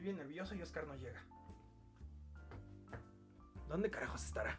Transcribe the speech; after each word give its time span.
bien 0.00 0.16
nervioso 0.16 0.54
y 0.54 0.62
Oscar 0.62 0.86
no 0.86 0.94
llega. 0.94 1.24
¿Dónde 3.68 3.90
carajos 3.90 4.24
estará? 4.24 4.56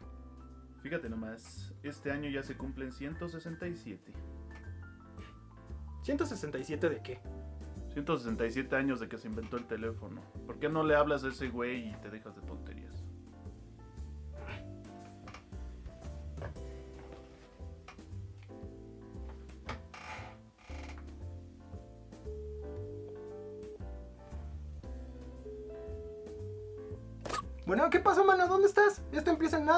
Fíjate 0.82 1.08
nomás, 1.08 1.74
este 1.82 2.10
año 2.10 2.30
ya 2.30 2.42
se 2.42 2.56
cumplen 2.56 2.92
167. 2.92 4.12
¿167 6.02 6.88
de 6.88 7.02
qué? 7.02 7.20
167 7.92 8.76
años 8.76 9.00
de 9.00 9.08
que 9.08 9.18
se 9.18 9.28
inventó 9.28 9.56
el 9.56 9.66
teléfono. 9.66 10.22
¿Por 10.46 10.58
qué 10.58 10.68
no 10.68 10.84
le 10.84 10.94
hablas 10.94 11.24
a 11.24 11.28
ese 11.28 11.48
güey 11.48 11.90
y 11.90 11.96
te 11.96 12.10
dejas 12.10 12.36
de 12.36 12.42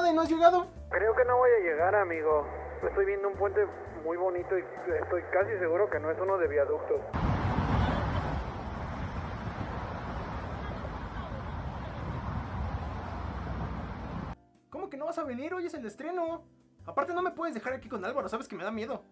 nada 0.03 0.11
y 0.11 0.15
no 0.15 0.21
has 0.21 0.29
llegado. 0.29 0.67
Creo 0.89 1.15
que 1.15 1.25
no 1.25 1.37
voy 1.37 1.49
a 1.49 1.59
llegar, 1.63 1.95
amigo. 1.95 2.45
Estoy 2.85 3.05
viendo 3.05 3.29
un 3.29 3.35
puente 3.35 3.65
muy 4.03 4.17
bonito 4.17 4.57
y 4.57 4.63
estoy 5.01 5.21
casi 5.31 5.57
seguro 5.59 5.89
que 5.89 5.99
no 5.99 6.11
es 6.11 6.19
uno 6.19 6.37
de 6.37 6.47
viaductos. 6.47 7.01
¿Cómo 14.69 14.89
que 14.89 14.97
no 14.97 15.05
vas 15.05 15.17
a 15.17 15.23
venir? 15.23 15.53
Hoy 15.53 15.65
es 15.67 15.73
el 15.73 15.85
estreno. 15.85 16.43
Aparte 16.85 17.13
no 17.13 17.21
me 17.21 17.31
puedes 17.31 17.53
dejar 17.53 17.73
aquí 17.73 17.87
con 17.87 18.03
Álvaro, 18.03 18.27
sabes 18.27 18.47
que 18.47 18.57
me 18.57 18.63
da 18.65 18.71
miedo. 18.71 19.05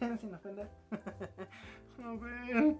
Sin 0.20 0.34
ofender. 0.34 0.68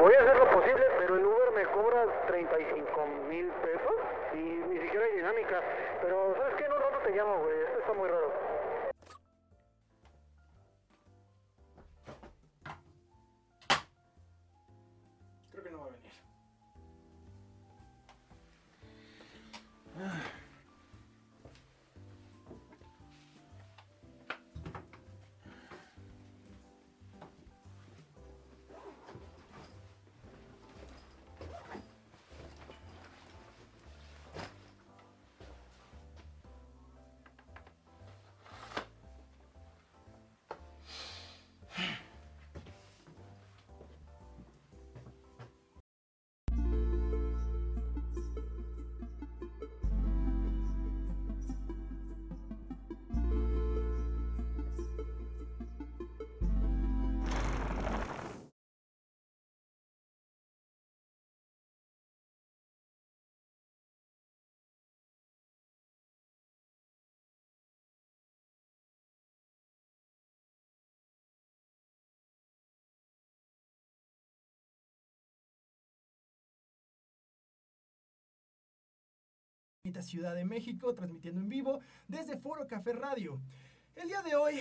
Voy 0.00 0.14
a 0.14 0.20
hacer 0.20 0.36
lo 0.36 0.50
posible, 0.50 0.84
pero 0.98 1.16
el 1.16 1.24
Uber 1.24 1.52
me 1.56 1.64
cobra 1.72 2.26
35 2.26 3.06
mil 3.28 3.46
pesos 3.46 4.19
y 4.34 4.64
ni 4.68 4.78
siquiera 4.80 5.04
hay 5.06 5.12
dinámica. 5.12 5.60
Pero, 6.02 6.34
¿sabes 6.36 6.54
qué? 6.56 6.64
Un 6.64 6.80
rato 6.80 6.98
te 7.04 7.10
llamo, 7.10 7.38
güey. 7.38 7.60
Esto 7.62 7.78
está 7.80 7.92
muy 7.92 8.08
raro. 8.08 8.49
Bonita 79.90 80.02
Ciudad 80.02 80.36
de 80.36 80.44
México, 80.44 80.94
transmitiendo 80.94 81.40
en 81.40 81.48
vivo 81.48 81.80
desde 82.06 82.36
Foro 82.36 82.68
Café 82.68 82.92
Radio. 82.92 83.40
El 83.96 84.06
día 84.06 84.22
de 84.22 84.36
hoy 84.36 84.54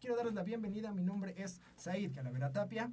quiero 0.00 0.14
darles 0.14 0.34
la 0.34 0.44
bienvenida, 0.44 0.92
mi 0.92 1.02
nombre 1.02 1.34
es 1.36 1.60
Said 1.74 2.14
Calavera 2.14 2.52
Tapia, 2.52 2.92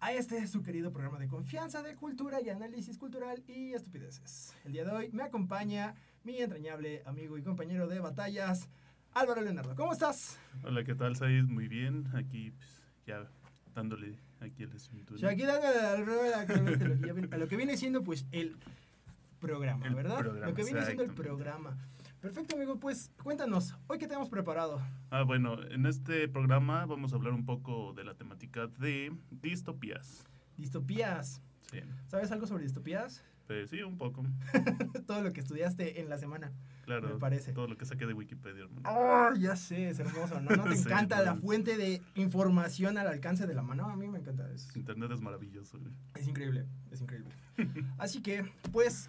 a 0.00 0.12
este 0.12 0.46
su 0.46 0.62
querido 0.62 0.92
programa 0.92 1.18
de 1.18 1.26
confianza, 1.26 1.82
de 1.82 1.94
cultura 1.96 2.42
y 2.42 2.50
análisis 2.50 2.98
cultural 2.98 3.42
y 3.46 3.72
estupideces. 3.72 4.54
El 4.66 4.72
día 4.72 4.84
de 4.84 4.90
hoy 4.90 5.08
me 5.12 5.22
acompaña 5.22 5.94
mi 6.24 6.42
entrañable 6.42 7.02
amigo 7.06 7.38
y 7.38 7.42
compañero 7.42 7.88
de 7.88 8.00
batallas, 8.00 8.68
Álvaro 9.14 9.40
Leonardo. 9.40 9.74
¿Cómo 9.76 9.94
estás? 9.94 10.38
Hola, 10.62 10.84
¿qué 10.84 10.94
tal, 10.94 11.16
Said? 11.16 11.44
Muy 11.44 11.68
bien. 11.68 12.06
Aquí, 12.14 12.50
pues, 12.50 12.82
ya 13.06 13.26
dándole 13.74 14.18
aquí 14.40 14.64
el 14.64 14.72
asunto. 14.72 15.14
Aquí 15.26 15.44
dándole 15.44 16.34
a 17.32 17.38
lo 17.38 17.48
que 17.48 17.56
viene 17.56 17.78
siendo 17.78 18.04
pues 18.04 18.26
el 18.30 18.58
programa, 19.48 19.88
¿verdad? 19.94 20.18
programa, 20.18 20.46
lo 20.46 20.54
que 20.54 20.64
viene 20.64 20.82
siendo 20.84 21.02
el 21.02 21.10
programa. 21.12 21.76
Perfecto, 22.20 22.56
amigo, 22.56 22.80
pues 22.80 23.10
cuéntanos, 23.22 23.76
hoy 23.88 23.98
qué 23.98 24.06
tenemos 24.06 24.30
preparado. 24.30 24.80
Ah, 25.10 25.22
bueno, 25.22 25.62
en 25.64 25.84
este 25.84 26.26
programa 26.28 26.86
vamos 26.86 27.12
a 27.12 27.16
hablar 27.16 27.34
un 27.34 27.44
poco 27.44 27.92
de 27.92 28.04
la 28.04 28.14
temática 28.14 28.66
de 28.78 29.12
distopías. 29.30 30.26
Distopías. 30.56 31.42
Sí, 31.70 31.80
¿Sabes 32.06 32.32
algo 32.32 32.46
sobre 32.46 32.62
distopías? 32.64 33.22
pues 33.46 33.68
sí, 33.68 33.82
un 33.82 33.98
poco. 33.98 34.24
Todo 35.06 35.20
lo 35.20 35.32
que 35.34 35.40
estudiaste 35.40 36.00
en 36.00 36.08
la 36.08 36.16
semana. 36.16 36.50
Claro, 36.86 37.08
Me 37.08 37.14
parece. 37.18 37.52
todo 37.52 37.66
lo 37.66 37.76
que 37.78 37.84
saqué 37.86 38.06
de 38.06 38.12
Wikipedia, 38.14 38.64
hermano. 38.64 38.88
Oh, 38.90 39.34
ya 39.36 39.56
sé, 39.56 39.88
es 39.90 39.98
hermoso, 39.98 40.38
¿no? 40.40 40.50
¿No 40.56 40.64
te 40.64 40.76
Sí, 40.76 40.82
encanta 40.84 41.22
la 41.22 41.34
fuente 41.34 41.76
de 41.78 42.00
información 42.14 42.96
al 42.98 43.06
alcance 43.06 43.46
de 43.46 43.54
la 43.54 43.62
mano? 43.62 43.88
A 43.88 43.96
mí 43.96 44.06
me 44.08 44.18
encanta 44.18 44.50
eso. 44.50 44.68
Internet 44.78 45.10
es 45.12 45.20
maravilloso. 45.20 45.78
güey. 45.78 45.92
Es 46.14 46.26
increíble, 46.28 46.66
es 46.90 47.00
increíble. 47.02 47.30
Así 47.98 48.20
que, 48.22 48.50
pues, 48.72 49.08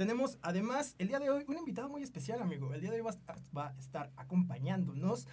tenemos 0.00 0.38
además 0.40 0.94
el 0.96 1.08
día 1.08 1.18
de 1.18 1.28
hoy 1.28 1.44
un 1.46 1.58
invitado 1.58 1.90
muy 1.90 2.02
especial, 2.02 2.40
amigo. 2.40 2.72
El 2.72 2.80
día 2.80 2.90
de 2.90 2.96
hoy 2.96 3.02
va 3.02 3.10
a 3.10 3.12
estar, 3.12 3.36
va 3.54 3.66
a 3.66 3.78
estar 3.78 4.10
acompañándonos 4.16 5.28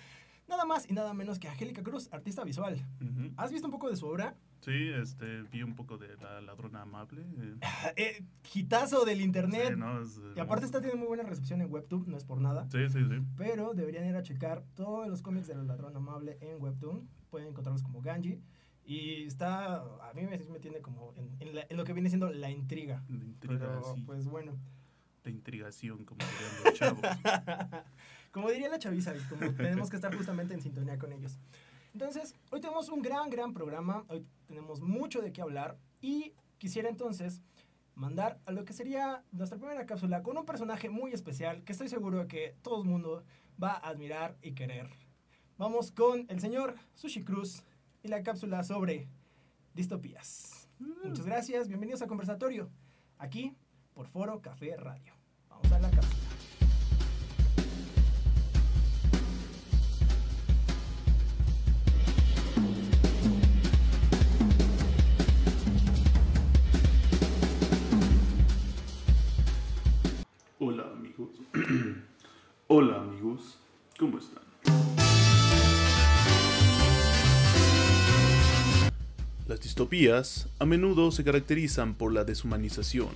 nada 0.46 0.66
más 0.66 0.90
y 0.90 0.94
nada 0.94 1.14
menos 1.14 1.40
que 1.40 1.48
Angélica 1.48 1.82
Cruz, 1.82 2.10
artista 2.12 2.44
visual. 2.44 2.86
¿Has 3.38 3.50
visto 3.54 3.66
un 3.68 3.72
poco 3.72 3.90
de 3.90 3.96
su 3.96 4.06
obra? 4.06 4.36
Sí, 4.60 4.90
este, 4.90 5.44
vi 5.44 5.64
un 5.64 5.74
poco 5.74 5.98
de 5.98 6.18
La 6.18 6.42
Ladrona 6.42 6.82
Amable. 6.82 7.22
eh, 7.22 7.56
Eh, 7.96 8.26
hitazo 8.54 9.06
del 9.06 9.22
internet. 9.22 9.70
sí, 9.70 9.76
¿no? 9.78 10.02
Es, 10.02 10.20
Y 10.36 10.40
aparte 10.42 10.66
está 10.66 10.82
teniendo 10.82 11.00
muy 11.00 11.08
buena 11.08 11.24
recepción 11.24 11.62
en 11.62 11.72
Webtoon, 11.72 12.04
no 12.10 12.18
es 12.18 12.26
por 12.26 12.42
nada. 12.42 12.68
Sí, 12.70 12.90
sí, 12.90 13.06
sí. 13.06 13.26
Pero 13.38 13.74
deberían 13.74 14.06
ir 14.06 14.18
a 14.18 14.22
checar 14.24 14.66
todos 14.76 15.08
los 15.08 15.22
cómics 15.22 15.48
del 15.48 15.66
ladrón 15.66 15.96
amable 15.96 16.40
en 16.42 16.62
Webtoon. 16.62 17.08
Pueden 17.30 17.48
encontrarlos 17.48 17.84
como 17.84 18.02
Ganji. 18.02 18.42
Y 18.90 19.26
está, 19.26 19.76
a 19.82 20.12
mí 20.16 20.22
me, 20.24 20.38
me 20.38 20.60
tiene 20.60 20.80
como 20.82 21.14
en, 21.18 21.30
en 21.42 21.56
la- 21.56 21.68
en 21.70 21.76
lo 21.78 21.84
que 21.84 21.92
viene 21.94 22.08
siendo 22.10 22.30
la 22.30 22.50
intriga. 22.50 23.04
De 23.10 23.26
intriga, 23.26 23.60
Pero 23.60 23.94
sí. 23.96 24.02
pues 24.06 24.26
bueno. 24.28 24.58
De 25.26 25.32
intrigación, 25.32 26.06
como 26.06 26.20
dirían 26.26 26.64
los 26.64 26.74
chavos. 26.74 27.02
como 28.32 28.50
diría 28.50 28.70
la 28.70 28.80
chaviza, 28.80 29.14
como 29.30 29.52
tenemos 29.54 29.90
que 29.90 29.98
estar 29.98 30.16
justamente 30.16 30.54
en 30.54 30.62
sintonía 30.62 30.98
con 30.98 31.12
ellos. 31.12 31.38
Entonces, 31.94 32.34
hoy 32.50 32.62
tenemos 32.62 32.88
un 32.90 33.02
gran, 33.02 33.30
gran 33.30 33.54
programa. 33.54 34.06
Hoy 34.08 34.26
tenemos 34.48 34.80
mucho 34.82 35.22
de 35.22 35.34
qué 35.34 35.42
hablar. 35.42 35.78
Y 36.02 36.34
quisiera 36.58 36.88
entonces 36.88 37.42
mandar 37.96 38.40
a 38.46 38.52
lo 38.52 38.64
que 38.64 38.72
sería 38.72 39.24
nuestra 39.34 39.58
primera 39.58 39.86
cápsula 39.86 40.24
con 40.24 40.38
un 40.38 40.46
personaje 40.46 40.90
muy 40.90 41.12
especial 41.12 41.64
que 41.64 41.74
estoy 41.74 41.90
seguro 41.90 42.26
que 42.28 42.56
todo 42.62 42.82
el 42.84 42.88
mundo 42.88 43.24
va 43.62 43.72
a 43.74 43.90
admirar 43.90 44.38
y 44.42 44.54
querer. 44.54 44.88
Vamos 45.58 45.92
con 45.92 46.26
el 46.30 46.40
señor 46.40 46.76
Sushi 46.94 47.24
Cruz 47.24 47.64
y 48.08 48.10
la 48.10 48.24
cápsula 48.24 48.64
sobre 48.64 49.10
distopías. 49.74 50.70
Muchas 50.80 51.26
gracias, 51.26 51.68
bienvenidos 51.68 52.02
a 52.02 52.08
Conversatorio, 52.08 52.70
aquí 53.18 53.54
por 53.94 54.08
Foro 54.08 54.42
Café 54.42 54.78
Radio. 54.78 55.14
Vamos 55.50 55.72
a 55.72 55.80
la 55.80 55.92
cápsula. 55.92 56.16
Hola 70.60 70.84
amigos. 70.94 71.30
Hola 72.68 73.02
amigos. 73.02 73.60
¿Cómo 74.00 74.18
están? 74.18 74.47
Las 79.48 79.62
distopías 79.62 80.50
a 80.60 80.66
menudo 80.66 81.10
se 81.10 81.24
caracterizan 81.24 81.96
por 81.96 82.12
la 82.12 82.26
deshumanización, 82.26 83.12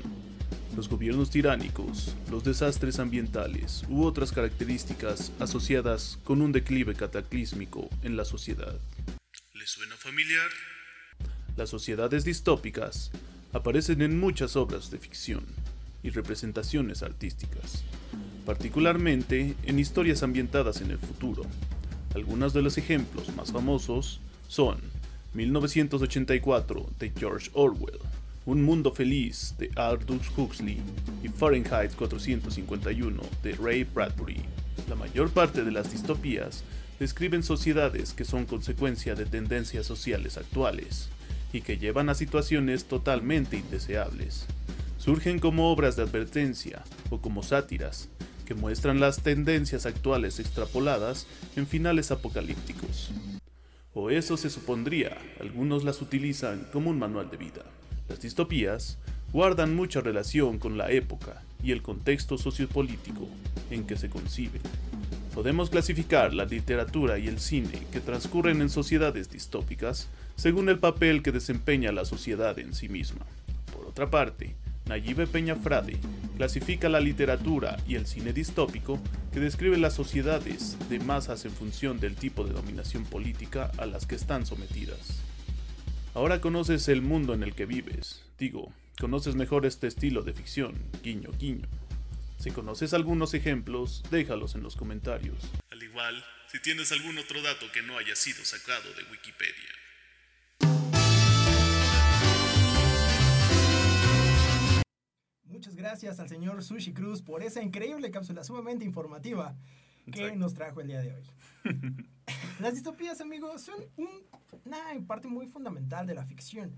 los 0.78 0.88
gobiernos 0.88 1.30
tiránicos, 1.30 2.16
los 2.30 2.46
desastres 2.46 3.00
ambientales 3.00 3.84
u 3.90 4.06
otras 4.06 4.32
características 4.32 5.34
asociadas 5.40 6.20
con 6.24 6.42
un 6.42 6.54
declive 6.54 6.96
cataclísmico 6.96 7.90
en 8.04 8.16
la 8.16 8.24
sociedad. 8.24 8.80
¿Les 9.54 9.72
suena 9.72 9.98
familiar? 9.98 10.50
Las 11.58 11.70
sociedades 11.70 12.24
distópicas 12.24 13.12
aparecen 13.52 14.02
en 14.02 14.18
muchas 14.18 14.56
obras 14.56 14.90
de 14.90 15.00
ficción 15.00 15.44
y 16.02 16.12
representaciones 16.12 17.04
artísticas, 17.04 17.84
particularmente 18.46 19.56
en 19.64 19.80
historias 19.80 20.24
ambientadas 20.24 20.80
en 20.80 20.92
el 20.92 20.98
futuro. 20.98 21.44
Algunos 22.16 22.54
de 22.54 22.62
los 22.62 22.78
ejemplos 22.78 23.36
más 23.36 23.52
famosos 23.52 24.22
son 24.48 24.80
1984 25.34 26.90
de 27.00 27.12
George 27.18 27.50
Orwell, 27.54 28.00
Un 28.46 28.64
Mundo 28.64 28.92
Feliz 28.92 29.56
de 29.58 29.72
Aldous 29.78 30.30
Huxley 30.36 30.82
y 31.24 31.30
Fahrenheit 31.30 31.96
451 31.96 33.22
de 33.42 33.54
Ray 33.54 33.86
Bradbury. 33.86 34.44
La 34.90 34.96
mayor 34.96 35.30
parte 35.30 35.64
de 35.64 35.72
las 35.72 35.90
distopías 35.90 36.66
describen 37.00 37.44
sociedades 37.44 38.12
que 38.12 38.26
son 38.26 38.46
consecuencia 38.46 39.16
de 39.16 39.26
tendencias 39.26 39.86
sociales 39.86 40.38
actuales 40.38 41.08
y 41.54 41.62
que 41.62 41.78
llevan 41.78 42.10
a 42.10 42.16
situaciones 42.16 42.86
totalmente 42.86 43.56
indeseables. 43.56 44.48
Surgen 44.98 45.40
como 45.40 45.72
obras 45.72 45.96
de 45.96 46.04
advertencia 46.04 46.84
o 47.10 47.22
como 47.22 47.42
sátiras 47.42 48.10
que 48.46 48.54
muestran 48.54 49.00
las 49.00 49.22
tendencias 49.22 49.86
actuales 49.86 50.40
extrapoladas 50.40 51.26
en 51.56 51.68
finales 51.68 52.12
apocalípticos. 52.12 53.12
O 53.94 54.10
eso 54.10 54.38
se 54.38 54.50
supondría, 54.50 55.18
algunos 55.40 55.84
las 55.84 56.02
utilizan 56.02 56.66
como 56.72 56.90
un 56.90 56.98
manual 56.98 57.30
de 57.30 57.38
vida. 57.38 57.64
Las 58.08 58.22
distopías 58.22 58.98
guardan 59.34 59.76
mucha 59.76 60.00
relación 60.00 60.60
con 60.60 60.78
la 60.78 60.92
época 60.92 61.44
y 61.64 61.72
el 61.72 61.82
contexto 61.82 62.38
sociopolítico 62.38 63.28
en 63.70 63.86
que 63.86 63.98
se 63.98 64.10
conciben. 64.10 64.62
Podemos 65.34 65.70
clasificar 65.70 66.34
la 66.34 66.46
literatura 66.46 67.18
y 67.18 67.28
el 67.28 67.40
cine 67.40 67.86
que 67.92 68.02
transcurren 68.02 68.62
en 68.62 68.70
sociedades 68.70 69.30
distópicas 69.30 70.10
según 70.36 70.70
el 70.70 70.80
papel 70.80 71.22
que 71.22 71.32
desempeña 71.32 71.92
la 71.92 72.06
sociedad 72.06 72.58
en 72.60 72.74
sí 72.74 72.90
misma. 72.90 73.26
Por 73.74 73.86
otra 73.86 74.10
parte, 74.10 74.56
Nayibe 74.86 75.28
Peñafrade 75.28 75.98
clasifica 76.38 76.90
la 76.90 77.00
literatura 77.00 77.78
y 77.88 77.96
el 77.96 78.08
cine 78.08 78.34
distópico 78.34 79.00
que 79.32 79.40
describe 79.40 79.78
las 79.78 79.94
sociedades 79.94 80.78
de 80.90 81.00
masas 81.00 81.46
en 81.46 81.52
función 81.52 82.00
del 82.00 82.16
tipo 82.16 82.44
de 82.44 82.54
dominación 82.54 83.06
política 83.06 83.72
a 83.78 83.86
las 83.86 84.06
que 84.06 84.16
están 84.16 84.46
sometidas. 84.46 85.22
Ahora 86.14 86.42
conoces 86.42 86.88
el 86.90 87.02
mundo 87.02 87.34
en 87.34 87.44
el 87.44 87.56
que 87.56 87.66
vives, 87.66 88.24
digo, 88.38 88.74
conoces 89.00 89.36
mejor 89.36 89.66
este 89.66 89.88
estilo 89.88 90.24
de 90.24 90.34
ficción, 90.34 90.76
guiño, 91.04 91.30
guiño. 91.40 91.68
Si 92.38 92.52
conoces 92.52 92.94
algunos 92.94 93.34
ejemplos, 93.34 94.04
déjalos 94.10 94.56
en 94.56 94.64
los 94.64 94.76
comentarios. 94.76 95.38
Al 95.72 95.82
igual, 95.84 96.26
si 96.52 96.60
tienes 96.60 96.92
algún 96.92 97.18
otro 97.18 97.42
dato 97.42 97.72
que 97.72 97.82
no 97.82 97.98
haya 97.98 98.16
sido 98.16 98.44
sacado 98.44 98.90
de 98.94 99.04
Wikipedia. 99.12 99.81
Muchas 105.62 105.76
gracias 105.76 106.20
al 106.20 106.28
señor 106.28 106.64
Sushi 106.64 106.92
Cruz 106.92 107.22
por 107.22 107.44
esa 107.44 107.62
increíble 107.62 108.10
cápsula 108.10 108.44
sumamente 108.44 108.84
informativa 108.84 109.56
que 110.06 110.22
Exacto. 110.22 110.40
nos 110.40 110.56
trajo 110.56 110.82
el 110.82 110.88
día 110.88 111.02
de 111.02 111.14
hoy. 111.14 111.24
Las 112.60 112.74
distopías, 112.74 113.22
amigos, 113.22 113.62
son 113.62 113.76
un- 113.96 114.24
una 114.66 114.80
parte 115.06 115.28
muy 115.28 115.46
fundamental 115.46 116.08
de 116.08 116.16
la 116.16 116.26
ficción, 116.26 116.76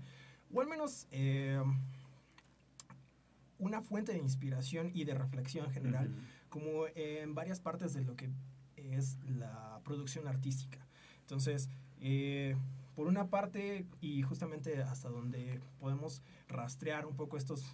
o 0.52 0.60
al 0.60 0.68
menos 0.68 1.06
eh, 1.12 1.62
una 3.58 3.80
fuente 3.80 4.12
de 4.12 4.18
inspiración 4.18 4.90
y 4.92 5.04
de 5.04 5.14
reflexión 5.14 5.70
general, 5.70 6.10
Ujú. 6.10 6.20
como 6.50 6.84
en 6.94 7.34
varias 7.34 7.60
partes 7.60 7.94
de 7.94 8.02
lo 8.04 8.14
que 8.16 8.28
es 8.76 9.16
la 9.24 9.80
producción 9.82 10.28
artística. 10.28 10.86
Entonces, 11.20 11.70
eh, 12.02 12.54
por 12.94 13.06
una 13.06 13.30
parte, 13.30 13.86
y 14.02 14.20
justamente 14.20 14.82
hasta 14.82 15.08
donde 15.08 15.62
podemos 15.80 16.20
rastrear 16.48 17.06
un 17.06 17.16
poco 17.16 17.38
estos, 17.38 17.64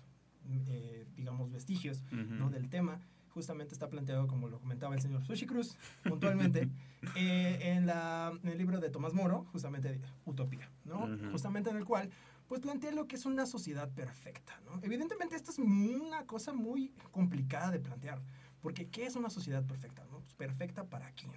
eh, 0.49 1.07
digamos, 1.17 1.51
vestigios 1.51 2.03
¿no? 2.13 2.47
Ujú. 2.47 2.51
del 2.55 2.69
tema, 2.69 3.01
justamente 3.31 3.73
está 3.75 3.89
planteado, 3.89 4.27
como 4.27 4.49
lo 4.49 4.59
comentaba 4.59 4.95
el 4.95 5.01
señor 5.01 5.25
Sushi 5.25 5.47
Cruz, 5.47 5.77
puntualmente, 6.03 6.69
eh, 7.17 7.59
en, 7.77 7.87
la- 7.87 8.33
en 8.43 8.49
el 8.49 8.59
libro 8.59 8.81
de 8.81 8.91
Tomás 8.91 9.15
Moro, 9.15 9.45
justamente 9.53 10.01
Utopía, 10.25 10.71
¿no? 10.85 11.05
Ujú. 11.05 11.31
Justamente 11.33 11.71
en 11.71 11.77
el 11.77 11.85
cual, 11.85 12.11
pues 12.49 12.61
plantea 12.61 12.91
lo 12.91 13.07
que 13.07 13.15
es 13.17 13.27
una 13.27 13.47
sociedad 13.47 13.89
perfecta, 13.91 14.61
¿no? 14.65 14.81
Evidentemente 14.83 15.37
esto 15.37 15.53
es 15.53 15.59
una 15.61 16.27
cosa 16.27 16.53
muy 16.53 16.93
complicada 17.13 17.71
de 17.71 17.79
plantear, 17.79 18.21
porque 18.61 18.89
¿qué 18.89 19.07
es 19.07 19.15
una 19.15 19.31
sociedad 19.31 19.65
perfecta? 19.65 20.05
¿no? 20.11 20.19
Pues, 20.21 20.35
perfecta 20.35 20.85
para 20.85 21.13
quién, 21.13 21.31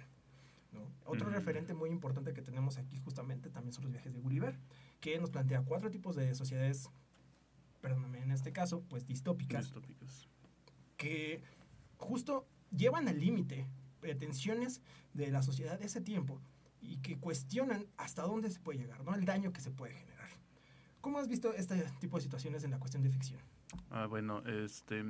¿no? 0.72 0.80
Otro 1.04 1.28
Ujú. 1.28 1.36
referente 1.36 1.72
muy 1.74 1.90
importante 1.90 2.34
que 2.34 2.42
tenemos 2.42 2.76
aquí 2.78 2.98
justamente 2.98 3.48
también 3.50 3.72
son 3.72 3.84
los 3.84 3.92
viajes 3.92 4.12
de 4.12 4.18
Gulliver, 4.18 4.58
que 5.00 5.20
nos 5.20 5.30
plantea 5.30 5.62
cuatro 5.62 5.88
tipos 5.90 6.16
de 6.16 6.34
sociedades, 6.34 6.90
perdóname, 7.84 8.22
en 8.22 8.30
este 8.30 8.50
caso, 8.50 8.82
pues 8.88 9.06
distópicas, 9.06 9.66
Distópicos. 9.66 10.26
que 10.96 11.42
justo 11.98 12.46
llevan 12.74 13.08
al 13.08 13.20
límite 13.20 13.66
pretensiones 14.00 14.80
de 15.12 15.30
la 15.30 15.42
sociedad 15.42 15.78
de 15.78 15.84
ese 15.84 16.00
tiempo 16.00 16.40
y 16.80 16.96
que 17.02 17.18
cuestionan 17.18 17.86
hasta 17.98 18.22
dónde 18.22 18.48
se 18.48 18.58
puede 18.58 18.78
llegar, 18.78 19.04
¿no? 19.04 19.14
El 19.14 19.26
daño 19.26 19.52
que 19.52 19.60
se 19.60 19.70
puede 19.70 19.92
generar. 19.92 20.30
¿Cómo 21.02 21.18
has 21.18 21.28
visto 21.28 21.52
este 21.52 21.84
tipo 22.00 22.16
de 22.16 22.22
situaciones 22.22 22.64
en 22.64 22.70
la 22.70 22.78
cuestión 22.78 23.02
de 23.02 23.10
ficción? 23.10 23.40
Ah, 23.90 24.06
bueno, 24.06 24.42
este, 24.46 25.04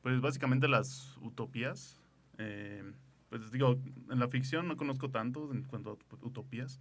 pues 0.00 0.20
básicamente 0.20 0.68
las 0.68 1.16
utopías, 1.16 2.00
eh, 2.38 2.84
pues 3.30 3.50
digo, 3.50 3.80
en 4.10 4.20
la 4.20 4.28
ficción 4.28 4.68
no 4.68 4.76
conozco 4.76 5.10
tanto 5.10 5.52
en 5.52 5.64
cuanto 5.64 5.98
a 6.12 6.24
utopías, 6.24 6.78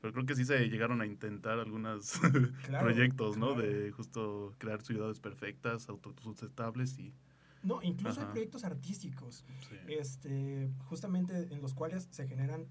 pero 0.00 0.12
creo 0.12 0.26
que 0.26 0.34
sí 0.34 0.44
se 0.44 0.68
llegaron 0.68 1.00
a 1.00 1.06
intentar 1.06 1.58
algunos 1.58 2.12
Claro, 2.64 2.86
proyectos, 2.86 3.36
¿no? 3.36 3.54
claro. 3.54 3.62
De 3.62 3.90
justo 3.92 4.54
crear 4.58 4.82
ciudades 4.82 5.20
perfectas, 5.20 5.88
autosustentables 5.88 6.98
y... 6.98 7.14
No, 7.62 7.82
incluso 7.82 8.20
hay 8.20 8.24
Ajá. 8.24 8.32
proyectos 8.32 8.62
artísticos, 8.64 9.44
sí. 9.68 9.76
este, 9.88 10.70
justamente 10.84 11.52
en 11.52 11.60
los 11.60 11.74
cuales 11.74 12.06
se 12.12 12.26
generan 12.28 12.66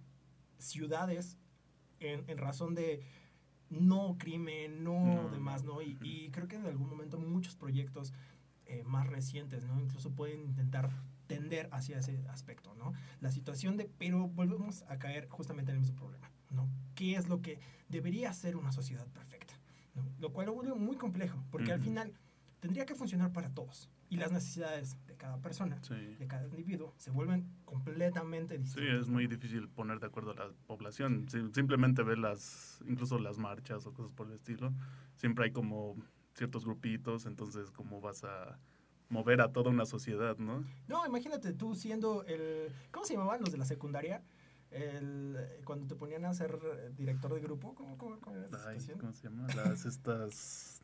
ciudades 0.59 1.37
en, 1.99 2.23
en 2.29 2.37
razón 2.37 2.73
de 2.73 3.01
no 3.69 4.15
crimen, 4.17 4.83
no, 4.83 5.23
No, 5.23 5.29
demás, 5.29 5.63
no. 5.63 5.81
Y, 5.81 5.97
y 6.01 6.29
creo 6.31 6.47
que 6.47 6.55
en 6.55 6.65
algún 6.65 6.89
momento 6.89 7.19
muchos 7.19 7.55
proyectos 7.55 8.13
eh, 8.65 8.83
más 8.85 9.07
recientes, 9.07 9.65
¿no? 9.65 9.79
Incluso 9.79 10.11
pueden 10.11 10.41
intentar 10.41 10.89
tender 11.27 11.67
hacia 11.73 11.99
ese 11.99 12.25
aspecto, 12.29 12.73
¿no? 12.75 12.93
La 13.19 13.29
situación 13.31 13.75
de, 13.75 13.91
pero 13.97 14.29
volvemos 14.29 14.83
a 14.83 14.97
caer 14.99 15.27
justamente 15.29 15.71
en 15.71 15.75
el 15.77 15.81
mismo 15.81 15.97
problema, 15.97 16.31
¿no? 16.51 16.69
¿Qué 16.95 17.15
es 17.15 17.27
lo 17.29 17.41
que 17.41 17.59
debería 17.89 18.33
ser 18.33 18.55
una 18.55 18.71
sociedad 18.71 19.07
perfecta? 19.07 19.53
¿no? 19.95 20.03
Lo 20.19 20.31
cual 20.33 20.47
lo 20.47 20.53
vuelve 20.53 20.73
muy 20.75 20.95
complejo, 20.97 21.43
porque 21.51 21.71
al 21.71 21.79
Ujú. 21.79 21.89
final 21.89 22.13
tendría 22.59 22.85
que 22.85 22.95
funcionar 22.95 23.31
para 23.33 23.49
todos 23.53 23.89
y 24.09 24.17
las 24.17 24.31
necesidades 24.31 24.97
de 25.05 25.15
cada 25.15 25.37
persona 25.41 25.81
Sí. 25.83 25.93
de 25.95 26.27
cada 26.27 26.47
individuo 26.47 26.93
se 26.97 27.11
vuelven 27.11 27.45
completamente 27.65 28.55
Sí, 28.55 28.61
distintas. 28.63 28.99
es 29.01 29.07
¿no? 29.07 29.13
muy 29.15 29.27
difícil 29.27 29.67
poner 29.69 29.99
de 29.99 30.07
acuerdo 30.07 30.31
a 30.31 30.35
la 30.35 30.51
población. 30.65 31.27
Sí, 31.29 31.39
simplemente 31.53 32.03
ver 32.03 32.17
las, 32.17 32.81
incluso 32.87 33.19
las 33.19 33.37
marchas 33.37 33.85
o 33.85 33.93
cosas 33.93 34.13
por 34.13 34.27
el 34.27 34.33
estilo. 34.33 34.73
Siempre 35.15 35.45
hay 35.45 35.51
como 35.51 35.95
ciertos 36.33 36.65
grupitos, 36.65 37.25
entonces 37.25 37.71
cómo 37.71 37.99
vas 38.01 38.23
a 38.23 38.59
mover 39.09 39.41
a 39.41 39.51
toda 39.51 39.69
una 39.71 39.85
sociedad, 39.85 40.37
¿no? 40.37 40.63
No, 40.87 41.05
imagínate 41.05 41.53
tú 41.53 41.75
siendo 41.75 42.23
el... 42.25 42.71
¿Cómo 42.91 43.05
se 43.05 43.13
llamaban 43.13 43.41
los 43.41 43.51
de 43.51 43.57
la 43.57 43.65
secundaria? 43.65 44.21
El, 44.71 45.37
cuando 45.63 45.87
te 45.87 45.95
ponían 45.95 46.25
a 46.25 46.33
ser 46.33 46.59
director 46.95 47.33
de 47.33 47.39
grupo. 47.39 47.73
¿Cómo, 47.75 47.97
cómo, 47.97 48.19
cómo 48.19 48.35
Ay? 48.67 48.79
¿cómo 48.99 49.13
se 49.13 49.23
llama? 49.29 49.47
Las 49.55 49.85
estas 49.85 50.81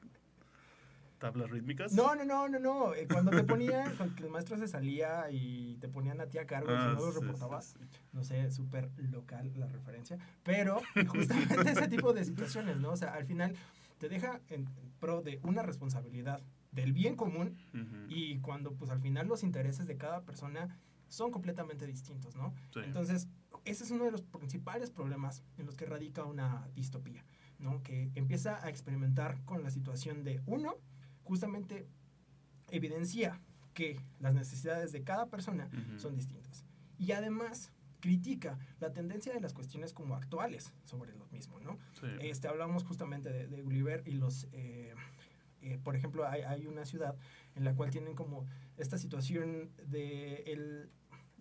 tablas 1.19 1.49
rítmicas. 1.49 1.93
No, 1.93 2.15
no, 2.15 2.25
no, 2.25 2.49
no, 2.49 2.59
no. 2.59 2.93
eh, 2.93 3.07
Cuando 3.09 3.31
te 3.31 3.43
ponían, 3.43 3.95
cuando 3.97 4.23
el 4.23 4.29
maestro 4.29 4.57
se 4.57 4.67
salía 4.67 5.29
y 5.31 5.77
te 5.77 5.87
ponían 5.87 6.19
a 6.21 6.27
ti 6.27 6.37
a 6.37 6.45
cargo 6.45 6.71
y 6.71 6.75
Ah, 6.75 6.89
si 6.89 6.95
no 6.95 7.05
lo 7.05 7.11
sí, 7.11 7.13
sí, 7.13 7.19
reportabas, 7.21 7.65
sí. 7.65 7.79
no 8.11 8.23
sé, 8.23 8.51
súper 8.51 8.89
local 8.97 9.51
la 9.55 9.67
referencia, 9.67 10.17
pero 10.43 10.81
justamente 11.07 11.71
ese 11.71 11.87
tipo 11.87 12.13
de 12.13 12.25
situaciones, 12.25 12.77
¿no? 12.77 12.91
O 12.91 12.97
sea, 12.97 13.13
al 13.13 13.25
final 13.25 13.55
te 13.99 14.09
deja 14.09 14.41
en 14.49 14.67
pro 14.99 15.21
de 15.21 15.39
una 15.43 15.61
responsabilidad 15.61 16.41
del 16.71 16.91
bien 16.91 17.15
común 17.15 17.55
Ujú. 17.73 18.05
y 18.09 18.39
cuando 18.39 18.73
pues 18.73 18.91
al 18.91 18.99
final 18.99 19.27
los 19.27 19.43
intereses 19.43 19.87
de 19.87 19.95
cada 19.97 20.23
persona 20.23 20.77
son 21.07 21.31
completamente 21.31 21.85
distintos, 21.85 22.35
¿no? 22.35 22.53
Sí. 22.73 22.79
Entonces, 22.83 23.27
ese 23.65 23.83
es 23.83 23.91
uno 23.91 24.05
de 24.05 24.11
los 24.11 24.21
principales 24.21 24.89
problemas 24.89 25.43
en 25.57 25.65
los 25.65 25.75
que 25.75 25.85
radica 25.85 26.23
una 26.25 26.67
distopía, 26.75 27.25
¿no? 27.59 27.81
Que 27.83 28.11
empieza 28.15 28.63
a 28.63 28.69
experimentar 28.69 29.43
con 29.45 29.63
la 29.63 29.69
situación 29.69 30.23
de 30.23 30.41
uno, 30.45 30.75
justamente 31.23 31.87
evidencia 32.69 33.39
que 33.73 33.99
las 34.19 34.33
necesidades 34.33 34.91
de 34.91 35.03
cada 35.03 35.29
persona 35.29 35.69
son 35.97 36.15
distintas. 36.15 36.65
Y 36.97 37.11
además 37.11 37.71
critica 37.99 38.59
la 38.79 38.91
tendencia 38.91 39.33
de 39.33 39.39
las 39.39 39.53
cuestiones 39.53 39.93
como 39.93 40.15
actuales 40.15 40.73
sobre 40.83 41.15
lo 41.15 41.25
mismo, 41.27 41.59
¿no? 41.61 41.79
Sí. 41.93 42.07
Este, 42.21 42.49
hablamos 42.49 42.83
justamente 42.83 43.31
de, 43.31 43.47
de 43.47 43.61
Gulliver 43.61 44.03
y 44.05 44.11
los, 44.11 44.47
eh, 44.51 44.93
eh, 45.61 45.79
por 45.81 45.95
ejemplo, 45.95 46.27
hay, 46.27 46.41
hay 46.41 46.67
una 46.67 46.85
ciudad 46.85 47.15
en 47.55 47.63
la 47.63 47.73
cual 47.75 47.91
tienen 47.91 48.13
como 48.13 48.45
esta 48.77 48.97
situación 48.97 49.71
de 49.87 50.43
el, 50.47 50.89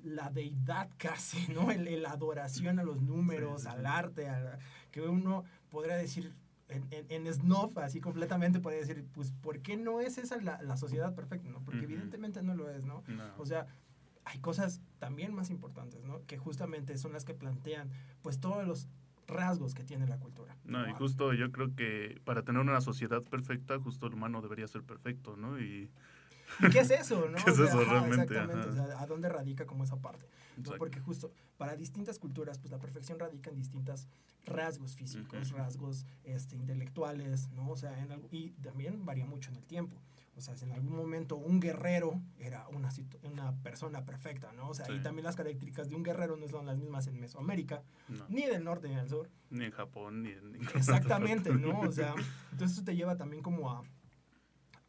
la 0.02 0.30
deidad 0.30 0.90
casi, 0.96 1.46
¿no? 1.52 1.70
El, 1.70 1.86
el 1.88 2.06
adoración 2.06 2.78
a 2.78 2.84
los 2.84 3.00
números, 3.02 3.62
Sí, 3.62 3.68
sí, 3.68 3.74
al 3.76 3.86
arte, 3.86 4.28
a 4.28 4.40
la- 4.40 4.58
que 4.90 5.00
uno 5.02 5.44
podría 5.70 5.96
decir, 5.96 6.32
en, 6.68 6.86
en, 6.90 7.06
en 7.26 7.32
snuff, 7.32 7.76
así 7.78 8.00
completamente, 8.00 8.60
puede 8.60 8.78
decir, 8.78 9.04
pues, 9.12 9.32
¿por 9.32 9.60
qué 9.60 9.76
no 9.76 10.00
es 10.00 10.18
esa 10.18 10.36
la, 10.40 10.60
la 10.62 10.76
sociedad 10.76 11.14
perfecta? 11.14 11.48
¿no? 11.50 11.60
Porque 11.64 11.84
evidentemente 11.84 12.42
no 12.42 12.54
lo 12.54 12.70
es, 12.70 12.82
¿no? 12.84 13.02
No. 13.08 13.24
O 13.38 13.46
sea, 13.46 13.66
hay 14.24 14.38
cosas 14.38 14.80
también 14.98 15.34
más 15.34 15.50
importantes, 15.50 16.02
¿no? 16.04 16.24
Que 16.26 16.38
justamente 16.38 16.96
son 16.96 17.12
las 17.12 17.24
que 17.24 17.34
plantean, 17.34 17.90
pues, 18.22 18.40
todos 18.40 18.66
los 18.66 18.88
rasgos 19.26 19.74
que 19.74 19.84
tiene 19.84 20.06
la 20.06 20.18
cultura. 20.18 20.56
No, 20.64 20.84
y 20.86 20.90
¿no? 20.90 20.96
justo 20.96 21.32
yo 21.32 21.52
creo 21.52 21.74
que 21.74 22.20
para 22.24 22.42
tener 22.42 22.60
una 22.60 22.80
sociedad 22.80 23.22
perfecta, 23.22 23.78
justo 23.78 24.06
el 24.06 24.14
humano 24.14 24.42
debería 24.42 24.66
ser 24.66 24.82
perfecto, 24.82 25.36
¿no? 25.36 25.60
Y 25.60 25.90
¿Y 26.60 26.70
qué 26.70 26.80
es 26.80 26.90
eso, 26.90 27.28
no? 27.28 27.38
¿Qué 27.44 27.50
es 27.50 27.58
O 27.58 27.64
sea, 27.64 27.66
eso 27.66 27.80
ajá, 27.80 27.90
realmente? 27.92 28.22
Exactamente, 28.22 28.68
o 28.68 28.72
Ajá. 28.72 28.86
sea, 28.86 29.00
¿a 29.00 29.06
dónde 29.06 29.28
radica 29.28 29.66
como 29.66 29.84
esa 29.84 29.96
parte? 29.96 30.26
¿no? 30.56 30.76
Porque 30.76 31.00
justo 31.00 31.32
para 31.56 31.76
distintas 31.76 32.18
culturas, 32.18 32.58
pues 32.58 32.70
la 32.70 32.78
perfección 32.78 33.18
radica 33.18 33.50
en 33.50 33.56
distintos 33.56 34.06
rasgos 34.44 34.96
físicos, 34.96 35.48
Ujú. 35.50 35.56
rasgos 35.58 36.06
este, 36.24 36.56
intelectuales, 36.56 37.50
¿no? 37.52 37.70
O 37.70 37.76
sea, 37.76 37.98
en 38.02 38.12
algo- 38.12 38.28
y 38.30 38.50
también 38.62 39.04
varía 39.04 39.24
mucho 39.26 39.50
en 39.50 39.56
el 39.56 39.64
tiempo. 39.66 39.96
O 40.34 40.40
sea, 40.40 40.56
si 40.56 40.64
en 40.64 40.72
algún 40.72 40.96
momento 40.96 41.36
un 41.36 41.60
guerrero 41.60 42.18
era 42.38 42.66
una, 42.68 42.88
una 43.22 43.52
persona 43.62 44.04
perfecta, 44.06 44.50
¿no? 44.52 44.70
O 44.70 44.74
sea, 44.74 44.90
y 44.90 44.96
Sí. 44.96 45.02
también 45.02 45.24
las 45.24 45.36
características 45.36 45.90
de 45.90 45.94
un 45.94 46.02
guerrero 46.02 46.36
no 46.38 46.48
son 46.48 46.64
las 46.64 46.78
mismas 46.78 47.06
en 47.06 47.20
Mesoamérica, 47.20 47.82
no, 48.08 48.24
ni 48.30 48.46
del 48.46 48.64
norte 48.64 48.88
ni 48.88 48.94
del 48.96 49.08
sur. 49.10 49.28
ni 49.50 49.66
en 49.66 49.72
Japón, 49.72 50.22
ni 50.22 50.30
en 50.30 50.54
Exactamente, 50.74 51.52
¿no? 51.54 51.80
O 51.80 51.92
sea, 51.92 52.14
entonces 52.52 52.76
eso 52.78 52.84
te 52.84 52.96
lleva 52.96 53.16
también 53.16 53.42
como 53.42 53.70
a, 53.70 53.82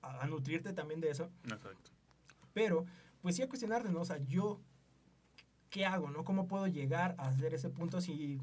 a, 0.04 0.22
a 0.24 0.28
nutrirte 0.28 0.72
también 0.74 1.02
de 1.02 1.10
eso. 1.10 1.30
Exacto. 1.46 1.90
Pero, 2.54 2.86
pues 3.22 3.36
sí 3.36 3.42
a 3.42 3.50
cuestionarte, 3.50 3.90
¿no? 3.90 4.02
O 4.02 4.06
sea, 4.06 4.18
yo, 4.20 4.60
¿qué 5.70 5.86
hago, 5.86 6.10
no? 6.12 6.24
¿Cómo 6.24 6.48
puedo 6.48 6.68
llegar 6.68 7.16
a 7.18 7.28
hacer 7.30 7.54
ese 7.54 7.70
punto 7.70 8.00
si 8.02 8.40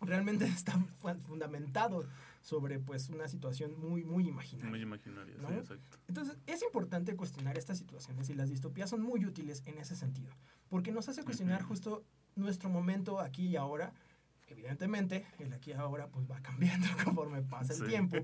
realmente 0.00 0.44
está 0.46 0.72
fu- 1.00 1.14
fundamentado 1.26 2.06
sobre, 2.42 2.78
pues, 2.78 3.08
una 3.10 3.28
situación 3.28 3.78
muy, 3.78 4.04
muy 4.04 4.28
imaginaria? 4.28 4.70
Muy 4.70 4.80
imaginaria, 4.82 5.34
¿No? 5.38 5.48
sí, 5.48 5.54
exacto. 5.54 5.98
Entonces, 6.08 6.36
es 6.46 6.62
importante 6.62 7.16
cuestionar 7.16 7.58
estas 7.58 7.78
situaciones 7.78 8.28
y 8.30 8.34
las 8.34 8.48
distopías 8.50 8.90
son 8.90 9.02
muy 9.02 9.24
útiles 9.26 9.62
en 9.66 9.78
ese 9.78 9.96
sentido, 9.96 10.32
porque 10.68 10.92
nos 10.92 11.08
hace 11.08 11.22
cuestionar 11.24 11.62
justo 11.62 12.02
nuestro 12.36 12.68
momento 12.68 13.20
aquí 13.20 13.46
y 13.48 13.56
ahora. 13.56 13.92
Evidentemente, 14.54 15.26
el 15.40 15.52
aquí 15.52 15.72
ahora 15.72 16.08
pues 16.08 16.30
va 16.30 16.40
cambiando 16.42 16.86
conforme 17.04 17.42
pasa 17.42 17.72
el 17.74 17.80
Sí. 17.80 17.86
tiempo, 17.86 18.16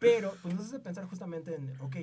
pero 0.00 0.34
pues 0.42 0.54
nos 0.54 0.66
hace 0.66 0.80
pensar 0.80 1.04
justamente 1.06 1.54
en, 1.54 1.80
ok, 1.80 1.96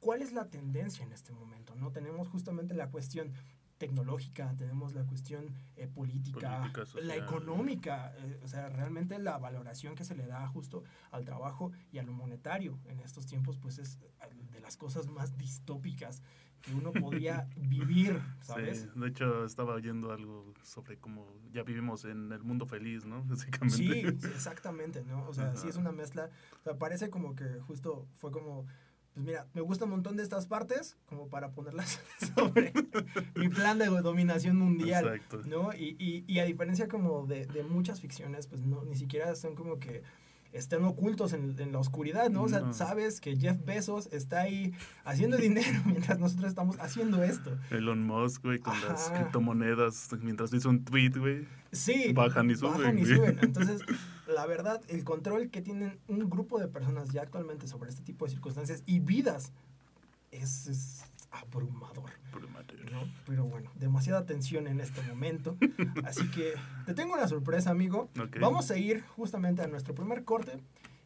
¿cuál 0.00 0.22
es 0.22 0.32
la 0.32 0.48
tendencia 0.48 1.04
en 1.04 1.12
este 1.12 1.32
momento? 1.32 1.74
¿no? 1.74 1.90
Tenemos 1.90 2.28
justamente 2.28 2.74
la 2.74 2.88
cuestión 2.90 3.32
tecnológica, 3.78 4.54
tenemos 4.56 4.94
la 4.94 5.04
cuestión 5.04 5.52
eh, 5.76 5.86
política, 5.86 6.70
Política, 6.72 7.00
la 7.02 7.14
económica, 7.16 8.14
eh, 8.16 8.40
o 8.42 8.48
sea, 8.48 8.70
realmente 8.70 9.18
la 9.18 9.36
valoración 9.36 9.94
que 9.94 10.04
se 10.04 10.14
le 10.14 10.26
da 10.26 10.46
justo 10.48 10.82
al 11.10 11.26
trabajo 11.26 11.72
y 11.92 11.98
a 11.98 12.02
lo 12.02 12.12
monetario 12.12 12.78
en 12.86 13.00
estos 13.00 13.26
tiempos, 13.26 13.58
pues 13.58 13.78
es 13.78 13.98
eh, 14.00 14.34
de 14.50 14.60
las 14.60 14.78
cosas 14.78 15.08
más 15.08 15.36
distópicas 15.36 16.22
que 16.66 16.74
uno 16.74 16.92
podría 16.92 17.48
vivir, 17.56 18.20
¿sabes? 18.40 18.88
Sí, 18.92 19.00
de 19.00 19.08
hecho 19.08 19.44
estaba 19.44 19.74
oyendo 19.74 20.12
algo 20.12 20.52
sobre 20.62 20.98
cómo 20.98 21.26
ya 21.52 21.62
vivimos 21.62 22.04
en 22.04 22.32
el 22.32 22.42
mundo 22.42 22.66
feliz, 22.66 23.06
¿no? 23.06 23.22
Básicamente. 23.28 23.76
Sí, 23.76 24.02
sí, 24.02 24.26
exactamente, 24.26 25.04
¿no? 25.04 25.26
O 25.28 25.32
sea, 25.32 25.54
sí 25.56 25.68
es 25.68 25.76
una 25.76 25.92
mezcla, 25.92 26.30
o 26.60 26.62
sea, 26.64 26.76
parece 26.76 27.08
como 27.08 27.34
que 27.34 27.60
justo 27.60 28.06
fue 28.14 28.32
como, 28.32 28.66
pues 29.14 29.24
mira, 29.24 29.46
me 29.54 29.60
gusta 29.60 29.84
un 29.84 29.92
montón 29.92 30.16
de 30.16 30.24
estas 30.24 30.46
partes 30.46 30.96
como 31.06 31.28
para 31.28 31.52
ponerlas 31.52 32.00
sobre 32.34 32.72
mi 33.36 33.48
plan 33.48 33.78
de 33.78 33.86
dominación 33.86 34.56
mundial. 34.56 35.06
Exacto. 35.06 35.42
¿no? 35.46 35.72
Y, 35.72 35.96
y, 35.98 36.24
y 36.26 36.40
a 36.40 36.44
diferencia 36.44 36.88
como 36.88 37.26
de, 37.26 37.46
de 37.46 37.62
muchas 37.62 38.00
ficciones, 38.00 38.48
pues 38.48 38.60
no, 38.62 38.84
ni 38.84 38.96
siquiera 38.96 39.34
son 39.36 39.54
como 39.54 39.78
que 39.78 40.02
estén 40.56 40.84
ocultos 40.84 41.32
en, 41.32 41.54
en 41.58 41.72
la 41.72 41.78
oscuridad, 41.78 42.30
¿no? 42.30 42.42
O 42.44 42.48
sea, 42.48 42.60
No. 42.60 42.72
sabes 42.72 43.20
que 43.20 43.36
Jeff 43.36 43.64
Bezos 43.64 44.08
está 44.12 44.40
ahí 44.42 44.72
haciendo 45.04 45.36
dinero 45.48 45.80
mientras 45.86 46.18
nosotros 46.18 46.48
estamos 46.48 46.76
haciendo 46.80 47.22
esto. 47.22 47.56
Elon 47.70 48.02
Musk, 48.04 48.42
güey, 48.44 48.58
con 48.58 48.74
las 48.82 49.08
Ajá. 49.08 49.18
criptomonedas, 49.22 50.08
mientras 50.22 50.50
dice 50.50 50.68
un 50.68 50.84
tweet, 50.84 51.10
güey. 51.16 51.46
Sí. 51.72 52.12
Bajan 52.14 52.50
y 52.50 52.56
suben, 52.56 52.72
Bajan 52.72 52.98
y 52.98 53.02
güey. 53.04 53.16
suben. 53.16 53.38
Entonces, 53.42 53.80
la 54.26 54.46
verdad, 54.46 54.80
el 54.88 55.04
control 55.04 55.50
que 55.50 55.62
tienen 55.62 55.98
un 56.08 56.28
grupo 56.30 56.58
de 56.58 56.68
personas 56.68 57.10
ya 57.10 57.22
actualmente 57.22 57.66
sobre 57.66 57.90
este 57.90 58.02
tipo 58.02 58.24
de 58.24 58.32
circunstancias 58.32 58.82
y 58.86 59.00
vidas 59.00 59.52
es, 60.30 60.66
es 60.66 61.04
abrumador. 61.40 62.10
¿no? 62.92 63.02
Pero 63.26 63.44
bueno, 63.44 63.70
demasiada 63.74 64.24
tensión 64.26 64.66
en 64.66 64.80
este 64.80 65.02
momento. 65.02 65.56
Así 66.04 66.30
que 66.30 66.54
te 66.86 66.94
tengo 66.94 67.14
una 67.14 67.28
sorpresa, 67.28 67.70
amigo. 67.70 68.08
Ok. 68.20 68.38
Vamos 68.40 68.70
a 68.70 68.76
ir 68.78 69.02
justamente 69.02 69.62
a 69.62 69.66
nuestro 69.66 69.94
primer 69.94 70.24
corte. 70.24 70.58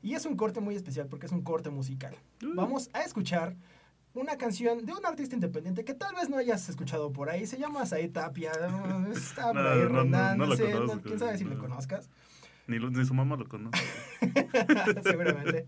Y 0.02 0.14
es 0.14 0.24
un 0.24 0.36
corte 0.36 0.60
muy 0.60 0.74
especial 0.76 1.08
porque 1.08 1.26
es 1.26 1.32
un 1.32 1.42
corte 1.42 1.70
musical. 1.70 2.14
Uh. 2.42 2.54
Vamos 2.54 2.88
a 2.92 3.02
escuchar 3.02 3.56
una 4.14 4.36
canción 4.36 4.84
de 4.84 4.92
un 4.92 5.04
artista 5.06 5.34
independiente 5.34 5.84
que 5.84 5.94
tal 5.94 6.14
vez 6.14 6.28
no 6.28 6.36
hayas 6.36 6.68
escuchado 6.68 7.12
por 7.12 7.30
ahí. 7.30 7.46
Se 7.46 7.58
llama 7.58 7.86
Said 7.86 8.10
Tapia. 8.12 8.52
Está 9.12 9.52
por 9.52 9.58
ahí 9.58 9.78
no, 9.78 9.84
no, 9.84 9.88
rondando, 9.88 10.46
no 10.46 11.00
quién 11.02 11.18
sabe 11.18 11.38
si 11.38 11.44
lo 11.44 11.54
no. 11.54 11.60
conozcas. 11.60 12.08
Ni, 12.66 12.78
lo- 12.78 12.90
ni 12.90 13.04
su 13.04 13.14
mamá 13.14 13.36
lo 13.36 13.48
conoce. 13.48 13.82
Seguramente. 15.02 15.66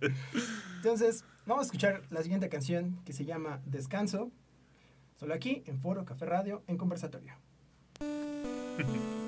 Entonces, 0.77 1.25
vamos 1.47 1.63
a 1.63 1.67
escuchar 1.67 2.03
la 2.11 2.23
siguiente 2.23 2.49
canción 2.49 3.01
que 3.05 3.13
se 3.13 3.25
llama 3.25 3.61
Descanso. 3.67 4.31
Solo 5.17 5.35
aquí 5.35 5.63
en 5.67 5.79
Foro 5.79 6.05
Café 6.05 6.27
Radio 6.27 6.63
en 6.67 6.77
conversatorio. 6.77 7.35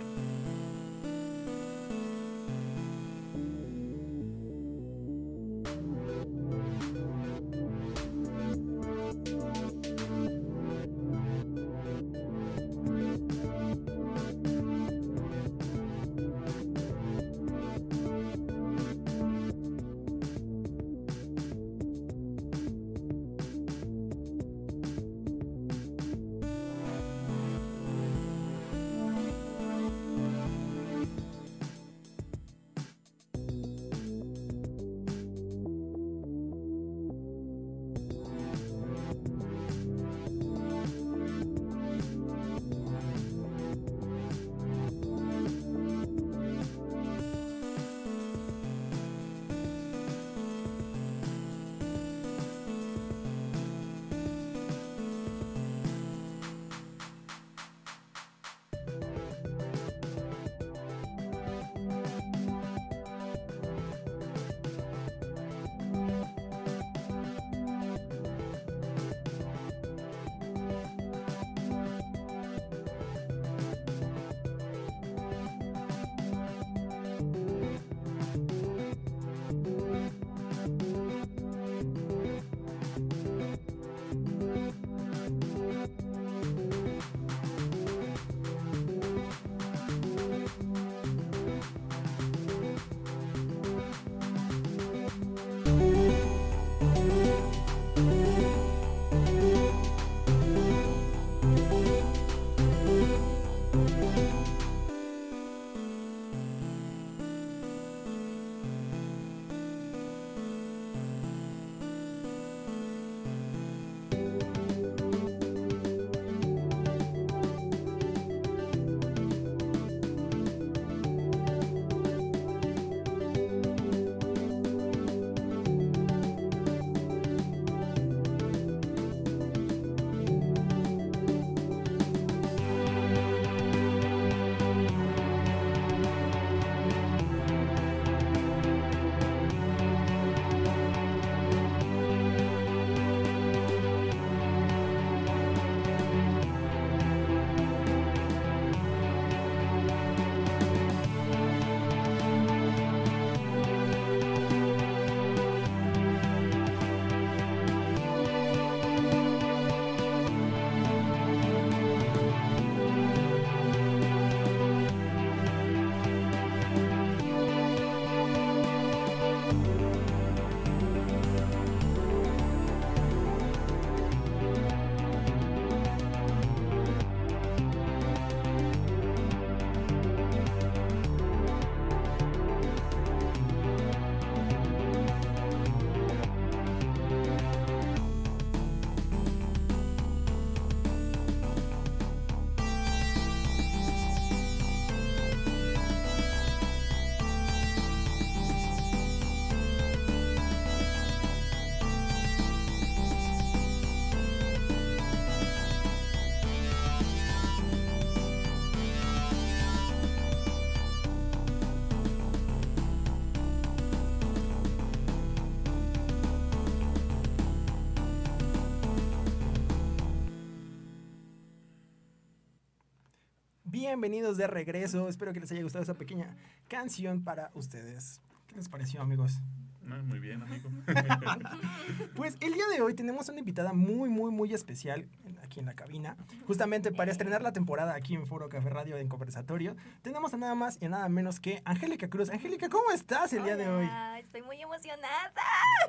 bienvenidos 223.94 224.36
de 224.36 224.48
regreso. 224.48 225.08
Espero 225.08 225.32
que 225.32 225.38
les 225.38 225.52
haya 225.52 225.62
gustado 225.62 225.84
esa 225.84 225.94
pequeña 225.94 226.36
canción 226.66 227.22
para 227.22 227.52
ustedes. 227.54 228.20
¿Qué 228.48 228.56
les 228.56 228.68
pareció, 228.68 229.00
amigos? 229.00 229.38
Muy 229.84 230.18
bien, 230.18 230.42
amigo. 230.42 230.68
Pues 232.16 232.36
el 232.40 232.54
día 232.54 232.66
de 232.74 232.80
hoy 232.80 232.94
tenemos 232.94 233.28
una 233.28 233.38
invitada 233.38 233.72
muy, 233.72 234.08
muy, 234.08 234.32
muy 234.32 234.52
especial 234.52 235.06
aquí 235.44 235.60
en 235.60 235.66
la 235.66 235.74
cabina. 235.74 236.16
Justamente 236.48 236.90
para 236.90 237.12
estrenar 237.12 237.42
la 237.42 237.52
temporada 237.52 237.94
aquí 237.94 238.16
en 238.16 238.26
Foro 238.26 238.48
Café 238.48 238.68
Radio 238.68 238.96
en 238.96 239.08
Conversatorio, 239.08 239.76
tenemos 240.02 240.34
a 240.34 240.38
nada 240.38 240.56
más 240.56 240.76
y 240.80 240.86
a 240.86 240.88
nada 240.88 241.08
menos 241.08 241.38
que 241.38 241.62
Angélica 241.64 242.08
Cruz. 242.08 242.30
Angélica, 242.30 242.68
¿cómo 242.68 242.90
estás 242.90 243.32
el 243.32 243.44
día 243.44 243.56
de 243.56 243.68
hoy? 243.68 243.88
Estoy 244.18 244.42
muy 244.42 244.60
emocionada. 244.60 245.32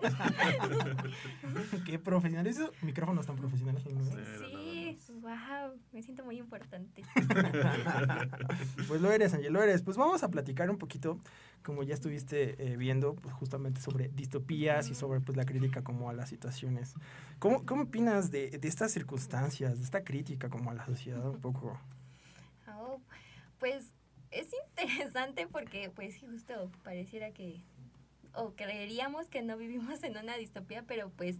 Qué 1.85 1.97
profesional. 1.97 2.45
Esos 2.45 2.69
micrófonos 2.83 3.25
tan 3.25 3.35
profesionales. 3.35 3.83
¿no? 3.87 4.03
Sí, 4.03 4.64
wow, 5.25 5.75
me 5.91 6.03
siento 6.03 6.23
muy 6.23 6.37
importante. 6.37 7.03
Pues 8.87 9.01
lo 9.01 9.11
eres, 9.11 9.33
Ángel, 9.33 9.51
lo 9.51 9.63
eres. 9.63 9.81
Pues 9.81 9.97
vamos 9.97 10.21
a 10.23 10.29
platicar 10.29 10.69
un 10.69 10.77
poquito, 10.77 11.19
como 11.63 11.81
ya 11.81 11.95
estuviste 11.95 12.55
eh, 12.63 12.77
viendo, 12.77 13.15
pues 13.15 13.33
justamente 13.33 13.81
sobre 13.81 14.09
distopías 14.09 14.89
y 14.89 14.95
sobre 14.95 15.21
pues 15.21 15.35
la 15.35 15.45
crítica 15.45 15.83
como 15.83 16.09
a 16.09 16.13
las 16.13 16.29
situaciones. 16.29 16.93
¿Cómo, 17.39 17.65
cómo 17.65 17.83
opinas 17.83 18.29
de, 18.29 18.51
de 18.51 18.67
estas 18.67 18.91
circunstancias, 18.91 19.79
de 19.79 19.83
esta 19.83 20.03
crítica 20.03 20.49
como 20.49 20.69
a 20.69 20.75
la 20.75 20.85
sociedad 20.85 21.27
un 21.27 21.41
poco? 21.41 21.79
Oh, 22.67 23.01
pues 23.57 23.91
es 24.29 24.47
interesante 24.69 25.47
porque 25.47 25.89
pues 25.89 26.19
justo 26.19 26.69
pareciera 26.83 27.31
que 27.31 27.63
o 28.37 28.53
creeríamos 28.55 29.29
que 29.29 29.41
no 29.41 29.57
vivimos 29.57 30.03
en 30.03 30.17
una 30.17 30.35
distopía, 30.37 30.83
pero 30.87 31.09
pues 31.09 31.37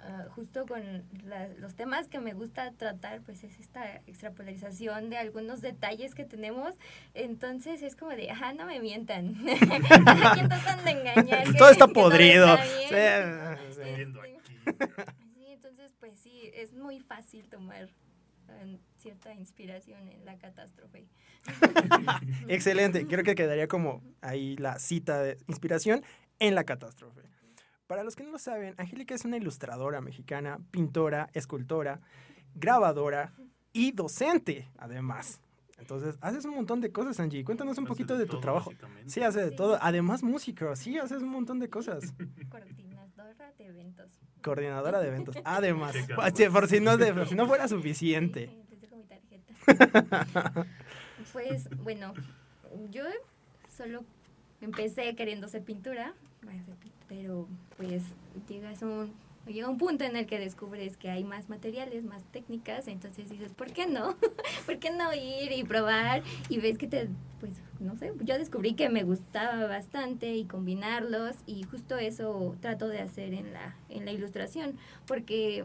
ah, 0.00 0.26
justo 0.30 0.66
con 0.66 1.04
la- 1.24 1.48
los 1.58 1.74
temas 1.74 2.08
que 2.08 2.18
me 2.20 2.32
gusta 2.34 2.72
tratar, 2.72 3.20
pues 3.22 3.44
es 3.44 3.58
esta 3.60 3.96
extrapolarización 4.06 5.10
de 5.10 5.16
algunos 5.18 5.60
detalles 5.60 6.14
que 6.14 6.24
tenemos. 6.24 6.74
Entonces 7.14 7.82
es 7.82 7.96
como 7.96 8.10
de, 8.12 8.30
ajá, 8.30 8.52
no 8.52 8.66
me 8.66 8.80
mientan. 8.80 9.34
¿Quién 10.34 10.48
tratan 10.48 10.84
de 10.84 10.90
engañar? 10.90 11.44
que- 11.44 11.58
Todo 11.58 11.70
está 11.70 11.86
que 11.86 11.92
podrido. 11.94 12.54
está 12.54 12.64
bien. 12.64 13.34
Sí. 13.72 14.36
Sí, 15.34 15.46
entonces 15.48 15.94
pues 15.98 16.18
sí, 16.18 16.50
es 16.54 16.72
muy 16.72 17.00
fácil 17.00 17.48
tomar 17.48 17.88
eh, 18.48 18.78
cierta 18.98 19.32
inspiración 19.34 20.08
en 20.08 20.24
la 20.24 20.36
catástrofe. 20.38 21.06
Excelente. 22.48 23.06
Creo 23.06 23.24
que 23.24 23.34
quedaría 23.34 23.68
como 23.68 24.02
ahí 24.20 24.56
la 24.56 24.78
cita 24.78 25.22
de 25.22 25.36
inspiración 25.48 26.02
en 26.38 26.54
la 26.54 26.64
catástrofe. 26.64 27.22
Para 27.86 28.02
los 28.02 28.16
que 28.16 28.24
no 28.24 28.30
lo 28.30 28.38
saben, 28.38 28.74
Angélica 28.78 29.14
es 29.14 29.24
una 29.24 29.36
ilustradora 29.36 30.00
mexicana, 30.00 30.58
pintora, 30.70 31.28
escultora, 31.34 32.00
grabadora 32.54 33.32
y 33.72 33.92
docente, 33.92 34.68
además. 34.78 35.40
Entonces, 35.78 36.16
haces 36.20 36.44
un 36.44 36.54
montón 36.54 36.80
de 36.80 36.92
cosas, 36.92 37.18
Angie. 37.20 37.44
Cuéntanos 37.44 37.76
un 37.76 37.84
Hace 37.84 37.88
poquito 37.88 38.14
de 38.14 38.20
de 38.20 38.26
tu 38.26 38.32
todo, 38.32 38.40
trabajo. 38.40 38.72
Sí, 39.06 39.22
hace 39.22 39.40
de 39.42 39.50
Sí. 39.50 39.56
todo. 39.56 39.76
Además, 39.82 40.22
músico. 40.22 40.74
Sí, 40.76 40.96
haces 40.98 41.20
un 41.20 41.28
montón 41.30 41.58
de 41.58 41.68
cosas. 41.68 42.14
Coordinadora 42.48 43.52
de 43.58 43.66
eventos. 43.66 44.10
Coordinadora 44.42 45.00
de 45.00 45.08
eventos. 45.08 45.36
Además, 45.44 45.92
Checa, 46.32 46.52
por, 46.52 46.68
si 46.68 46.80
no, 46.80 46.96
de- 46.96 47.12
por 47.12 47.28
si 47.28 47.34
no 47.34 47.46
fuera 47.46 47.68
suficiente. 47.68 48.46
Sí, 48.46 48.64
les 48.70 48.80
dejo 48.80 48.96
mi 48.96 49.04
tarjeta. 49.04 49.52
pues 51.32 51.68
bueno, 51.82 52.14
yo 52.90 53.04
solo 53.76 54.04
empecé 54.60 55.14
queriendo 55.16 55.46
hacer 55.46 55.64
pintura, 55.64 56.14
pero 57.08 57.48
pues 57.76 58.02
llegas 58.48 58.82
a 58.82 58.86
un, 58.86 59.12
llega 59.46 59.68
un 59.68 59.78
punto 59.78 60.04
en 60.04 60.16
el 60.16 60.26
que 60.26 60.38
descubres 60.38 60.96
que 60.96 61.10
hay 61.10 61.24
más 61.24 61.48
materiales, 61.48 62.04
más 62.04 62.22
técnicas, 62.32 62.88
entonces 62.88 63.28
dices, 63.28 63.52
¿por 63.52 63.72
qué 63.72 63.86
no? 63.86 64.16
¿Por 64.66 64.78
qué 64.78 64.90
no 64.90 65.12
ir 65.12 65.52
y 65.52 65.64
probar? 65.64 66.22
Y 66.48 66.58
ves 66.58 66.78
que 66.78 66.86
te, 66.86 67.08
pues 67.40 67.52
no 67.80 67.96
sé, 67.96 68.12
yo 68.22 68.38
descubrí 68.38 68.74
que 68.74 68.88
me 68.88 69.04
gustaba 69.04 69.66
bastante 69.66 70.34
y 70.34 70.44
combinarlos 70.44 71.36
y 71.46 71.64
justo 71.64 71.98
eso 71.98 72.56
trato 72.60 72.88
de 72.88 73.00
hacer 73.00 73.34
en 73.34 73.52
la, 73.52 73.76
en 73.88 74.04
la 74.04 74.12
ilustración, 74.12 74.76
porque 75.06 75.64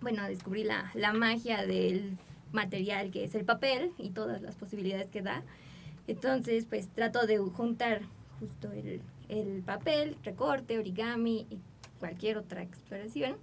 bueno, 0.00 0.26
descubrí 0.26 0.64
la, 0.64 0.90
la 0.94 1.12
magia 1.12 1.64
del 1.66 2.16
material 2.52 3.10
que 3.10 3.24
es 3.24 3.34
el 3.34 3.44
papel 3.44 3.92
y 3.98 4.10
todas 4.10 4.42
las 4.42 4.56
posibilidades 4.56 5.10
que 5.10 5.22
da. 5.22 5.42
Entonces, 6.06 6.66
pues 6.68 6.88
trato 6.88 7.26
de 7.26 7.38
juntar 7.38 8.02
justo 8.40 8.72
el, 8.72 9.00
el 9.32 9.62
papel, 9.62 10.16
recorte, 10.22 10.78
origami 10.78 11.46
y 11.50 11.58
cualquier 11.98 12.36
otra 12.36 12.62
exploración, 12.62 13.36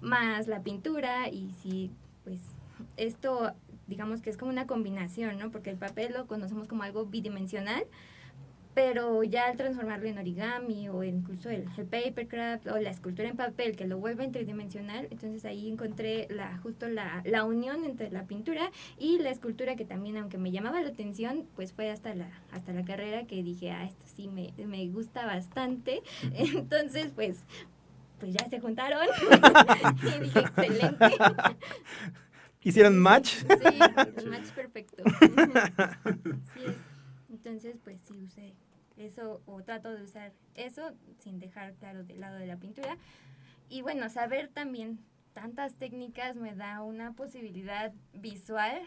más 0.00 0.46
la 0.46 0.62
pintura 0.62 1.28
y 1.28 1.50
si, 1.62 1.90
pues, 2.24 2.40
esto 2.96 3.52
digamos 3.88 4.20
que 4.20 4.30
es 4.30 4.36
como 4.36 4.50
una 4.50 4.66
combinación, 4.66 5.38
¿no? 5.38 5.50
Porque 5.50 5.70
el 5.70 5.76
papel 5.76 6.12
lo 6.12 6.26
conocemos 6.26 6.68
como 6.68 6.82
algo 6.82 7.06
bidimensional, 7.06 7.84
pero 8.78 9.24
ya 9.24 9.46
al 9.46 9.56
transformarlo 9.56 10.06
en 10.06 10.18
origami 10.18 10.88
o 10.88 11.02
incluso 11.02 11.50
el, 11.50 11.66
el 11.76 11.86
papercraft 11.86 12.68
o 12.68 12.78
la 12.78 12.90
escultura 12.90 13.28
en 13.28 13.36
papel 13.36 13.74
que 13.74 13.88
lo 13.88 13.98
vuelve 13.98 14.22
en 14.22 14.30
tridimensional, 14.30 15.08
entonces 15.10 15.44
ahí 15.44 15.68
encontré 15.68 16.28
la, 16.30 16.58
justo 16.58 16.86
la, 16.86 17.20
la 17.24 17.42
unión 17.42 17.84
entre 17.84 18.08
la 18.12 18.22
pintura 18.28 18.70
y 18.96 19.18
la 19.18 19.30
escultura 19.30 19.74
que 19.74 19.84
también, 19.84 20.16
aunque 20.16 20.38
me 20.38 20.52
llamaba 20.52 20.80
la 20.80 20.90
atención, 20.90 21.44
pues 21.56 21.72
fue 21.72 21.90
hasta 21.90 22.14
la, 22.14 22.30
hasta 22.52 22.72
la 22.72 22.84
carrera 22.84 23.26
que 23.26 23.42
dije, 23.42 23.72
ah, 23.72 23.84
esto 23.84 24.06
sí 24.14 24.28
me, 24.28 24.54
me 24.64 24.86
gusta 24.90 25.26
bastante. 25.26 26.04
Entonces, 26.32 27.10
pues, 27.12 27.40
pues 28.20 28.32
ya 28.32 28.48
se 28.48 28.60
juntaron 28.60 29.08
y 30.02 30.22
dije, 30.22 30.38
excelente. 30.38 31.06
¿Hicieron 32.62 32.96
match? 32.96 33.38
Sí, 33.38 34.24
match 34.28 34.50
perfecto. 34.54 35.02
Sí. 36.54 36.60
Entonces, 37.28 37.76
pues 37.82 37.98
sí 38.02 38.20
usé 38.22 38.54
eso 39.00 39.42
o 39.46 39.62
trato 39.62 39.92
de 39.94 40.02
usar 40.02 40.32
eso 40.54 40.92
sin 41.18 41.38
dejar 41.38 41.74
claro 41.74 42.04
del 42.04 42.20
lado 42.20 42.36
de 42.38 42.46
la 42.46 42.56
pintura. 42.56 42.96
Y 43.68 43.82
bueno, 43.82 44.08
saber 44.08 44.48
también 44.48 44.98
tantas 45.34 45.74
técnicas 45.76 46.34
me 46.36 46.54
da 46.54 46.82
una 46.82 47.12
posibilidad 47.12 47.92
visual 48.14 48.80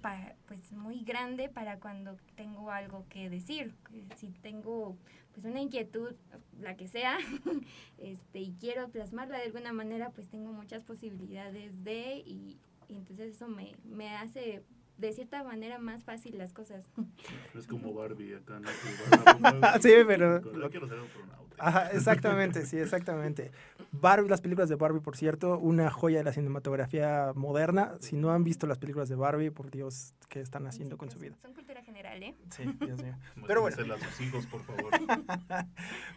pa- 0.00 0.34
pues 0.46 0.72
muy 0.72 1.02
grande 1.02 1.48
para 1.48 1.78
cuando 1.80 2.16
tengo 2.36 2.70
algo 2.70 3.04
que 3.10 3.28
decir. 3.28 3.74
Si 4.16 4.28
tengo 4.28 4.96
pues 5.34 5.44
una 5.44 5.60
inquietud, 5.60 6.14
la 6.60 6.76
que 6.76 6.88
sea, 6.88 7.18
este, 7.98 8.40
y 8.40 8.52
quiero 8.58 8.88
plasmarla 8.88 9.38
de 9.38 9.44
alguna 9.44 9.72
manera, 9.72 10.10
pues 10.10 10.28
tengo 10.28 10.52
muchas 10.52 10.82
posibilidades 10.84 11.84
de 11.84 12.22
y, 12.24 12.58
y 12.88 12.96
entonces 12.96 13.34
eso 13.36 13.48
me, 13.48 13.74
me 13.84 14.16
hace 14.16 14.62
de 14.98 15.12
cierta 15.12 15.42
manera 15.44 15.78
más 15.78 16.04
fácil 16.04 16.36
las 16.38 16.52
cosas. 16.52 16.88
Es 17.56 17.66
como 17.66 17.94
Barbie 17.94 18.34
acá, 18.34 18.60
Sí, 19.80 19.92
pero- 20.06 20.40
Yo 20.52 20.70
quiero 20.70 20.88
ser. 20.88 20.98
Ajá, 21.60 21.90
exactamente, 21.90 22.64
sí, 22.66 22.78
exactamente. 22.78 23.50
Barbie, 23.90 24.28
las 24.28 24.40
películas 24.40 24.68
de 24.68 24.76
Barbie, 24.76 25.00
por 25.00 25.16
cierto, 25.16 25.58
una 25.58 25.90
joya 25.90 26.18
de 26.18 26.24
la 26.24 26.32
cinematografía 26.32 27.32
moderna. 27.34 27.94
Si 28.00 28.14
no 28.14 28.30
han 28.30 28.44
visto 28.44 28.68
las 28.68 28.78
películas 28.78 29.08
de 29.08 29.16
Barbie, 29.16 29.50
por 29.50 29.68
Dios, 29.70 30.14
¿qué 30.28 30.40
están 30.40 30.66
haciendo 30.66 30.96
Sí, 30.96 30.98
con 30.98 31.10
su 31.10 31.18
vida? 31.18 31.36
Son 31.40 31.52
cultura 31.54 31.82
general, 31.82 32.22
¿eh? 32.22 32.34
Sí, 32.50 32.64
Dios 32.80 33.02
mío. 33.02 33.16
Pero 33.46 33.62
bueno. 33.62 33.76
A 33.94 33.98
sus 33.98 34.20
hijos, 34.20 34.46
por 34.46 34.62
favor. 34.62 34.90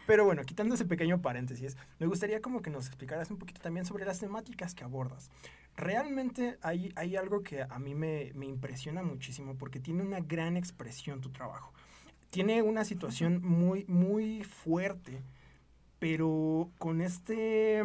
Pero 0.06 0.24
bueno, 0.24 0.42
quitando 0.44 0.74
ese 0.74 0.84
pequeño 0.84 1.20
paréntesis, 1.20 1.76
me 1.98 2.06
gustaría 2.06 2.40
como 2.40 2.62
que 2.62 2.70
nos 2.70 2.86
explicaras 2.86 3.30
un 3.30 3.38
poquito 3.38 3.60
también 3.60 3.86
sobre 3.86 4.04
las 4.04 4.20
temáticas 4.20 4.74
que 4.74 4.84
abordas. 4.84 5.30
Realmente 5.76 6.58
hay, 6.62 6.92
hay 6.96 7.16
algo 7.16 7.42
que 7.42 7.62
a 7.62 7.78
mí 7.78 7.94
me, 7.94 8.32
me 8.34 8.46
impresiona 8.46 9.02
muchísimo 9.02 9.56
porque 9.56 9.80
tiene 9.80 10.02
una 10.02 10.20
gran 10.20 10.56
expresión 10.56 11.20
tu 11.20 11.30
trabajo. 11.30 11.72
Tiene 12.30 12.62
una 12.62 12.84
situación 12.84 13.42
muy, 13.42 13.84
muy 13.86 14.42
fuerte, 14.44 15.22
pero 15.98 16.70
con 16.78 17.00
este 17.00 17.82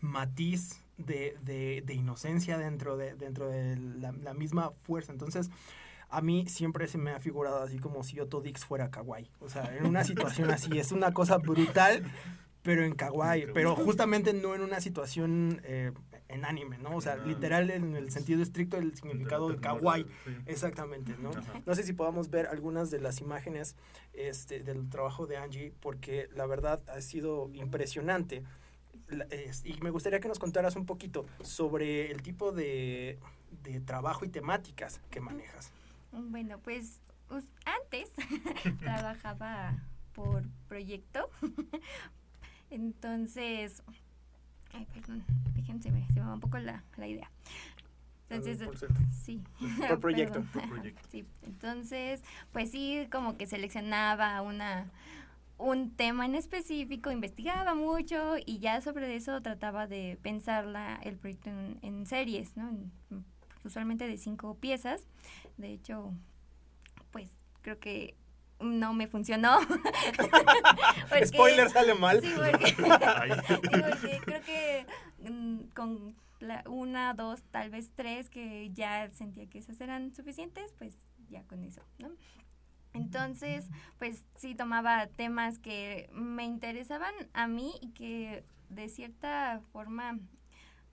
matiz 0.00 0.81
de, 0.98 1.36
de- 1.42 1.82
de 1.84 1.94
inocencia 1.94 2.58
dentro 2.58 2.96
de, 2.96 3.14
dentro 3.14 3.48
de 3.48 3.76
la, 3.76 4.12
la 4.12 4.34
misma 4.34 4.70
fuerza. 4.82 5.12
Entonces, 5.12 5.50
a 6.08 6.20
mí 6.20 6.44
siempre 6.48 6.86
se 6.88 6.98
me 6.98 7.10
ha 7.12 7.20
figurado 7.20 7.62
así 7.62 7.78
como 7.78 8.04
si 8.04 8.20
Otto 8.20 8.40
Dix 8.40 8.64
fuera 8.64 8.90
kawaii. 8.90 9.30
O 9.40 9.48
sea, 9.48 9.74
en 9.76 9.86
una 9.86 10.04
situación 10.04 10.50
así, 10.50 10.78
es 10.78 10.92
una 10.92 11.12
cosa 11.14 11.38
brutal, 11.38 12.04
pero 12.62 12.84
en 12.84 12.94
kawaii. 12.94 13.46
Pero 13.54 13.74
justamente 13.76 14.32
no 14.34 14.54
en 14.54 14.60
una 14.60 14.80
situación 14.80 15.60
eh, 15.64 15.92
en 16.28 16.44
anime, 16.44 16.76
¿no? 16.78 16.94
O 16.96 17.00
sea, 17.00 17.16
literal 17.16 17.70
en 17.70 17.96
el 17.96 18.10
sentido 18.10 18.42
estricto 18.42 18.76
del 18.76 18.94
significado 18.94 19.48
de 19.48 19.56
kawaii. 19.56 20.06
Exactamente, 20.46 21.16
¿no? 21.18 21.30
No 21.66 21.74
sé 21.74 21.82
si 21.82 21.92
podamos 21.94 22.28
ver 22.30 22.46
algunas 22.46 22.90
de 22.90 23.00
las 23.00 23.20
imágenes 23.22 23.74
este, 24.12 24.60
del 24.60 24.88
trabajo 24.90 25.26
de 25.26 25.38
Angie, 25.38 25.72
porque 25.80 26.28
la 26.34 26.46
verdad 26.46 26.82
ha 26.88 27.00
sido 27.00 27.50
impresionante. 27.54 28.42
Y 29.64 29.80
me 29.82 29.90
gustaría 29.90 30.20
que 30.20 30.28
nos 30.28 30.38
contaras 30.38 30.76
un 30.76 30.86
poquito 30.86 31.26
sobre 31.42 32.10
el 32.10 32.22
tipo 32.22 32.52
de, 32.52 33.18
de 33.62 33.80
trabajo 33.80 34.24
y 34.24 34.28
temáticas 34.28 35.00
que 35.10 35.20
manejas. 35.20 35.70
Bueno, 36.12 36.58
pues 36.58 37.00
antes 37.64 38.10
trabajaba 38.80 39.74
por 40.14 40.44
proyecto. 40.68 41.30
Entonces, 42.70 43.82
ay, 44.72 44.86
perdón, 44.94 45.24
fíjense, 45.54 45.90
me- 45.90 46.06
se 46.08 46.14
me 46.14 46.20
va 46.26 46.34
un 46.34 46.40
poco 46.40 46.58
la, 46.58 46.82
la 46.96 47.06
idea. 47.06 47.30
Entonces, 48.30 48.66
por 48.66 48.78
sí. 49.12 49.42
Por 49.88 50.00
proyecto. 50.00 50.42
Por 50.54 50.66
proyecto. 50.70 51.06
Sí, 51.10 51.26
entonces, 51.42 52.22
pues 52.50 52.70
sí, 52.70 53.06
como 53.12 53.36
que 53.36 53.46
seleccionaba 53.46 54.40
una 54.40 54.86
un 55.62 55.94
tema 55.94 56.26
en 56.26 56.34
específico, 56.34 57.10
investigaba 57.10 57.74
mucho 57.74 58.34
y 58.44 58.58
ya 58.58 58.80
sobre 58.80 59.14
eso 59.16 59.40
trataba 59.42 59.86
de 59.86 60.18
pensarla 60.22 60.98
el 61.02 61.16
proyecto 61.16 61.50
en, 61.50 61.78
en 61.82 62.06
series, 62.06 62.56
¿no? 62.56 62.68
En- 62.68 62.92
usualmente 63.64 64.06
de 64.08 64.18
cinco 64.18 64.56
piezas. 64.56 65.06
De 65.56 65.72
hecho, 65.72 66.12
pues 67.12 67.30
creo 67.62 67.78
que 67.78 68.16
no 68.60 68.92
me 68.94 69.06
funcionó. 69.06 69.58
Porque- 71.08 71.26
Spoiler 71.26 71.68
sale 71.70 71.94
mal. 71.94 72.20
Sí, 72.20 72.32
porque, 72.36 72.74
Ay. 73.04 73.30
sí, 73.48 73.54
porque 73.90 74.20
creo 74.24 74.42
que 74.42 74.86
mm, 75.30 75.58
con 75.74 76.14
la 76.40 76.64
una, 76.68 77.14
dos, 77.14 77.42
tal 77.50 77.70
vez 77.70 77.92
tres, 77.94 78.28
que 78.28 78.70
ya 78.72 79.10
sentía 79.12 79.46
que 79.48 79.58
esas 79.58 79.80
eran 79.80 80.12
suficientes, 80.14 80.72
pues 80.78 80.96
ya 81.28 81.42
con 81.44 81.62
eso, 81.62 81.82
¿no? 82.00 82.08
Entonces, 82.94 83.68
pues 83.98 84.26
sí 84.36 84.54
tomaba 84.54 85.06
temas 85.06 85.58
que 85.58 86.10
me 86.12 86.44
interesaban 86.44 87.14
a 87.32 87.46
mí 87.46 87.72
y 87.80 87.90
que 87.92 88.44
de 88.68 88.88
cierta 88.88 89.60
forma, 89.72 90.18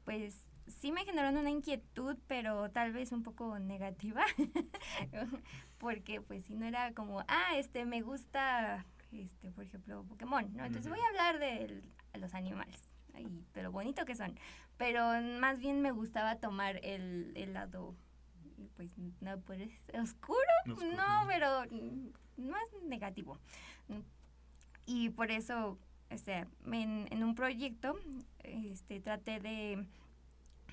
pues 0.05 0.47
sí 0.67 0.91
me 0.91 1.05
generaron 1.05 1.37
una 1.37 1.49
inquietud, 1.49 2.17
pero 2.27 2.69
tal 2.71 2.91
vez 2.91 3.11
un 3.11 3.23
poco 3.23 3.59
negativa, 3.59 4.23
porque 5.77 6.21
pues 6.21 6.45
si 6.45 6.55
no 6.55 6.65
era 6.65 6.93
como, 6.93 7.21
ah, 7.27 7.55
este, 7.55 7.85
me 7.85 8.01
gusta, 8.01 8.85
este, 9.11 9.51
por 9.51 9.65
ejemplo, 9.65 10.03
Pokémon, 10.03 10.55
¿no? 10.55 10.65
Entonces 10.65 10.89
voy 10.89 10.99
a 10.99 11.07
hablar 11.07 11.39
de 11.39 11.81
los 12.15 12.33
animales 12.33 12.89
y 13.17 13.43
de 13.53 13.63
lo 13.63 13.71
bonito 13.71 14.05
que 14.05 14.15
son, 14.15 14.37
pero 14.77 15.21
más 15.39 15.59
bien 15.59 15.81
me 15.81 15.91
gustaba 15.91 16.35
tomar 16.37 16.79
el, 16.83 17.33
el 17.35 17.53
lado, 17.53 17.95
pues, 18.75 18.91
no, 19.21 19.39
pues, 19.41 19.69
oscuro, 19.93 20.39
Oscuro. 20.67 20.95
no, 20.95 21.25
pero 21.27 21.63
mm, 21.69 22.47
más 22.49 22.63
negativo. 22.83 23.37
Y 24.85 25.09
por 25.09 25.31
eso, 25.31 25.77
o 26.11 26.17
sea, 26.17 26.47
en, 26.65 27.07
en 27.11 27.23
un 27.23 27.35
proyecto, 27.35 27.99
este, 28.43 28.99
traté 28.99 29.39
de, 29.39 29.85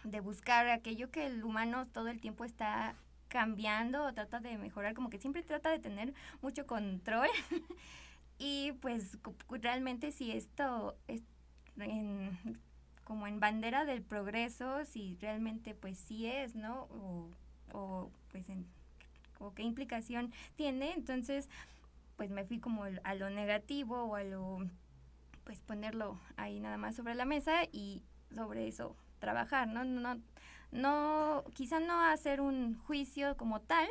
de 0.05 0.21
buscar 0.21 0.69
aquello 0.69 1.11
que 1.11 1.27
el 1.27 1.45
humano 1.45 1.87
todo 1.87 2.09
el 2.09 2.21
tiempo 2.21 2.45
está 2.45 2.97
cambiando 3.29 4.05
o 4.05 4.15
trata 4.15 4.41
de 4.41 4.57
mejorar, 4.59 4.95
como 4.95 5.11
que 5.11 5.19
siempre 5.19 5.43
trata 5.43 5.71
de 5.71 5.79
tener 5.79 6.15
mucho 6.41 6.67
control. 6.67 7.29
y 8.39 8.73
pues 8.81 9.19
realmente 9.51 10.13
si 10.13 10.33
esto 10.33 10.97
es 11.09 11.23
en, 11.79 12.59
como 13.05 13.27
en 13.27 13.41
bandera 13.41 13.85
del 13.85 14.03
progreso, 14.03 14.85
si 14.85 15.17
realmente 15.21 15.75
pues 15.75 15.99
sí 15.99 16.27
es, 16.27 16.55
¿no? 16.55 16.85
O, 16.91 17.31
o 17.73 18.11
pues 18.31 18.49
en, 18.49 18.67
o 19.39 19.55
qué 19.55 19.63
implicación 19.63 20.33
tiene, 20.57 20.93
entonces 20.93 21.49
pues 22.17 22.31
me 22.31 22.45
fui 22.45 22.59
como 22.59 22.85
a 22.85 23.15
lo 23.15 23.31
negativo 23.31 24.05
o 24.05 24.15
a 24.15 24.25
lo 24.25 24.59
pues 25.45 25.61
ponerlo 25.61 26.19
ahí 26.37 26.59
nada 26.61 26.77
más 26.77 26.97
sobre 26.97 27.15
la 27.15 27.25
mesa 27.25 27.65
y 27.71 28.03
sobre 28.35 28.67
eso 28.67 28.97
trabajar, 29.21 29.69
¿no? 29.69 29.85
No, 29.85 30.21
no 30.73 31.45
quizá 31.55 31.79
no 31.79 32.01
hacer 32.01 32.41
un 32.41 32.77
juicio 32.81 33.37
como 33.37 33.61
tal, 33.61 33.89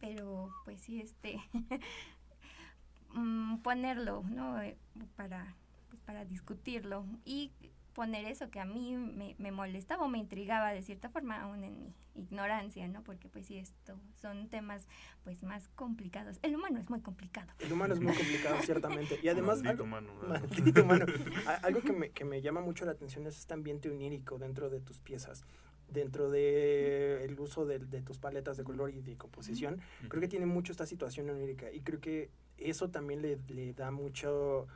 pero 0.00 0.50
pues 0.64 0.82
sí 0.82 1.00
este 1.00 1.40
mm, 3.14 3.58
ponerlo, 3.58 4.22
¿no? 4.28 4.60
Eh, 4.60 4.76
Para 5.16 5.54
pues, 5.88 6.02
para 6.02 6.24
discutirlo 6.24 7.06
y 7.24 7.52
poner 7.94 8.26
eso 8.26 8.50
que 8.50 8.60
a 8.60 8.64
mí 8.64 8.96
me, 8.96 9.34
me 9.38 9.52
molestaba 9.52 10.04
o 10.04 10.08
me 10.08 10.18
intrigaba 10.18 10.72
de 10.72 10.82
cierta 10.82 11.08
forma, 11.08 11.42
aún 11.42 11.64
en 11.64 11.78
mi 11.78 11.94
ignorancia, 12.14 12.86
¿no? 12.88 13.02
Porque 13.02 13.28
pues 13.28 13.46
sí, 13.46 13.58
esto 13.58 13.98
son 14.20 14.48
temas 14.48 14.86
pues 15.24 15.42
más 15.42 15.68
complicados. 15.68 16.38
El 16.42 16.54
humano 16.54 16.78
es 16.78 16.88
muy 16.88 17.00
complicado. 17.00 17.52
El 17.58 17.72
humano 17.72 17.94
es 17.94 18.00
muy 18.00 18.14
complicado, 18.14 18.56
ciertamente. 18.62 19.18
Y 19.22 19.28
además, 19.28 19.62
Maldito 19.62 19.70
algo, 19.70 19.84
humano, 19.84 21.06
algo 21.62 21.80
que 21.80 21.92
me, 21.92 22.10
que 22.10 22.24
me 22.24 22.40
llama 22.42 22.60
mucho 22.60 22.84
la 22.84 22.92
atención 22.92 23.26
es 23.26 23.38
este 23.38 23.54
ambiente 23.54 23.90
onírico 23.90 24.38
dentro 24.38 24.70
de 24.70 24.80
tus 24.80 25.00
piezas. 25.00 25.44
Dentro 25.88 26.30
de 26.30 27.24
el 27.24 27.38
uso 27.40 27.66
de, 27.66 27.80
de 27.80 28.00
tus 28.00 28.18
paletas 28.18 28.56
de 28.56 28.62
color 28.62 28.90
y 28.90 29.00
de 29.00 29.16
composición, 29.16 29.80
creo 30.08 30.20
que 30.20 30.28
tiene 30.28 30.46
mucho 30.46 30.70
esta 30.70 30.86
situación 30.86 31.28
onírica. 31.28 31.72
Y 31.72 31.80
creo 31.80 32.00
que 32.00 32.30
eso 32.58 32.90
también 32.90 33.22
le, 33.22 33.38
le 33.48 33.72
da 33.72 33.90
mucho 33.90 34.68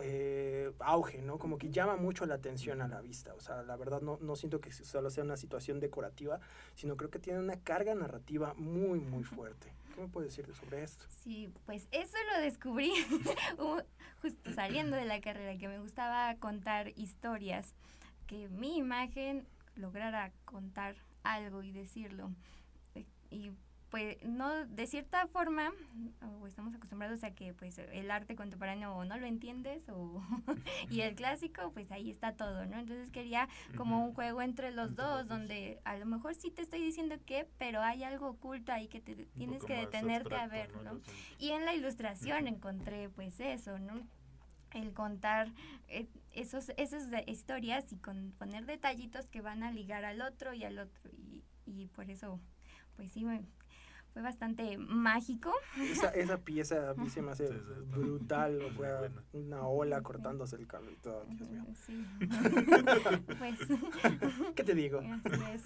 eh, 0.00 0.72
auge, 0.80 1.22
¿no? 1.22 1.38
Como 1.38 1.58
que 1.58 1.70
llama 1.70 1.96
mucho 1.96 2.26
la 2.26 2.34
atención 2.34 2.82
a 2.82 2.88
la 2.88 3.00
vista. 3.00 3.34
O 3.34 3.40
sea, 3.40 3.62
la 3.62 3.76
verdad 3.76 4.00
no, 4.00 4.18
no 4.20 4.36
siento 4.36 4.60
que 4.60 4.72
solo 4.72 5.10
sea 5.10 5.24
una 5.24 5.36
situación 5.36 5.80
decorativa, 5.80 6.40
sino 6.74 6.96
creo 6.96 7.10
que 7.10 7.18
tiene 7.18 7.38
una 7.38 7.60
carga 7.60 7.94
narrativa 7.94 8.54
muy, 8.54 9.00
muy 9.00 9.24
fuerte. 9.24 9.72
¿Qué 9.94 10.00
me 10.00 10.08
puedes 10.08 10.34
decir 10.36 10.52
sobre 10.56 10.82
esto? 10.82 11.04
Sí, 11.22 11.48
pues 11.66 11.86
eso 11.92 12.16
lo 12.32 12.40
descubrí 12.40 12.92
justo 14.22 14.52
saliendo 14.52 14.96
de 14.96 15.04
la 15.04 15.20
carrera, 15.20 15.56
que 15.56 15.68
me 15.68 15.78
gustaba 15.78 16.34
contar 16.36 16.88
historias, 16.96 17.74
que 18.26 18.48
mi 18.48 18.76
imagen 18.76 19.46
lograra 19.76 20.32
contar 20.44 20.96
algo 21.22 21.62
y 21.62 21.70
decirlo. 21.72 22.30
Eh, 22.94 23.04
Y 23.30 23.52
pues 23.94 24.20
no, 24.24 24.66
de 24.66 24.88
cierta 24.88 25.28
forma, 25.28 25.70
o 26.40 26.48
estamos 26.48 26.74
acostumbrados 26.74 27.22
a 27.22 27.30
que 27.30 27.54
pues 27.54 27.78
el 27.78 28.10
arte 28.10 28.34
contemporáneo 28.34 28.92
o 28.92 29.04
no 29.04 29.16
lo 29.18 29.24
entiendes 29.26 29.88
o 29.88 30.20
y 30.90 31.02
el 31.02 31.14
clásico 31.14 31.70
pues 31.72 31.92
ahí 31.92 32.10
está 32.10 32.32
todo, 32.34 32.66
¿no? 32.66 32.76
Entonces 32.80 33.10
quería 33.12 33.48
como 33.76 34.04
un 34.04 34.12
juego 34.12 34.42
entre 34.42 34.72
los 34.72 34.96
dos 34.96 35.28
donde 35.28 35.78
a 35.84 35.96
lo 35.96 36.06
mejor 36.06 36.34
sí 36.34 36.50
te 36.50 36.62
estoy 36.62 36.80
diciendo 36.82 37.14
que, 37.24 37.46
pero 37.56 37.82
hay 37.82 38.02
algo 38.02 38.30
oculto 38.30 38.72
ahí 38.72 38.88
que 38.88 39.00
te 39.00 39.14
tienes 39.36 39.62
que 39.62 39.74
detenerte 39.76 40.34
a 40.34 40.48
ver, 40.48 40.74
¿no? 40.82 41.00
Y 41.38 41.50
en 41.50 41.64
la 41.64 41.72
ilustración 41.72 42.48
encontré 42.48 43.10
pues 43.10 43.38
eso, 43.38 43.78
¿no? 43.78 43.94
El 44.72 44.92
contar 44.92 45.52
eh, 45.86 46.08
esos, 46.32 46.72
esas 46.78 47.06
historias 47.28 47.92
y 47.92 47.96
con 47.98 48.32
poner 48.38 48.66
detallitos 48.66 49.28
que 49.28 49.40
van 49.40 49.62
a 49.62 49.70
ligar 49.70 50.04
al 50.04 50.20
otro 50.20 50.52
y 50.52 50.64
al 50.64 50.80
otro. 50.80 51.12
Y, 51.12 51.44
y 51.64 51.86
por 51.86 52.10
eso, 52.10 52.40
pues 52.96 53.12
sí, 53.12 53.24
me- 53.24 53.44
fue 54.14 54.22
bastante 54.22 54.78
mágico. 54.78 55.52
Esa, 55.76 56.08
esa 56.10 56.38
pieza 56.38 56.90
a 56.90 56.94
mí 56.94 57.10
se 57.10 57.20
me 57.20 57.32
hace 57.32 57.48
Sí, 57.48 57.52
sí, 57.54 57.58
está 57.58 57.98
brutal, 57.98 58.56
o 58.56 58.60
sea, 58.60 58.98
buena. 59.00 59.22
una 59.32 59.66
ola 59.66 60.00
cortándose 60.02 60.54
el 60.54 60.68
cabello 60.68 60.92
y 60.92 60.96
todo, 61.02 61.24
Dios 61.30 61.50
mío. 61.50 61.64
Sí. 61.74 62.06
pues, 63.38 63.58
¿Qué 64.54 64.62
te 64.64 64.74
digo? 64.74 65.00
así 65.00 65.30
es. 65.54 65.64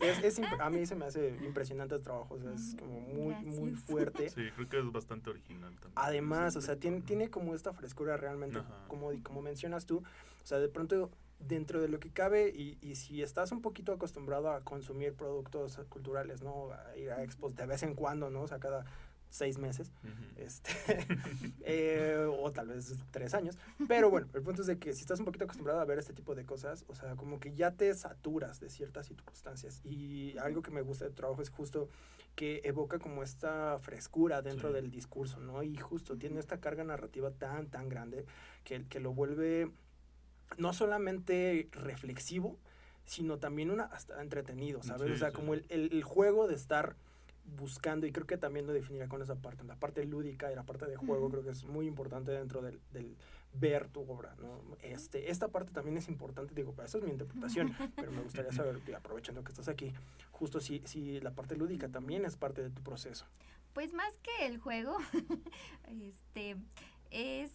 Es- 0.00 0.24
es 0.24 0.38
imp- 0.40 0.60
a 0.60 0.70
mí 0.70 0.86
se 0.86 0.94
me 0.94 1.04
hace 1.06 1.36
impresionante 1.44 1.96
el 1.96 2.02
trabajo, 2.02 2.34
o 2.34 2.38
sea, 2.40 2.52
es 2.52 2.76
como 2.78 3.00
muy, 3.00 3.34
muy 3.44 3.74
fuerte. 3.74 4.28
Sí, 4.30 4.42
creo 4.54 4.68
que 4.68 4.78
es 4.78 4.92
bastante 4.92 5.30
original 5.30 5.72
también. 5.74 5.92
Además, 5.96 6.54
o 6.56 6.60
sea, 6.60 6.76
tiene, 6.76 7.00
tiene 7.00 7.28
como 7.28 7.54
esta 7.56 7.72
frescura 7.72 8.16
realmente, 8.16 8.58
Ajá. 8.60 8.84
como, 8.86 9.10
como 9.24 9.42
mencionas 9.42 9.84
tú, 9.84 9.98
o 9.98 10.46
sea, 10.46 10.58
de 10.60 10.68
pronto 10.68 11.10
dentro 11.38 11.80
de 11.80 11.88
lo 11.88 12.00
que 12.00 12.10
cabe 12.10 12.48
y, 12.54 12.78
y 12.80 12.96
si 12.96 13.22
estás 13.22 13.52
un 13.52 13.62
poquito 13.62 13.92
acostumbrado 13.92 14.50
a 14.50 14.60
consumir 14.62 15.14
productos 15.14 15.78
culturales, 15.88 16.42
¿no? 16.42 16.70
A 16.72 16.96
ir 16.96 17.10
a 17.10 17.22
expos 17.22 17.54
de 17.54 17.66
vez 17.66 17.82
en 17.82 17.94
cuando, 17.94 18.30
¿no? 18.30 18.42
O 18.42 18.48
sea, 18.48 18.58
cada 18.58 18.84
seis 19.30 19.58
meses, 19.58 19.92
este, 20.36 20.72
eh, 21.60 22.26
o 22.40 22.50
tal 22.50 22.68
vez 22.68 22.94
tres 23.10 23.34
años. 23.34 23.58
Pero 23.86 24.10
bueno, 24.10 24.26
el 24.32 24.42
punto 24.42 24.62
es 24.62 24.66
de 24.68 24.78
que 24.78 24.94
si 24.94 25.02
estás 25.02 25.18
un 25.18 25.26
poquito 25.26 25.44
acostumbrado 25.44 25.80
a 25.80 25.84
ver 25.84 25.98
este 25.98 26.14
tipo 26.14 26.34
de 26.34 26.46
cosas, 26.46 26.84
o 26.88 26.94
sea, 26.94 27.14
como 27.14 27.38
que 27.38 27.54
ya 27.54 27.72
te 27.72 27.92
saturas 27.94 28.58
de 28.58 28.70
ciertas 28.70 29.06
circunstancias. 29.06 29.80
Y 29.84 30.36
algo 30.38 30.62
que 30.62 30.70
me 30.70 30.80
gusta 30.80 31.04
del 31.04 31.14
trabajo 31.14 31.42
es 31.42 31.50
justo 31.50 31.88
que 32.36 32.62
evoca 32.64 32.98
como 32.98 33.22
esta 33.22 33.78
frescura 33.80 34.42
dentro 34.42 34.68
Sí. 34.70 34.74
del 34.76 34.90
discurso, 34.90 35.40
¿no? 35.40 35.62
Y 35.62 35.76
justo 35.76 36.16
tiene 36.16 36.40
esta 36.40 36.58
carga 36.58 36.84
narrativa 36.84 37.30
tan, 37.30 37.66
tan 37.68 37.88
grande 37.88 38.24
que, 38.64 38.86
que 38.86 38.98
lo 39.00 39.12
vuelve 39.12 39.70
no 40.56 40.72
solamente 40.72 41.68
reflexivo, 41.72 42.56
sino 43.04 43.38
también 43.38 43.70
una, 43.70 43.84
hasta 43.84 44.20
entretenido, 44.22 44.82
¿sabes? 44.82 45.08
Sí, 45.08 45.12
o 45.12 45.16
sea, 45.16 45.28
sí. 45.30 45.34
como 45.36 45.54
el, 45.54 45.64
el- 45.68 45.92
el 45.92 46.02
juego 46.04 46.46
de 46.48 46.54
estar 46.54 46.96
buscando, 47.56 48.06
y 48.06 48.12
creo 48.12 48.26
que 48.26 48.36
también 48.36 48.66
lo 48.66 48.74
definiría 48.74 49.08
con 49.08 49.22
esa 49.22 49.34
parte, 49.36 49.64
la 49.64 49.76
parte 49.76 50.04
lúdica 50.04 50.52
y 50.52 50.54
la 50.54 50.64
parte 50.64 50.84
de 50.86 50.96
juego 50.96 51.30
creo 51.30 51.42
que 51.42 51.50
es 51.50 51.64
muy 51.64 51.86
importante 51.86 52.30
dentro 52.30 52.60
del, 52.60 52.78
del 52.92 53.16
ver 53.54 53.88
tu 53.88 54.02
obra, 54.02 54.34
¿no? 54.38 54.60
Este, 54.82 55.30
esta 55.30 55.48
parte 55.48 55.72
también 55.72 55.96
es 55.96 56.08
importante, 56.08 56.52
digo, 56.54 56.74
eso 56.84 56.98
es 56.98 57.04
mi 57.04 57.10
interpretación, 57.10 57.74
pero 57.96 58.12
me 58.12 58.20
gustaría 58.20 58.52
saber, 58.52 58.78
aprovechando 58.94 59.42
que 59.42 59.52
estás 59.52 59.68
aquí, 59.68 59.94
justo 60.30 60.60
si, 60.60 60.82
si 60.84 61.20
la 61.20 61.30
parte 61.30 61.56
lúdica 61.56 61.88
también 61.88 62.26
es 62.26 62.36
parte 62.36 62.62
de 62.62 62.68
tu 62.68 62.82
proceso. 62.82 63.24
Pues 63.72 63.94
más 63.94 64.12
que 64.18 64.44
el 64.46 64.58
juego, 64.58 64.98
este 65.88 66.56
es 67.10 67.50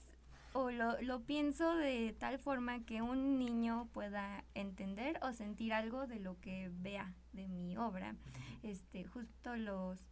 o 0.53 0.71
lo, 0.71 1.01
lo 1.01 1.21
pienso 1.21 1.75
de 1.75 2.15
tal 2.19 2.39
forma 2.39 2.83
que 2.85 3.01
un 3.01 3.37
niño 3.39 3.87
pueda 3.93 4.43
entender 4.53 5.19
o 5.23 5.33
sentir 5.33 5.73
algo 5.73 6.07
de 6.07 6.19
lo 6.19 6.39
que 6.39 6.69
vea 6.73 7.13
de 7.33 7.47
mi 7.47 7.75
obra. 7.77 8.15
Este, 8.63 9.03
justo 9.05 9.55
los 9.55 10.05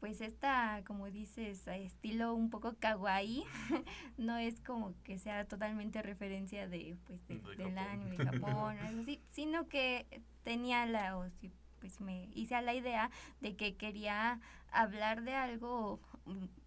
pues 0.00 0.20
esta, 0.20 0.82
como 0.86 1.10
dices, 1.10 1.66
estilo 1.68 2.34
un 2.34 2.50
poco 2.50 2.74
kawaii, 2.78 3.44
no 4.18 4.36
es 4.36 4.60
como 4.60 4.94
que 5.02 5.18
sea 5.18 5.46
totalmente 5.46 6.02
referencia 6.02 6.68
de, 6.68 6.96
pues, 7.06 7.26
de- 7.26 7.38
De 7.38 7.56
del 7.64 7.78
anime, 7.78 8.16
de 8.16 8.24
Japón, 8.40 8.76
así, 8.78 9.20
sino 9.30 9.68
que 9.68 10.06
tenía 10.42 10.84
la, 10.86 11.16
o 11.16 11.28
sí, 11.40 11.52
pues 11.80 12.00
me 12.00 12.28
hice 12.34 12.54
a 12.54 12.62
la 12.62 12.74
idea 12.74 13.10
de 13.40 13.56
que 13.56 13.76
quería 13.76 14.40
hablar 14.72 15.22
de 15.22 15.34
algo, 15.34 16.00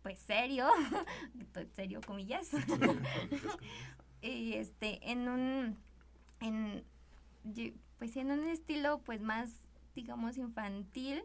pues 0.02 0.20
serio, 0.20 0.67
serio 1.76 2.02
comillas, 2.06 2.50
y 4.22 4.54
este, 4.54 5.00
en 5.12 5.28
un, 5.28 5.78
en, 6.39 6.84
pues 7.98 8.15
en 8.17 8.32
un 8.32 8.48
estilo 8.48 9.00
pues 9.00 9.22
más, 9.22 9.50
digamos, 9.96 10.38
infantil, 10.38 11.24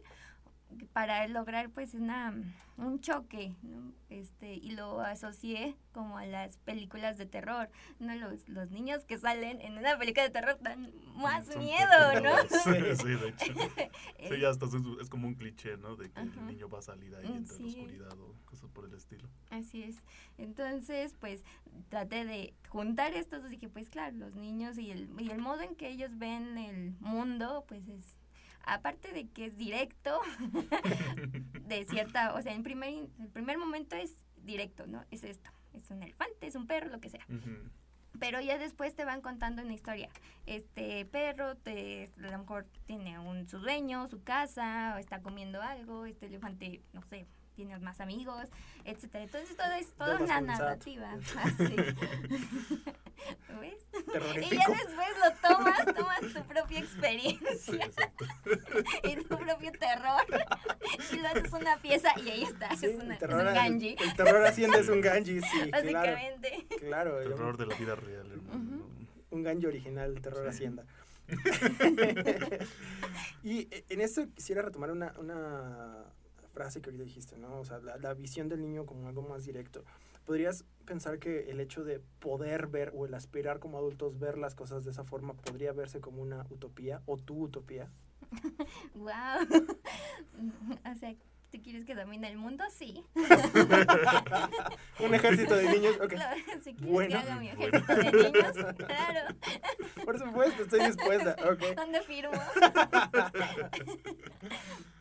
para 0.93 1.27
lograr 1.29 1.71
pues 1.71 1.95
una 1.95 2.35
un 2.79 3.01
choque 3.01 3.55
¿no? 3.63 3.93
este 4.09 4.55
y 4.55 4.71
lo 4.71 5.01
asocié 5.01 5.77
como 5.93 6.19
a 6.19 6.27
las 6.27 6.57
películas 6.59 7.19
de 7.19 7.27
terror 7.27 7.69
no 7.99 8.15
los, 8.15 8.49
los 8.49 8.71
niños 8.71 9.05
que 9.05 9.19
salen 9.19 9.61
en 9.61 9.77
una 9.79 9.99
película 9.99 10.25
de 10.25 10.31
terror 10.31 10.59
dan 10.61 10.91
más 11.15 11.47
Son 11.47 11.59
miedo 11.59 12.21
no. 12.23 12.33
Sí, 12.49 12.97
sí, 12.97 13.09
de 13.09 13.29
hecho. 13.29 13.53
Sí, 14.29 14.41
ya 14.41 14.51
hasta 14.51 14.67
es, 14.67 14.75
es 15.01 15.09
como 15.09 15.27
un 15.27 15.35
cliché, 15.35 15.77
¿no? 15.77 15.97
De 15.97 16.11
que 16.11 16.21
Ajá. 16.21 16.41
el 16.41 16.47
niño 16.47 16.69
va 16.69 16.79
a 16.79 16.83
salir 16.83 17.15
ahí 17.15 17.27
entre 17.27 17.59
la 17.59 17.59
sí. 17.59 17.79
oscuridad 17.81 18.19
o 18.21 18.35
cosas 18.45 18.71
por 18.71 18.85
el 18.85 18.95
estilo. 18.95 19.29
Así 19.51 19.83
es. 19.83 19.97
Entonces, 20.39 21.15
pues 21.19 21.45
traté 21.89 22.25
de 22.25 22.55
juntar 22.69 23.15
estos, 23.15 23.49
dije, 23.51 23.69
pues 23.69 23.89
claro, 23.89 24.17
los 24.17 24.35
niños 24.35 24.79
y 24.79 24.91
el, 24.91 25.09
y 25.19 25.31
el 25.31 25.39
modo 25.39 25.63
en 25.63 25.75
que 25.75 25.89
ellos 25.89 26.11
ven 26.19 26.57
el 26.57 26.95
mundo, 27.01 27.65
pues 27.69 27.87
es, 27.89 28.19
aparte 28.65 29.13
de 29.13 29.29
que 29.29 29.47
es 29.47 29.57
directo, 29.57 30.21
de 31.67 31.85
cierta, 31.85 32.35
o 32.35 32.43
sea, 32.43 32.55
en 32.55 32.63
primer, 32.63 33.09
el 33.19 33.29
primer 33.33 33.59
momento 33.59 33.97
es 33.97 34.17
directo, 34.37 34.87
¿no? 34.87 35.05
Es 35.11 35.25
esto, 35.25 35.51
es 35.75 35.91
un 35.91 36.03
elefante, 36.03 36.47
es 36.47 36.55
un 36.55 36.67
perro, 36.67 36.91
lo 36.91 37.01
que 37.01 37.11
sea. 37.11 37.27
Pero 38.19 38.41
ya 38.41 38.59
después 38.59 38.95
te 38.95 39.05
van 39.05 39.21
contando 39.21 39.63
una 39.63 39.73
historia. 39.73 40.09
Este 40.47 41.05
perro 41.07 41.57
te, 41.57 42.11
a 42.19 42.31
lo 42.31 42.39
mejor 42.39 42.67
tiene 42.87 43.19
un, 43.19 43.49
su 43.49 43.59
dueño, 43.59 44.07
su 44.09 44.23
casa, 44.23 44.95
o 44.97 44.99
está 44.99 45.23
comiendo 45.23 45.63
algo, 45.63 46.07
este 46.07 46.27
elefante, 46.27 46.83
no 46.93 47.03
sé, 47.03 47.27
tiene 47.67 47.79
más 47.79 48.01
amigos, 48.01 48.49
etcétera. 48.85 49.25
Entonces 49.25 49.57
todo 49.57 49.73
es 49.73 49.93
toda 49.93 50.19
una 50.19 50.41
narrativa. 50.41 51.13
Así. 51.43 51.77
¿Ves? 53.61 53.87
Y 54.37 54.57
ya 54.57 54.67
después 54.69 55.09
lo 55.23 55.49
tomas, 55.49 55.85
tomas 55.95 56.21
tu 56.21 56.43
propia 56.45 56.79
Sí, 56.81 56.85
experiencia 56.85 57.85
exacto. 57.85 58.25
y 59.05 59.17
tu 59.17 59.39
propio 59.39 59.71
terror 59.73 60.23
y 61.13 61.17
lo 61.19 61.29
haces 61.29 61.53
una 61.53 61.77
pieza 61.77 62.09
y 62.21 62.31
ahí 62.31 62.43
está, 62.43 62.75
Sí, 62.75 62.87
es, 62.87 62.97
una, 62.97 63.15
el 63.17 63.23
es 63.23 63.31
un 63.31 63.55
ganji, 63.55 63.97
el 64.01 64.15
terror 64.17 64.45
hacienda 64.45 64.79
es 64.79 64.89
un 64.89 65.01
ganji, 65.01 65.41
sí, 65.41 65.71
claro. 65.71 65.71
básicamente. 65.71 66.67
Claro, 66.81 67.23
yo- 67.23 67.31
Terror 67.31 67.57
de 67.57 67.67
la 67.67 67.77
vida 67.77 67.95
real, 67.95 68.29
hermano. 68.33 68.87
Un 69.31 69.43
ganji 69.45 69.67
original, 69.67 70.21
terror 70.21 70.43
Sí. 70.45 70.49
hacienda. 70.49 70.85
y 73.45 73.61
eh, 73.71 73.85
en 73.89 74.01
esto 74.01 74.27
quisiera 74.35 74.63
retomar 74.63 74.91
una, 74.91 75.13
una 75.19 76.05
frase 76.53 76.81
que 76.81 76.91
ahorita 76.91 77.05
dijiste, 77.05 77.37
¿no? 77.39 77.59
O 77.61 77.65
sea, 77.65 77.79
la, 77.79 77.97
la 77.97 78.15
visión 78.15 78.49
del 78.49 78.61
niño 78.61 78.87
como 78.87 79.09
algo 79.09 79.23
más 79.23 79.45
directo. 79.45 79.85
¿Podrías 80.25 80.65
pensar 80.85 81.19
que 81.19 81.51
el 81.51 81.59
hecho 81.61 81.83
de 81.85 82.01
poder 82.21 82.69
ver 82.69 82.93
o 82.95 83.07
el 83.07 83.15
aspirar 83.15 83.59
como 83.59 83.79
adultos 83.79 84.19
ver 84.19 84.39
las 84.39 84.55
cosas 84.55 84.85
de 84.85 84.93
esa 84.93 85.03
forma 85.05 85.35
podría 85.35 85.73
verse 85.73 86.01
como 86.01 86.23
una 86.23 86.47
utopía 86.51 87.03
o 87.07 87.17
tu 87.17 87.43
utopía? 87.43 87.91
Wow. 88.95 89.11
o 90.91 90.95
sea, 90.99 91.15
¿tú 91.51 91.61
quieres 91.63 91.85
que 91.85 91.95
domine 91.95 92.29
el 92.29 92.39
mundo? 92.39 92.65
Sí. 92.71 93.05
Un 95.01 95.15
ejército 95.15 95.55
de 95.57 95.71
niños, 95.71 95.97
ok. 96.01 96.09
Claro, 96.09 96.41
si 96.63 96.75
quieres 96.75 96.91
Bueno. 96.93 97.11
que 97.11 97.17
haga 97.17 97.37
mi 97.41 97.49
ejército 97.49 97.95
de 97.95 98.13
niños, 98.33 98.57
claro. 98.79 99.35
Por 100.05 100.19
supuesto, 100.19 100.63
estoy 100.63 100.87
dispuesta, 100.87 101.37
ok. 101.51 101.77
¿Dónde 101.77 102.03
firmo? 102.03 102.41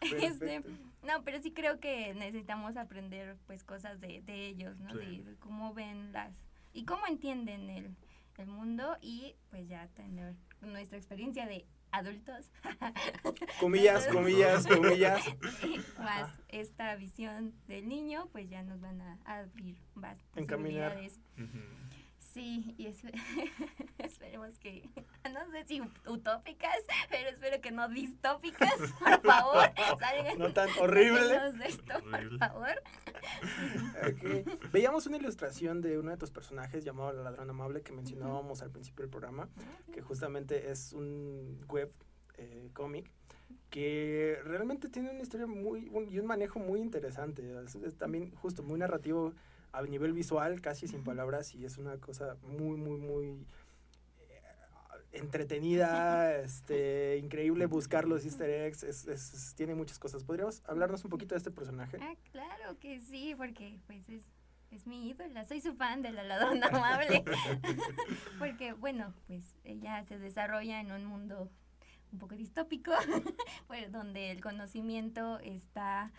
este. 0.01 0.63
No, 1.03 1.23
pero 1.23 1.41
sí 1.41 1.51
creo 1.51 1.79
que 1.79 2.13
necesitamos 2.13 2.77
aprender 2.77 3.37
pues 3.47 3.63
cosas 3.63 3.99
de, 3.99 4.21
de 4.21 4.47
ellos, 4.47 4.79
¿no? 4.79 4.91
Sí. 4.91 5.17
De, 5.19 5.23
de 5.31 5.35
cómo 5.37 5.73
ven 5.73 6.11
las 6.11 6.33
y 6.73 6.85
cómo 6.85 7.05
entienden 7.07 7.69
el, 7.69 7.95
el 8.37 8.47
mundo 8.47 8.97
y 9.01 9.35
pues 9.49 9.67
ya 9.67 9.87
tener 9.89 10.35
nuestra 10.61 10.97
experiencia 10.97 11.45
de 11.47 11.65
adultos 11.91 12.49
Comillas, 13.59 14.07
comillas, 14.07 14.65
comillas. 14.67 15.25
más 15.99 16.31
esta 16.47 16.95
visión 16.95 17.53
del 17.67 17.89
niño 17.89 18.29
pues 18.31 18.49
ya 18.49 18.63
nos 18.63 18.79
van 18.79 19.01
a 19.01 19.19
abrir 19.25 19.77
más 19.95 20.17
Encaminar. 20.35 20.93
posibilidades. 20.93 21.19
Sí, 22.33 22.73
y 22.77 22.85
espe- 22.87 23.11
esperemos 23.97 24.57
que, 24.59 24.89
no 25.33 25.51
sé 25.51 25.65
si 25.65 25.81
utópicas, 26.07 26.77
pero 27.09 27.29
espero 27.29 27.59
que 27.61 27.71
no 27.71 27.89
distópicas, 27.89 28.73
por 28.99 29.21
favor. 29.21 29.69
Salgan 29.99 30.37
No 30.39 30.53
tan 30.53 30.69
horrible. 30.79 31.27
de 31.51 31.65
esto, 31.65 31.93
Horrible. 31.97 32.39
por 32.39 32.47
favor. 32.49 32.81
Veíamos 34.71 35.07
una 35.07 35.17
ilustración 35.17 35.81
de 35.81 35.97
uno 35.99 36.11
de 36.11 36.17
tus 36.17 36.31
personajes 36.31 36.83
llamado 36.83 37.11
La 37.13 37.23
Ladrón 37.23 37.49
Amable 37.49 37.81
que 37.81 37.91
mencionábamos 37.91 38.61
al 38.61 38.71
principio 38.71 39.03
del 39.03 39.09
programa, 39.11 39.49
que 39.93 40.01
justamente 40.01 40.71
es 40.71 40.93
un 40.93 41.59
web 41.67 41.91
eh, 42.37 42.69
cómic 42.73 43.11
que 43.69 44.37
realmente 44.43 44.89
tiene 44.89 45.11
una 45.11 45.21
historia 45.21 45.47
muy 45.47 45.87
un- 45.89 46.09
y 46.09 46.19
un 46.19 46.25
manejo 46.25 46.59
muy 46.59 46.79
interesante. 46.81 47.53
Es, 47.65 47.75
es 47.75 47.97
también 47.97 48.31
justo 48.35 48.63
muy 48.63 48.79
narrativo 48.79 49.33
a 49.73 49.81
nivel 49.83 50.13
visual, 50.13 50.61
casi 50.61 50.87
sin 50.87 51.03
palabras, 51.03 51.53
y 51.55 51.65
es 51.65 51.77
una 51.77 51.97
cosa 51.97 52.35
muy, 52.43 52.77
muy, 52.77 52.97
muy 52.99 53.45
eh, 54.19 54.41
entretenida, 55.13 56.35
este, 56.41 57.17
increíble 57.17 57.65
buscar 57.65 58.07
los 58.07 58.25
easter 58.25 58.49
eggs, 58.49 58.83
es- 58.83 59.07
es- 59.07 59.33
es- 59.33 59.55
tiene 59.55 59.75
muchas 59.75 59.99
cosas. 59.99 60.23
¿Podríamos 60.23 60.61
hablarnos 60.65 61.03
un 61.03 61.09
poquito 61.09 61.35
de 61.35 61.39
este 61.39 61.51
personaje? 61.51 61.97
Ah, 62.01 62.15
claro 62.31 62.77
que 62.79 62.99
sí, 63.01 63.33
porque 63.35 63.79
pues 63.87 64.07
es, 64.09 64.23
es 64.71 64.87
mi 64.87 65.09
ídola, 65.09 65.45
soy 65.45 65.61
su 65.61 65.73
fan 65.75 66.01
de 66.01 66.11
la 66.11 66.23
ladrona 66.23 66.67
amable. 66.67 67.23
porque 68.39 68.73
bueno, 68.73 69.13
pues 69.27 69.55
ella 69.63 70.03
se 70.05 70.17
desarrolla 70.19 70.79
en 70.81 70.91
un 70.91 71.05
mundo 71.05 71.49
un 72.11 72.19
poco 72.19 72.35
distópico, 72.35 72.91
pues, 73.67 73.89
donde 73.91 74.31
el 74.31 74.41
conocimiento 74.41 75.39
está 75.39 76.11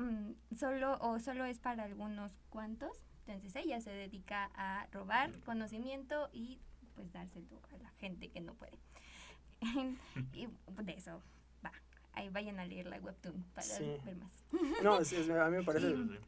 mm, 0.00 0.54
solo 0.56 0.98
o 1.00 1.18
solo 1.20 1.44
es 1.44 1.58
para 1.58 1.84
algunos 1.84 2.32
cuantos. 2.50 2.90
Entonces 3.26 3.64
ella 3.64 3.80
se 3.80 3.90
dedica 3.90 4.50
a 4.54 4.86
robar 4.92 5.38
conocimiento 5.40 6.28
y 6.32 6.60
pues 6.94 7.12
dárselo 7.12 7.60
a 7.72 7.78
la 7.78 7.90
gente 8.00 8.28
que 8.28 8.40
no 8.40 8.54
puede. 8.54 8.78
y 10.32 10.48
de 10.82 10.92
eso 10.92 11.22
va. 11.64 11.72
Ahí 12.12 12.28
vayan 12.30 12.58
a 12.58 12.64
leer 12.64 12.86
la 12.86 12.98
webtoon 12.98 13.42
para 13.54 13.66
Sí. 13.66 13.96
ver 14.04 14.16
más. 14.16 14.32
No, 14.82 14.98
es- 14.98 15.12
a 15.12 15.50
mí 15.50 15.56
me 15.58 15.62
parece... 15.64 15.90
Sí, 15.94 15.96
sí, 15.96 16.08
sí. 16.18 16.24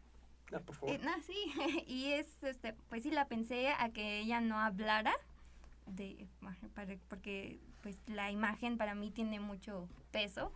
Ah, 0.54 0.60
por 0.60 0.74
favor. 0.76 0.94
Eh, 0.94 0.98
no, 1.02 1.10
sí, 1.22 1.84
y 1.86 2.12
es, 2.12 2.42
este, 2.44 2.74
pues 2.88 3.02
sí 3.02 3.10
la 3.10 3.26
pensé 3.26 3.70
a 3.70 3.88
que 3.90 4.20
ella 4.20 4.40
no 4.40 4.58
hablara, 4.60 5.14
de, 5.86 6.28
para- 6.74 6.96
porque 7.08 7.58
pues 7.82 8.00
la 8.06 8.30
imagen 8.30 8.76
para 8.78 8.94
mí 8.94 9.10
tiene 9.10 9.40
mucho 9.40 9.88
peso, 10.12 10.52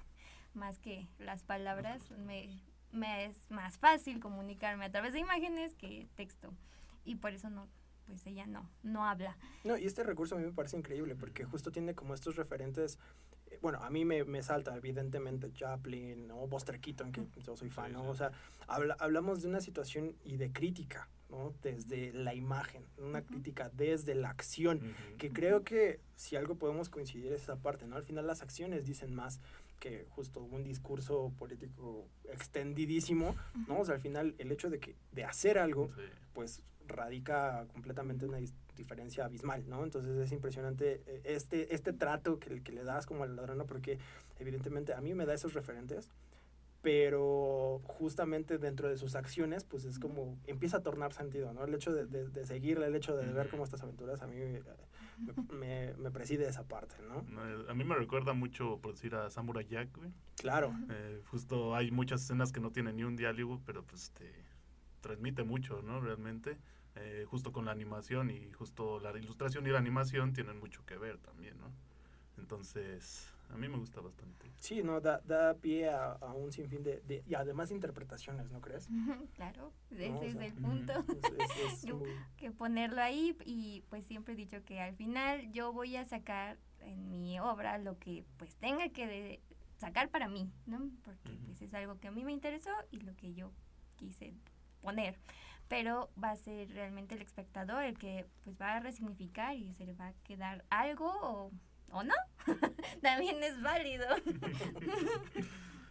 más 0.55 0.79
que 0.79 1.09
las 1.18 1.42
palabras, 1.42 2.11
me, 2.12 2.61
me 2.96 3.26
es 3.26 3.50
más 3.50 3.78
fácil 3.78 4.20
comunicarme 4.20 4.85
a 4.87 4.90
través 4.90 5.12
de 5.12 5.20
imágenes 5.20 5.74
que 5.74 6.06
texto, 6.16 6.52
y 7.04 7.16
por 7.16 7.32
eso 7.32 7.50
no, 7.50 7.68
pues 8.06 8.26
ella 8.26 8.46
no, 8.46 8.68
no 8.82 9.06
habla. 9.06 9.37
No, 9.64 9.76
y 9.76 9.85
este 9.87 10.02
recurso 10.02 10.35
a 10.35 10.38
mí 10.38 10.44
me 10.44 10.52
parece 10.52 10.76
increíble 10.76 11.14
porque 11.14 11.44
justo 11.44 11.70
tiene 11.70 11.94
como 11.94 12.14
estos 12.14 12.37
referentes. 12.37 12.98
eh, 13.50 13.59
Bueno, 13.62 13.78
a 13.82 13.90
mí 13.90 14.04
me, 14.04 14.24
me 14.24 14.42
salta 14.42 14.76
evidentemente 14.76 15.52
Chaplin 15.52 16.30
o 16.30 16.46
Buster 16.48 16.80
Keaton, 16.80 17.12
que 17.12 17.26
yo 17.42 17.56
soy 17.56 17.70
fan, 17.70 17.92
¿no? 17.92 18.09
O 18.09 18.14
sea, 18.14 18.32
habla- 18.66 18.96
hablamos 18.98 19.42
de 19.42 19.48
una 19.48 19.61
situación 19.61 20.16
y 20.24 20.37
de 20.37 20.52
crítica, 20.52 21.09
¿no? 21.30 21.52
Desde 21.62 22.12
la 22.12 22.35
imagen, 22.35 22.87
una 22.98 23.22
crítica 23.22 23.68
desde 23.70 24.14
la 24.14 24.30
acción, 24.30 24.80
que 25.18 25.32
creo 25.32 25.64
que 25.64 26.00
si 26.14 26.37
algo 26.37 26.54
podemos 26.56 26.88
coincidir 26.88 27.32
es 27.32 27.42
esa 27.42 27.56
parte, 27.56 27.87
¿no? 27.87 27.96
Al 27.96 28.04
final 28.04 28.26
las 28.26 28.42
acciones 28.42 28.85
dicen 28.85 29.12
más 29.14 29.40
que 29.79 30.07
justo 30.11 30.41
un 30.41 30.62
discurso 30.65 31.33
político 31.39 32.09
extendidísimo, 32.33 33.35
¿no? 33.69 33.81
O 33.81 33.85
sea, 33.85 33.95
al 33.97 34.01
final 34.01 34.35
el 34.39 34.51
hecho 34.53 34.71
de 34.71 34.79
que 34.81 34.97
de 35.12 35.25
hacer 35.25 35.59
algo 35.59 35.89
Sí. 35.95 36.03
pues 36.33 36.62
radica 36.89 37.67
completamente 37.73 38.25
una 38.27 38.39
diferencia 38.77 39.25
abismal, 39.25 39.69
¿no? 39.69 39.83
Entonces 39.85 40.17
es 40.19 40.31
impresionante 40.33 41.03
eh, 41.07 41.23
este, 41.25 41.75
este 41.75 41.93
trato 41.93 42.39
que, 42.39 42.62
que 42.62 42.73
le 42.73 42.85
das 42.85 43.07
como 43.07 43.25
al 43.25 43.35
ladrón, 43.37 43.65
porque 43.67 43.99
evidentemente 44.39 44.95
a 44.95 45.01
mí 45.01 45.12
me 45.15 45.27
da 45.27 45.35
esos 45.35 45.53
referentes, 45.55 46.11
pero 46.83 47.81
justamente 47.85 48.59
dentro 48.59 48.89
de 48.89 48.97
sus 48.97 49.17
acciones, 49.17 49.65
pues 49.65 49.85
es 49.85 49.99
como 49.99 50.39
empieza 50.47 50.77
a 50.79 50.83
tornar 50.83 51.12
sentido, 51.12 51.53
¿no? 51.53 51.65
El 51.65 51.75
hecho 51.75 51.93
de, 51.93 52.07
de, 52.07 52.29
de 52.29 52.47
seguirle, 52.47 52.87
el 52.87 52.95
hecho 52.95 53.17
de 53.17 53.27
ver 53.33 53.49
cómo 53.49 53.65
estas 53.65 53.83
aventuras 53.83 54.23
a 54.23 54.27
mí 54.29 54.37
eh, 54.39 54.62
me, 55.52 55.94
me, 55.94 56.11
preside 56.11 56.48
esa 56.48 56.66
parte, 56.66 56.96
¿no? 57.09 57.24
A 57.68 57.74
mí 57.74 57.85
me 57.85 57.94
recuerda 57.94 58.33
mucho, 58.33 58.79
por 58.81 58.94
decir, 58.94 59.14
a 59.14 59.31
Samurai 59.31 59.66
Jack, 59.66 59.96
güey. 59.96 60.12
Claro. 60.37 60.74
Eh, 60.90 61.22
justo 61.26 61.74
hay 61.74 61.90
muchas 61.90 62.22
escenas 62.22 62.52
que 62.52 62.61
no 62.61 62.70
tienen 62.70 62.96
ni 62.96 63.05
un 63.05 63.16
diálogo, 63.16 63.61
pero 63.64 63.85
pues 63.85 64.11
te 64.11 64.33
transmite 65.00 65.42
mucho, 65.42 65.83
¿no? 65.83 66.00
Realmente. 66.00 66.59
Eh, 66.98 67.26
justo 67.29 67.52
con 67.52 67.66
la 67.66 67.72
animación 67.72 68.31
y 68.31 68.50
justo 68.52 68.98
la 69.00 69.16
ilustración 69.18 69.66
y 69.66 69.70
la 69.70 69.79
animación 69.79 70.33
tienen 70.33 70.59
mucho 70.59 70.85
que 70.87 70.96
ver 70.96 71.18
también, 71.18 71.59
¿no? 71.59 71.70
Entonces, 72.38 73.31
a 73.50 73.56
mí 73.56 73.68
me 73.68 73.78
gusta 73.78 74.00
bastante. 74.00 74.50
Sí, 74.59 74.82
no, 74.82 75.00
da, 75.00 75.20
da 75.24 75.54
pie 75.54 75.88
a, 75.90 76.12
a 76.12 76.32
un 76.32 76.52
sinfín 76.52 76.82
de, 76.82 77.00
de- 77.02 77.22
y 77.26 77.35
además 77.35 77.70
interpretaciones, 77.70 78.50
¿no 78.52 78.61
crees? 78.61 78.88
Claro, 79.35 79.72
ese 79.90 80.09
No, 80.11 80.18
o 80.18 80.22
es 80.24 80.32
sea, 80.32 80.44
el 80.46 80.54
punto. 80.54 80.92
Es- 80.92 81.50
es- 81.50 81.85
es 81.85 81.94
muy- 81.94 82.11
que 82.37 82.50
ponerlo 82.50 83.00
ahí 83.02 83.37
y 83.44 83.82
pues 83.88 84.04
siempre 84.06 84.35
he 84.35 84.37
dicho 84.37 84.64
que 84.64 84.80
al 84.80 84.94
final 84.96 85.50
yo 85.52 85.72
voy 85.72 85.96
a 85.96 86.04
sacar 86.04 86.59
en 86.80 87.09
mi 87.11 87.38
obra 87.40 87.78
lo 87.78 87.98
que 87.98 88.24
pues 88.38 88.54
tenga 88.56 88.88
que 88.90 89.06
de- 89.06 89.40
sacar 89.76 90.09
para 90.09 90.28
mí, 90.28 90.50
¿no? 90.66 90.90
Porque 91.04 91.30
pues 91.44 91.61
es 91.61 91.72
algo 91.74 91.98
que 91.98 92.09
a 92.09 92.11
mí 92.11 92.24
me 92.24 92.32
interesó 92.32 92.70
y 92.90 93.00
lo 93.00 93.14
que 93.16 93.35
yo 93.35 93.52
quise 93.96 94.35
poner. 94.80 95.18
Pero 95.68 96.11
va 96.22 96.30
a 96.30 96.37
ser 96.37 96.70
realmente 96.70 97.14
el 97.16 97.22
espectador 97.22 97.82
el 97.82 97.98
que 97.98 98.24
pues 98.44 98.56
va 98.61 98.76
a 98.76 98.80
resignificar 98.80 99.54
y 99.56 99.74
se 99.74 99.85
le 99.85 99.94
va 99.94 100.09
a 100.09 100.12
quedar 100.24 100.64
algo 100.70 101.12
o, 101.22 101.50
o 101.90 102.03
no. 102.03 102.14
También 103.03 103.42
es 103.42 103.61
válido. 103.62 104.07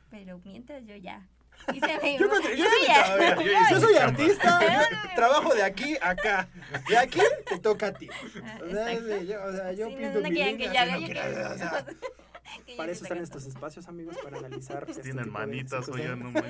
Pero 0.09 0.39
mientras 0.45 0.85
yo 0.85 0.95
ya 0.95 1.27
mi 1.71 1.79
Yo, 2.17 2.27
yo 2.27 2.55
yo 2.55 2.65
soy, 2.69 2.87
ya- 2.87 3.69
yo 3.71 4.01
artista, 4.01 4.59
yo 4.61 5.15
trabajo 5.15 5.53
de 5.53 5.63
aquí 5.63 5.95
a 6.01 6.09
acá. 6.09 6.49
De 6.89 6.97
aquí 6.97 7.19
te 7.47 7.59
toca 7.59 7.87
a 7.87 7.93
ti. 7.93 8.09
Ah, 8.43 8.59
O 8.63 8.69
sea, 8.69 8.93
yo, 9.23 9.43
o 9.43 9.51
sea, 9.53 9.71
yo 9.71 9.87
Sí, 9.87 9.93
no- 9.95 9.99
pinto 10.01 10.19
no 10.21 10.29
mi 10.29 10.35
que 10.35 10.77
haga, 10.77 10.97
no 10.97 11.53
o 11.53 11.57
sea, 11.57 11.85
que 12.65 12.71
yo 12.71 12.77
Para 12.77 12.91
eso 12.91 13.03
están 13.03 13.17
estos 13.19 13.45
espacios, 13.45 13.87
amigos, 13.87 14.17
para 14.23 14.37
analizar. 14.37 14.85
este 14.87 15.01
Tienen 15.01 15.25
de 15.25 15.31
manitas, 15.31 15.87
oigan, 15.89 16.19
no. 16.33 16.41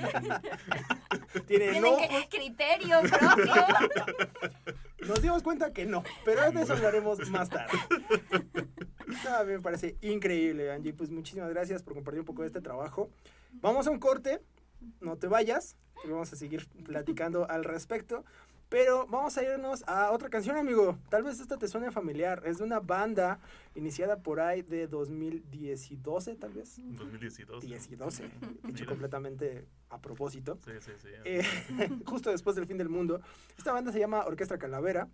Tienen 1.46 1.46
Tienen 1.46 1.84
ojos. 1.84 2.02
que- 2.28 2.36
criterio 2.38 3.00
propio. 3.02 3.66
Nos 5.06 5.22
dimos 5.22 5.42
cuenta 5.42 5.72
que 5.72 5.86
no, 5.86 6.02
pero 6.24 6.50
de 6.50 6.62
eso 6.62 6.72
hablaremos 6.74 7.28
más 7.30 7.48
tarde. 7.48 7.78
No, 9.24 9.36
a 9.36 9.44
mí 9.44 9.52
me 9.52 9.60
parece 9.60 9.96
increíble, 10.00 10.70
Angie. 10.70 10.92
Pues 10.92 11.10
muchísimas 11.10 11.50
gracias 11.50 11.82
por 11.82 11.94
compartir 11.94 12.20
un 12.20 12.26
poco 12.26 12.42
de 12.42 12.48
este 12.48 12.60
trabajo. 12.60 13.10
Vamos 13.52 13.86
a 13.86 13.90
un 13.90 13.98
corte, 13.98 14.40
no 15.00 15.16
te 15.16 15.26
vayas, 15.26 15.76
porque 15.94 16.10
vamos 16.10 16.32
a 16.32 16.36
seguir 16.36 16.66
platicando 16.84 17.48
al 17.48 17.64
respecto. 17.64 18.24
Pero 18.68 19.06
vamos 19.06 19.38
a 19.38 19.44
irnos 19.44 19.84
a 19.86 20.10
otra 20.10 20.28
canción, 20.28 20.56
amigo. 20.56 20.98
Tal 21.08 21.22
vez 21.22 21.38
esta 21.38 21.56
te 21.56 21.68
suene 21.68 21.92
familiar. 21.92 22.42
Es 22.44 22.58
de 22.58 22.64
una 22.64 22.80
banda 22.80 23.38
iniciada 23.76 24.16
por 24.16 24.40
ahí 24.40 24.62
de 24.62 24.88
2012, 24.88 26.34
tal 26.34 26.52
vez. 26.52 26.80
2012. 26.84 27.66
10 27.66 27.90
hecho 28.68 28.86
completamente 28.86 29.68
a 29.88 30.00
propósito. 30.00 30.58
Sí, 30.64 30.72
sí, 30.80 30.90
sí. 31.00 31.08
Eh, 31.24 31.44
justo 32.06 32.30
después 32.30 32.56
del 32.56 32.66
fin 32.66 32.76
del 32.76 32.88
mundo. 32.88 33.20
Esta 33.56 33.72
banda 33.72 33.92
se 33.92 34.00
llama 34.00 34.24
Orquestra 34.26 34.58
Calavera. 34.58 35.08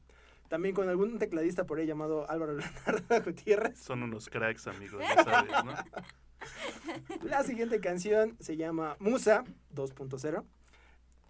También 0.53 0.75
con 0.75 0.87
algún 0.87 1.19
tecladista 1.19 1.65
por 1.65 1.79
ahí 1.79 1.87
llamado 1.87 2.31
Álvaro 2.31 2.53
Leonardo 2.59 3.25
Gutiérrez. 3.25 3.79
Son 3.79 4.03
unos 4.03 4.29
cracks, 4.29 4.67
amigos, 4.67 5.01
ya 5.01 5.25
sabes, 5.25 5.51
¿no? 5.65 5.73
La 7.23 7.43
siguiente 7.43 7.81
canción 7.81 8.37
se 8.39 8.59
llama 8.59 8.97
Musa 8.99 9.45
2.0. 9.75 10.45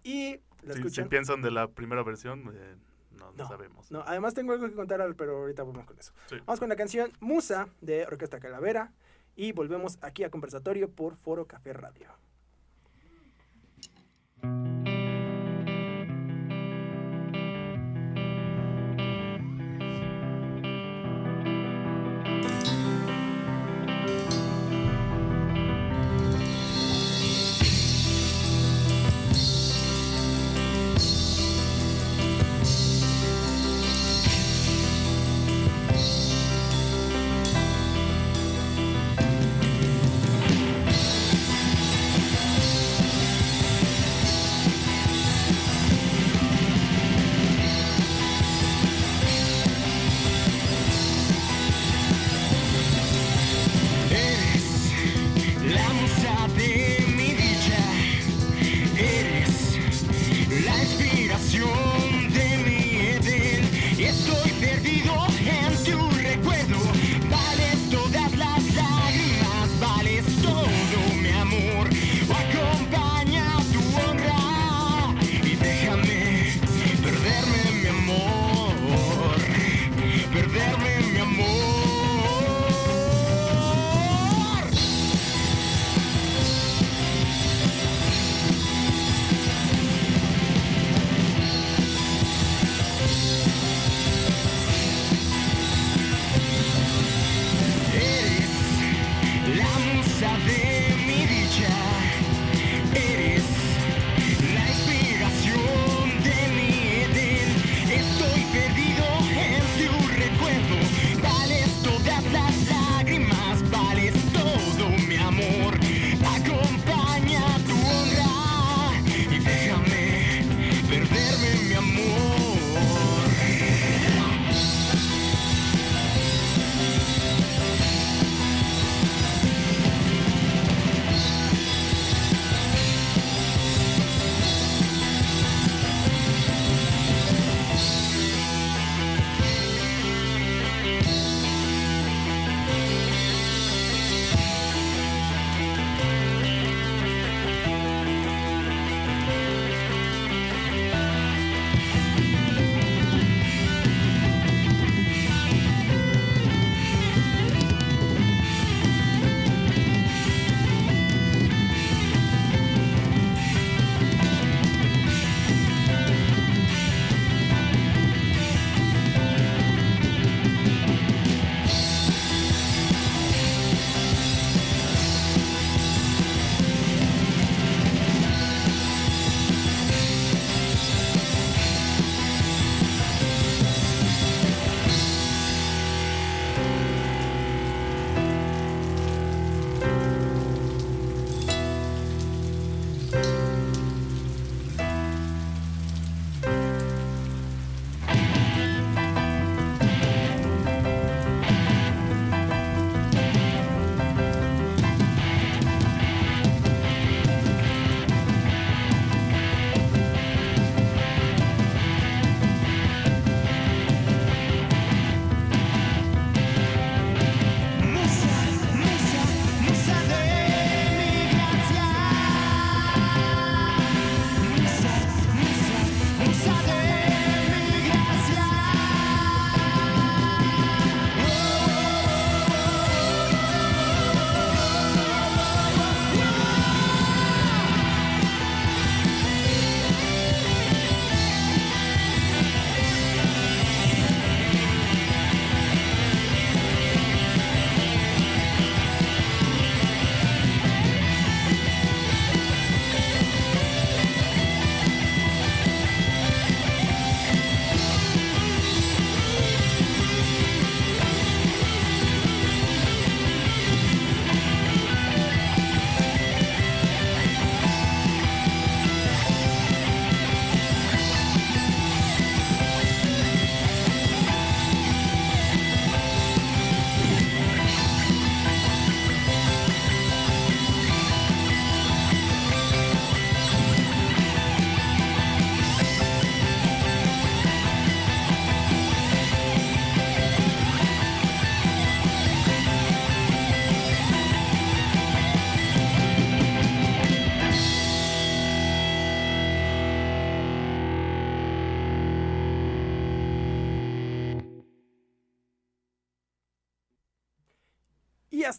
Y 0.03 0.41
la 0.63 0.73
Si, 0.73 0.89
si 0.89 1.03
piensan 1.03 1.41
de 1.41 1.51
la 1.51 1.69
primera 1.69 2.03
versión, 2.03 2.51
eh, 2.53 2.75
no, 3.11 3.31
no, 3.31 3.37
No, 3.37 3.47
sabemos. 3.47 3.89
No, 3.89 4.01
además 4.05 4.33
tengo 4.33 4.51
algo 4.51 4.67
que 4.67 4.75
contar, 4.75 5.15
pero 5.15 5.37
ahorita 5.37 5.63
vamos 5.63 5.85
con 5.85 5.97
eso. 5.97 6.11
Sí. 6.25 6.35
Vamos 6.45 6.59
con 6.59 6.67
la 6.67 6.75
canción 6.75 7.09
Musa 7.21 7.69
de 7.79 8.05
Orquesta 8.05 8.41
Calavera. 8.41 8.91
Y 9.37 9.53
volvemos 9.53 9.99
aquí 10.01 10.25
a 10.25 10.31
conversatorio 10.31 10.91
por 10.91 11.15
Foro 11.15 11.47
Café 11.47 11.71
Radio. 11.71 12.09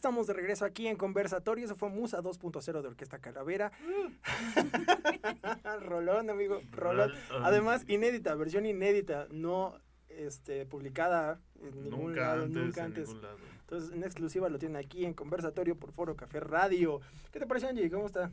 Estamos 0.05 0.27
de 0.27 0.35
regreso 0.35 0.67
aquí 0.67 0.87
en 0.87 0.97
Conversatorio. 0.97 1.65
Eso 1.65 1.77
fue 1.77 1.89
Musa 1.89 2.21
2.0 2.21 2.83
de 2.83 2.89
Orquesta 2.89 3.21
Calavera. 3.21 3.73
rolón, 5.81 6.29
amigo, 6.29 6.61
rolón. 6.73 7.11
Además, 7.43 7.87
inédita, 7.89 8.35
versión 8.35 8.67
inédita, 8.67 9.29
no 9.31 9.81
este, 10.11 10.67
publicada 10.67 11.41
en 11.63 11.85
ningún 11.85 12.09
Nunca 12.09 12.21
lado, 12.21 12.43
antes. 12.43 12.63
nunca 12.63 12.85
antes. 12.85 13.17
Entonces, 13.61 13.93
en 13.93 14.05
exclusiva 14.05 14.51
lo 14.51 14.59
tienen 14.59 14.77
aquí 14.77 15.07
en 15.07 15.15
Conversatorio 15.15 15.75
por 15.75 15.91
Foro 15.93 16.17
Café 16.17 16.39
Radio. 16.39 17.01
¿Qué 17.33 17.39
te 17.39 17.47
parece, 17.47 17.69
Angie? 17.69 17.91
¿Cómo 17.91 18.05
está? 18.05 18.31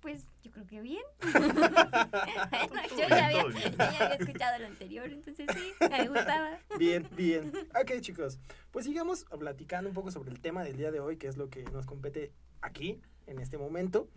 Pues 0.00 0.24
yo 0.42 0.50
creo 0.50 0.66
que 0.66 0.80
bien. 0.80 1.02
Bueno, 1.22 2.82
yo 2.90 3.08
ya 3.08 3.26
había, 3.26 3.40
Todo 3.42 3.48
bien. 3.52 3.70
yo 3.72 3.76
ya 3.78 3.86
había 4.04 4.14
escuchado 4.14 4.58
lo 4.58 4.66
anterior, 4.66 5.10
entonces 5.10 5.46
sí, 5.54 5.72
me 5.90 6.08
gustaba. 6.08 6.58
Bien, 6.78 7.06
bien. 7.16 7.52
Ok, 7.80 8.00
chicos. 8.00 8.38
Pues 8.70 8.86
sigamos 8.86 9.24
platicando 9.38 9.88
un 9.90 9.94
poco 9.94 10.10
sobre 10.10 10.30
el 10.30 10.40
tema 10.40 10.64
del 10.64 10.76
día 10.76 10.90
de 10.90 11.00
hoy, 11.00 11.16
que 11.16 11.26
es 11.28 11.36
lo 11.36 11.50
que 11.50 11.64
nos 11.64 11.86
compete 11.86 12.32
aquí, 12.62 13.00
en 13.26 13.38
este 13.40 13.58
momento. 13.58 14.08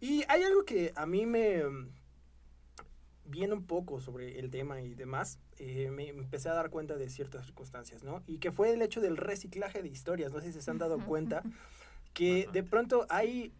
Y 0.00 0.24
hay 0.28 0.42
algo 0.42 0.64
que 0.64 0.92
a 0.96 1.06
mí 1.06 1.26
me 1.26 1.62
viene 3.26 3.54
un 3.54 3.66
poco 3.66 4.00
sobre 4.00 4.38
el 4.38 4.50
tema 4.50 4.80
y 4.82 4.94
demás. 4.94 5.38
eh, 5.58 5.90
me 5.90 6.08
empecé 6.08 6.48
a 6.48 6.54
dar 6.54 6.70
cuenta 6.70 6.96
de 6.96 7.08
ciertas 7.08 7.44
circunstancias, 7.46 8.02
¿no? 8.02 8.22
Y 8.26 8.38
que 8.38 8.52
fue 8.52 8.72
el 8.72 8.82
hecho 8.82 9.00
del 9.00 9.16
reciclaje 9.16 9.82
de 9.82 9.88
historias. 9.88 10.32
No 10.32 10.40
sé 10.40 10.52
si 10.52 10.60
se 10.60 10.70
han 10.70 10.78
dado 10.78 10.98
cuenta 11.04 11.42
que 12.12 12.48
de 12.52 12.62
pronto 12.62 13.06
hay 13.08 13.52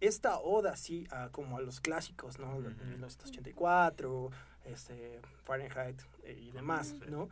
esta 0.00 0.38
oda 0.38 0.72
así 0.72 1.06
a, 1.10 1.28
como 1.30 1.56
a 1.56 1.60
los 1.60 1.80
clásicos, 1.80 2.38
¿no? 2.38 2.60
De 2.60 2.68
Ujú. 2.68 2.84
1984, 2.84 4.30
este, 4.64 5.20
Fahrenheit 5.44 6.00
eh, 6.24 6.38
y 6.40 6.50
demás, 6.52 6.88
Sí. 6.88 7.00
¿no? 7.10 7.28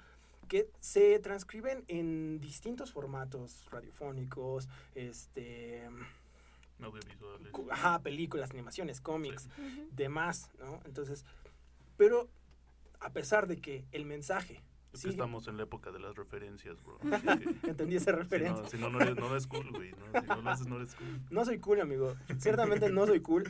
que 0.49 0.71
se 0.79 1.19
transcriben 1.19 1.85
en 1.89 2.39
distintos 2.41 2.93
formatos 2.93 3.67
radiofónicos, 3.73 4.69
este, 4.95 5.85
Audiovisuales. 6.81 7.53
ajá, 7.73 8.01
películas, 8.01 8.51
animaciones, 8.53 9.01
cómics, 9.01 9.49
Sí. 9.57 9.89
Demás, 9.93 10.51
¿no? 10.61 10.81
Entonces, 10.85 11.25
pero 11.97 12.29
a 13.01 13.11
pesar 13.11 13.49
de 13.49 13.57
que 13.57 13.85
el 13.91 14.05
mensaje, 14.05 14.63
sí, 14.97 15.05
que 15.05 15.11
estamos 15.11 15.47
en 15.49 15.57
la 15.57 15.63
época 15.65 15.91
de 15.93 15.99
las 16.01 16.15
referencias, 16.17 16.83
bro. 16.83 16.99
Que- 17.63 17.71
entendí 17.71 17.97
esa 17.97 18.11
Si 18.13 18.17
referencia. 18.17 18.63
no, 18.63 18.69
si 18.69 18.79
no, 18.79 18.91
no 18.91 19.01
eres, 19.01 19.17
no 19.17 19.31
eres 19.31 19.47
cool, 19.47 19.71
güey. 19.71 19.93
¿no? 19.93 20.21
Si 20.21 20.27
no 20.27 20.43
lo 20.43 20.51
haces, 20.51 20.67
no 20.67 20.77
eres 20.77 20.95
cool. 20.95 21.21
No 21.31 21.45
soy 21.45 21.59
cool, 21.59 21.81
amigo. 21.81 22.15
Ciertamente 22.39 22.91
no 22.91 23.07
soy 23.07 23.21
cool. 23.21 23.45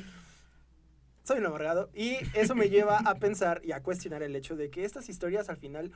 Soy 1.24 1.38
un 1.38 1.46
amargado. 1.46 1.90
Y 1.94 2.16
eso 2.34 2.54
me 2.54 2.68
lleva 2.68 2.98
a 2.98 3.16
pensar 3.16 3.60
y 3.64 3.72
a 3.72 3.82
cuestionar 3.82 4.22
el 4.22 4.36
hecho 4.36 4.56
de 4.56 4.70
que 4.70 4.84
estas 4.84 5.08
historias 5.08 5.48
al 5.48 5.56
final, 5.56 5.92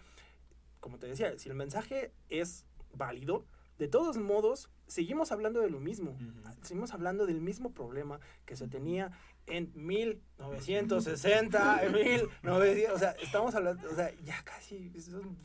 como 0.80 0.98
te 0.98 1.07
decía, 1.07 1.38
si 1.38 1.48
el 1.48 1.55
mensaje 1.55 2.12
es 2.28 2.66
válido, 2.94 3.44
de 3.78 3.86
todos 3.88 4.18
modos, 4.18 4.68
seguimos 4.88 5.30
hablando 5.32 5.61
de 5.61 5.70
lo 5.70 5.78
mismo. 5.80 6.11
Ujú. 6.11 6.55
Seguimos 6.62 6.92
hablando 6.92 7.26
del 7.26 7.40
mismo 7.40 7.72
problema 7.72 8.18
que 8.44 8.57
se 8.57 8.66
tenía 8.66 9.12
en 9.47 9.70
1960, 9.74 11.82
en 11.84 11.93
1900, 11.93 12.95
o 12.95 12.99
sea, 12.99 13.11
estamos 13.22 13.55
hablando, 13.55 13.88
o 13.91 13.95
sea, 13.95 14.11
ya 14.24 14.43
casi 14.45 14.93
son 15.01 15.36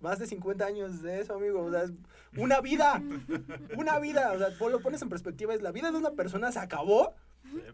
más 0.00 0.18
de 0.18 0.26
50 0.26 0.64
años 0.64 1.02
de 1.02 1.20
eso, 1.20 1.34
amigo, 1.34 1.64
o 1.64 1.70
sea, 1.70 1.84
es 1.84 1.92
una 2.36 2.60
vida, 2.60 3.02
una 3.76 3.98
vida, 3.98 4.32
o 4.32 4.38
sea, 4.38 4.48
vos 4.58 4.72
lo 4.72 4.80
pones 4.80 5.02
en 5.02 5.08
perspectiva, 5.08 5.54
es 5.54 5.62
la 5.62 5.72
vida 5.72 5.92
de 5.92 5.98
una 5.98 6.10
persona 6.10 6.50
se 6.50 6.58
acabó 6.58 7.14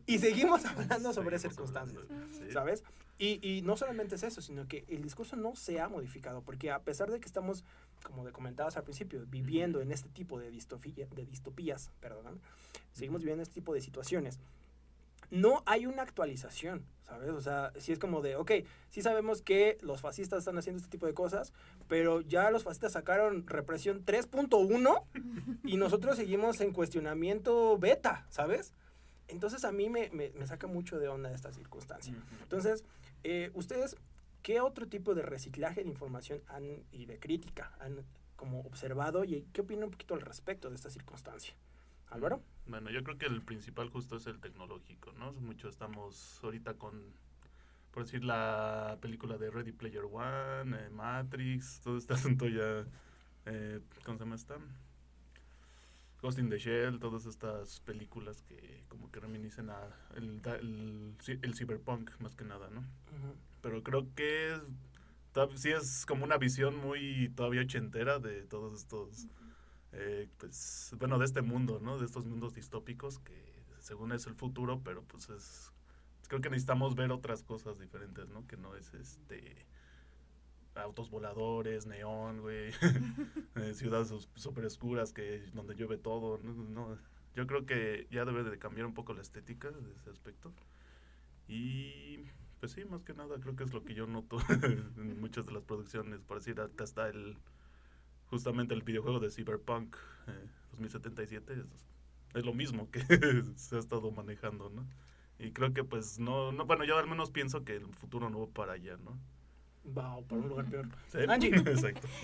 y 0.07 0.19
seguimos 0.19 0.65
hablando 0.65 1.13
sobre 1.13 1.39
circunstancias. 1.39 2.03
¿sabes? 2.53 2.83
Y, 3.19 3.41
y 3.43 3.63
no 3.63 3.77
solamente 3.77 4.15
es 4.15 4.23
eso, 4.23 4.41
sino 4.41 4.69
que 4.69 4.85
el 4.89 5.03
discurso 5.03 5.37
no 5.37 5.57
se 5.57 5.81
ha 5.81 5.89
modificado, 5.89 6.43
porque 6.43 6.71
a 6.71 6.81
pesar 6.81 7.11
de 7.11 7.19
que 7.19 7.27
estamos, 7.27 7.65
como 8.03 8.25
de 8.25 8.33
comentabas 8.33 8.77
al 8.77 8.85
principio, 8.85 9.25
viviendo 9.27 9.81
en 9.81 9.91
este 9.91 10.09
tipo 10.09 10.39
de, 10.39 10.51
distofía, 10.51 11.07
de 11.15 11.27
distopías, 11.27 11.91
perdón, 12.01 12.41
seguimos 12.93 13.23
viviendo 13.23 13.43
este 13.43 13.55
tipo 13.55 13.75
de 13.75 13.81
situaciones, 13.81 14.39
no 15.31 15.63
hay 15.67 15.87
una 15.87 16.03
actualización, 16.03 16.85
¿sabes? 17.03 17.31
O 17.31 17.41
sea, 17.41 17.73
si 17.79 17.93
es 17.93 17.99
como 17.99 18.21
de, 18.23 18.37
ok, 18.37 18.53
sí 18.89 19.03
sabemos 19.03 19.43
que 19.43 19.79
los 19.83 20.01
fascistas 20.01 20.41
están 20.41 20.57
haciendo 20.59 20.79
este 20.79 20.91
tipo 20.91 21.07
de 21.07 21.15
cosas, 21.15 21.53
pero 21.89 22.21
ya 22.23 22.51
los 22.51 22.65
fascistas 22.65 22.93
sacaron 22.93 23.47
represión 23.47 24.05
3.1 24.05 25.05
y 25.65 25.77
nosotros 25.77 26.17
seguimos 26.17 26.61
en 26.61 26.73
cuestionamiento 26.73 27.79
beta, 27.79 28.27
¿sabes? 28.31 28.73
Entonces 29.29 29.65
a 29.65 29.73
mí 29.73 29.91
me, 29.91 30.09
me- 30.11 30.31
me 30.31 30.47
saca 30.47 30.67
mucho 30.67 30.99
de 30.99 31.09
onda 31.09 31.31
esta 31.33 31.53
circunstancia. 31.53 32.15
Entonces, 32.43 32.85
eh, 33.25 33.51
ustedes, 33.55 33.97
¿qué 34.43 34.61
otro 34.61 34.87
tipo 34.89 35.15
de 35.15 35.23
reciclaje 35.23 35.83
de 35.83 35.89
información 35.91 36.41
han, 36.49 36.85
y 36.93 37.05
de 37.07 37.19
crítica 37.19 37.73
han 37.81 38.05
como 38.37 38.61
observado 38.61 39.25
y 39.25 39.43
qué 39.53 39.61
opinan 39.63 39.85
un 39.85 39.91
poquito 39.91 40.15
al 40.15 40.21
respecto 40.23 40.69
de 40.71 40.77
esta 40.77 40.89
circunstancia? 40.91 41.55
Álvaro. 42.09 42.41
Bueno, 42.69 42.91
yo 42.91 43.03
creo 43.03 43.19
que 43.19 43.27
el 43.27 43.43
principal 43.43 43.89
justo 43.91 44.17
es 44.17 44.27
el 44.27 44.41
tecnológico, 44.41 45.13
¿no? 45.13 45.33
Mucho 45.33 45.69
estamos 45.69 46.39
ahorita 46.45 46.75
con, 46.75 47.03
por 47.93 48.05
decir, 48.05 48.25
la 48.25 48.99
película 49.01 49.39
de 49.39 49.51
Ready 49.51 49.73
Player 49.73 50.05
One, 50.05 50.77
eh, 50.77 50.91
Matrix, 50.91 51.81
todo 51.83 51.97
este 51.99 52.15
asunto 52.15 52.47
ya, 52.49 52.85
eh, 53.47 53.81
¿cómo 54.05 54.19
se 54.19 54.25
llama 54.25 54.37
esta? 54.37 54.59
Ghost 56.21 56.39
in 56.41 56.49
the 56.51 56.59
Shell, 56.59 56.99
todas 56.99 57.27
estas 57.27 57.81
películas 57.81 58.43
que 58.43 58.85
como 58.89 59.11
que 59.11 59.21
reminiscen 59.21 59.71
a 59.71 59.79
el, 60.17 60.43
el, 61.43 61.55
cyberpunk 61.55 62.11
más 62.19 62.35
que 62.35 62.45
nada, 62.45 62.69
¿no? 62.71 62.85
Pero 63.63 63.83
creo 63.83 64.13
que 64.15 64.55
es- 64.55 64.63
sí 65.55 65.71
es 65.71 66.05
como 66.07 66.25
una 66.25 66.37
visión 66.37 66.77
muy 66.77 67.31
todavía 67.37 67.61
ochentera 67.63 68.19
de 68.19 68.43
todos 68.43 68.75
estos, 68.81 69.29
eh, 69.93 70.29
pues, 70.39 70.95
bueno, 70.99 71.19
de 71.19 71.25
este 71.25 71.43
mundo, 71.43 71.81
¿no? 71.81 71.99
De 71.99 72.07
estos 72.07 72.25
mundos 72.27 72.55
distópicos 72.55 73.19
que 73.21 73.59
según 73.79 74.13
es 74.13 74.27
el 74.27 74.35
futuro, 74.35 74.83
pero 74.85 75.03
pues 75.05 75.31
es, 75.31 75.73
creo 76.29 76.41
que 76.41 76.51
necesitamos 76.51 76.95
ver 76.95 77.11
otras 77.13 77.43
cosas 77.43 77.79
diferentes, 77.79 78.29
¿no? 78.29 78.47
Que 78.47 78.57
no 78.57 78.75
es 78.77 78.93
este 78.95 79.67
autos 80.75 81.11
voladores, 81.11 81.87
neón, 81.87 82.41
güey, 82.41 82.71
eh, 83.57 83.75
ciudades 83.75 84.13
súper 84.35 84.65
oscuras 84.65 85.13
que 85.13 85.43
donde 85.53 85.75
llueve 85.75 85.99
todo, 85.99 86.39
no, 86.39 86.53
no, 86.53 86.99
yo 87.35 87.47
creo 87.49 87.67
que 87.67 88.07
ya 88.11 88.25
debe 88.25 88.45
de 88.45 88.59
cambiar 88.59 88.87
un 88.87 88.95
poco 88.95 89.13
la 89.13 89.23
estética 89.23 89.71
de 89.71 89.93
ese 89.95 90.11
aspecto. 90.11 90.53
Y 91.49 92.25
pues 92.61 92.73
sí, 92.73 92.85
más 92.85 93.03
que 93.03 93.15
nada 93.15 93.41
creo 93.41 93.57
que 93.57 93.65
es 93.65 93.73
lo 93.73 93.85
que 93.85 93.95
yo 93.95 94.07
noto 94.07 94.39
en 94.51 95.21
muchas 95.21 95.47
de 95.47 95.53
las 95.53 95.63
producciones, 95.65 96.21
por 96.21 96.39
decir, 96.39 96.61
está 96.79 97.09
el 97.09 97.37
justamente 98.31 98.75
el 98.75 98.83
videojuego 98.83 99.21
de 99.21 99.31
Cyberpunk 99.31 99.97
eh, 100.27 100.49
2077, 100.73 101.53
es, 101.55 101.67
es 102.35 102.45
lo 102.45 102.53
mismo 102.53 102.91
que 102.91 103.01
se 103.57 103.77
ha 103.77 103.79
estado 103.79 104.11
manejando, 104.11 104.71
¿no? 104.71 104.87
Y 105.39 105.53
creo 105.53 105.73
que 105.73 105.85
pues 105.85 106.19
no, 106.19 106.53
no, 106.53 106.67
bueno, 106.67 106.85
yo 106.85 106.99
al 106.99 107.09
menos 107.09 107.31
pienso 107.31 107.65
que 107.65 107.77
el 107.77 107.87
futuro 107.95 108.29
no 108.29 108.41
va 108.41 108.53
para 108.53 108.73
allá, 108.73 108.97
¿no? 108.97 109.19
Va 109.97 110.21
para 110.23 110.43
un 110.43 110.49
lugar 110.49 110.67
peor. 110.67 110.89
Sí, 111.09 111.19
Angie. 111.29 111.49
Exacto. 111.57 112.09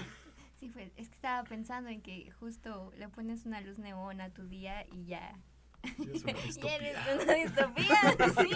Sí, 0.60 0.70
pues 0.72 0.92
es 0.96 1.10
que 1.10 1.14
estaba 1.14 1.44
pensando 1.44 1.90
en 1.90 2.00
que 2.00 2.30
justo 2.40 2.90
le 2.96 3.06
pones 3.10 3.44
una 3.44 3.60
luz 3.60 3.78
neón 3.78 4.22
a 4.22 4.30
tu 4.30 4.48
día 4.48 4.86
y 4.92 5.04
ya. 5.04 5.38
Es 5.82 6.22
una 6.22 6.32
Y 6.32 6.66
eres 6.66 6.96
una 7.22 7.34
distopía, 7.34 8.16
sí, 8.40 8.50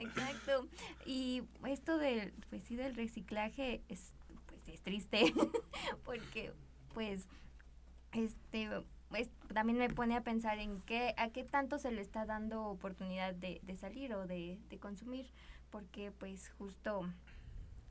exacto. 0.00 0.68
Y 1.06 1.44
esto 1.66 1.96
del, 1.96 2.34
pues 2.50 2.64
sí, 2.64 2.76
del 2.76 2.94
reciclaje 2.94 3.82
es, 3.88 4.12
pues 4.64 4.76
es 4.76 4.82
triste, 4.82 5.32
porque 6.04 6.52
pues, 6.94 7.26
este, 8.12 8.68
pues, 9.08 9.30
también 9.52 9.78
me 9.78 9.88
pone 9.88 10.16
a 10.16 10.22
pensar 10.22 10.58
en 10.58 10.80
qué, 10.82 11.14
a 11.16 11.30
qué 11.30 11.44
tanto 11.44 11.78
se 11.78 11.90
le 11.90 12.00
está 12.02 12.24
dando 12.26 12.64
oportunidad 12.66 13.34
de, 13.34 13.60
de 13.62 13.76
salir 13.76 14.14
o 14.14 14.26
de, 14.26 14.58
de 14.68 14.78
consumir, 14.78 15.30
porque 15.70 16.12
pues 16.12 16.50
justo 16.58 17.02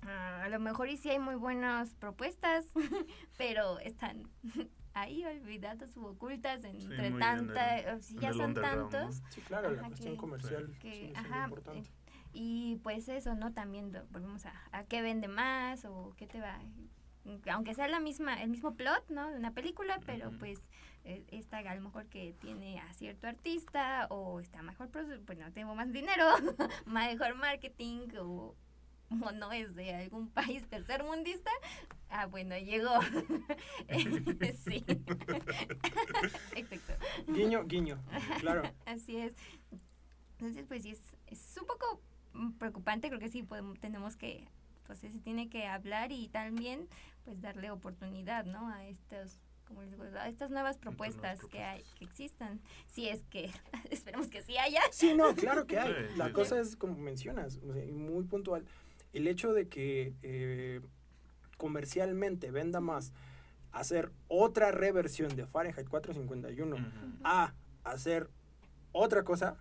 ah, 0.03 0.43
a 0.43 0.49
lo 0.49 0.59
mejor 0.59 0.89
y 0.89 0.97
sí 0.97 1.09
hay 1.09 1.19
muy 1.19 1.35
buenas 1.35 1.93
propuestas, 1.95 2.65
pero 3.37 3.79
están 3.79 4.27
ahí 4.93 5.23
olvidadas 5.25 5.95
u 5.97 6.05
ocultas 6.05 6.63
entre 6.63 7.07
en 7.07 7.15
el- 7.15 7.19
o 7.95 8.01
si 8.01 8.15
en 8.15 8.21
ya 8.21 8.33
son 8.33 8.53
tantos. 8.53 9.21
Sí, 9.29 9.41
claro, 9.41 9.71
la 9.71 9.83
cuestión 9.87 10.13
que- 10.13 10.17
comercial 10.19 10.75
que- 10.79 10.91
sigue 10.91 11.01
siendo 11.13 11.19
ajá, 11.19 11.43
importante. 11.45 11.89
Y 12.33 12.77
pues 12.83 13.09
eso, 13.09 13.35
¿no? 13.35 13.53
También 13.53 13.91
volvemos 14.11 14.45
a, 14.45 14.53
a 14.71 14.83
qué 14.85 15.01
vende 15.01 15.27
más 15.27 15.85
o 15.85 16.13
qué 16.17 16.27
te 16.27 16.39
va. 16.39 16.59
Aunque 17.51 17.75
sea 17.75 17.87
la 17.87 17.99
misma, 17.99 18.41
el 18.41 18.49
mismo 18.49 18.75
plot, 18.75 19.09
¿no? 19.09 19.29
De 19.29 19.37
una 19.37 19.53
película, 19.53 19.99
pero 20.05 20.31
pues 20.39 20.59
eh, 21.03 21.23
esta 21.31 21.57
a 21.57 21.75
lo 21.75 21.81
mejor 21.81 22.05
que 22.07 22.33
tiene 22.39 22.79
a 22.79 22.93
cierto 22.93 23.27
artista 23.27 24.07
o 24.09 24.39
está 24.39 24.61
mejor, 24.61 24.89
pues 24.89 25.37
no 25.37 25.51
tengo 25.51 25.73
más 25.75 25.91
dinero, 25.91 26.25
mejor 26.85 27.35
marketing 27.35 28.07
o, 28.19 28.55
o 29.09 29.31
no 29.31 29.51
es 29.51 29.73
de 29.75 29.95
algún 29.95 30.29
país 30.29 30.67
tercermundista. 30.67 31.51
Ah, 32.09 32.27
bueno, 32.27 32.57
llegó. 32.57 32.99
sí. 34.63 34.83
Exacto. 36.55 36.93
Guiño, 37.27 37.65
guiño. 37.65 37.99
Claro. 38.39 38.63
Así 38.85 39.17
es. 39.17 39.35
Entonces, 40.33 40.65
pues 40.67 40.83
sí, 40.83 40.91
es, 40.91 41.17
es 41.27 41.57
un 41.59 41.67
poco 41.67 42.01
preocupante. 42.57 43.07
Creo 43.09 43.19
que 43.19 43.29
sí 43.29 43.43
podemos, 43.43 43.79
tenemos 43.79 44.15
que, 44.15 44.47
pues 44.85 44.99
se 44.99 45.09
tiene 45.19 45.49
que 45.49 45.65
hablar 45.67 46.11
y 46.11 46.27
también, 46.29 46.87
pues 47.25 47.41
darle 47.41 47.71
oportunidad, 47.71 48.45
¿no? 48.45 48.69
A 48.69 48.85
estos 48.85 49.39
como 49.71 49.83
les 49.83 49.91
digo, 49.91 50.03
a 50.03 50.27
estas 50.27 50.49
nuevas 50.51 50.77
propuestas 50.77 51.39
que 51.39 51.47
propuestas. 51.47 51.75
hay, 51.75 51.83
que 51.97 52.03
existan, 52.03 52.59
si 52.87 53.07
es 53.07 53.23
que 53.29 53.51
esperemos 53.89 54.27
que 54.27 54.41
sí 54.41 54.57
haya. 54.57 54.81
Sí, 54.91 55.13
no, 55.13 55.33
claro 55.33 55.65
que 55.65 55.79
hay. 55.79 55.93
Sí, 56.11 56.17
La 56.17 56.27
sí, 56.27 56.33
cosa 56.33 56.59
es 56.59 56.75
como 56.75 56.97
mencionas, 56.97 57.59
muy 57.61 58.25
puntual. 58.25 58.65
El 59.13 59.27
hecho 59.27 59.53
de 59.53 59.69
que 59.69 60.13
eh, 60.23 60.81
comercialmente 61.57 62.51
venda 62.51 62.81
más 62.81 63.13
hacer 63.71 64.11
otra 64.27 64.71
reversión 64.71 65.35
de 65.35 65.45
Fahrenheit 65.45 65.87
451 65.87 66.75
Ujú. 66.75 66.89
a 67.23 67.53
hacer 67.85 68.29
otra 68.91 69.23
cosa, 69.23 69.55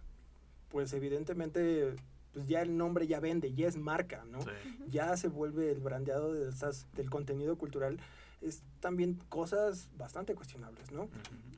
pues 0.69 0.93
evidentemente 0.93 1.95
pues 2.33 2.47
ya 2.47 2.63
el 2.63 2.77
nombre 2.77 3.07
ya 3.07 3.21
vende, 3.21 3.53
ya 3.55 3.67
es 3.67 3.77
marca, 3.77 4.25
¿no? 4.25 4.41
Sí. 4.43 4.49
Ya 4.89 5.17
se 5.17 5.29
vuelve 5.29 5.71
el 5.73 5.81
brandeado 5.81 6.33
de 6.33 6.49
estas, 6.49 6.87
del 6.95 7.11
contenido 7.11 7.57
cultural. 7.59 7.99
Es 8.41 8.63
también 8.81 9.15
cosas 9.29 9.89
bastante 9.97 10.35
cuestionables, 10.35 10.93
¿no? 10.93 11.09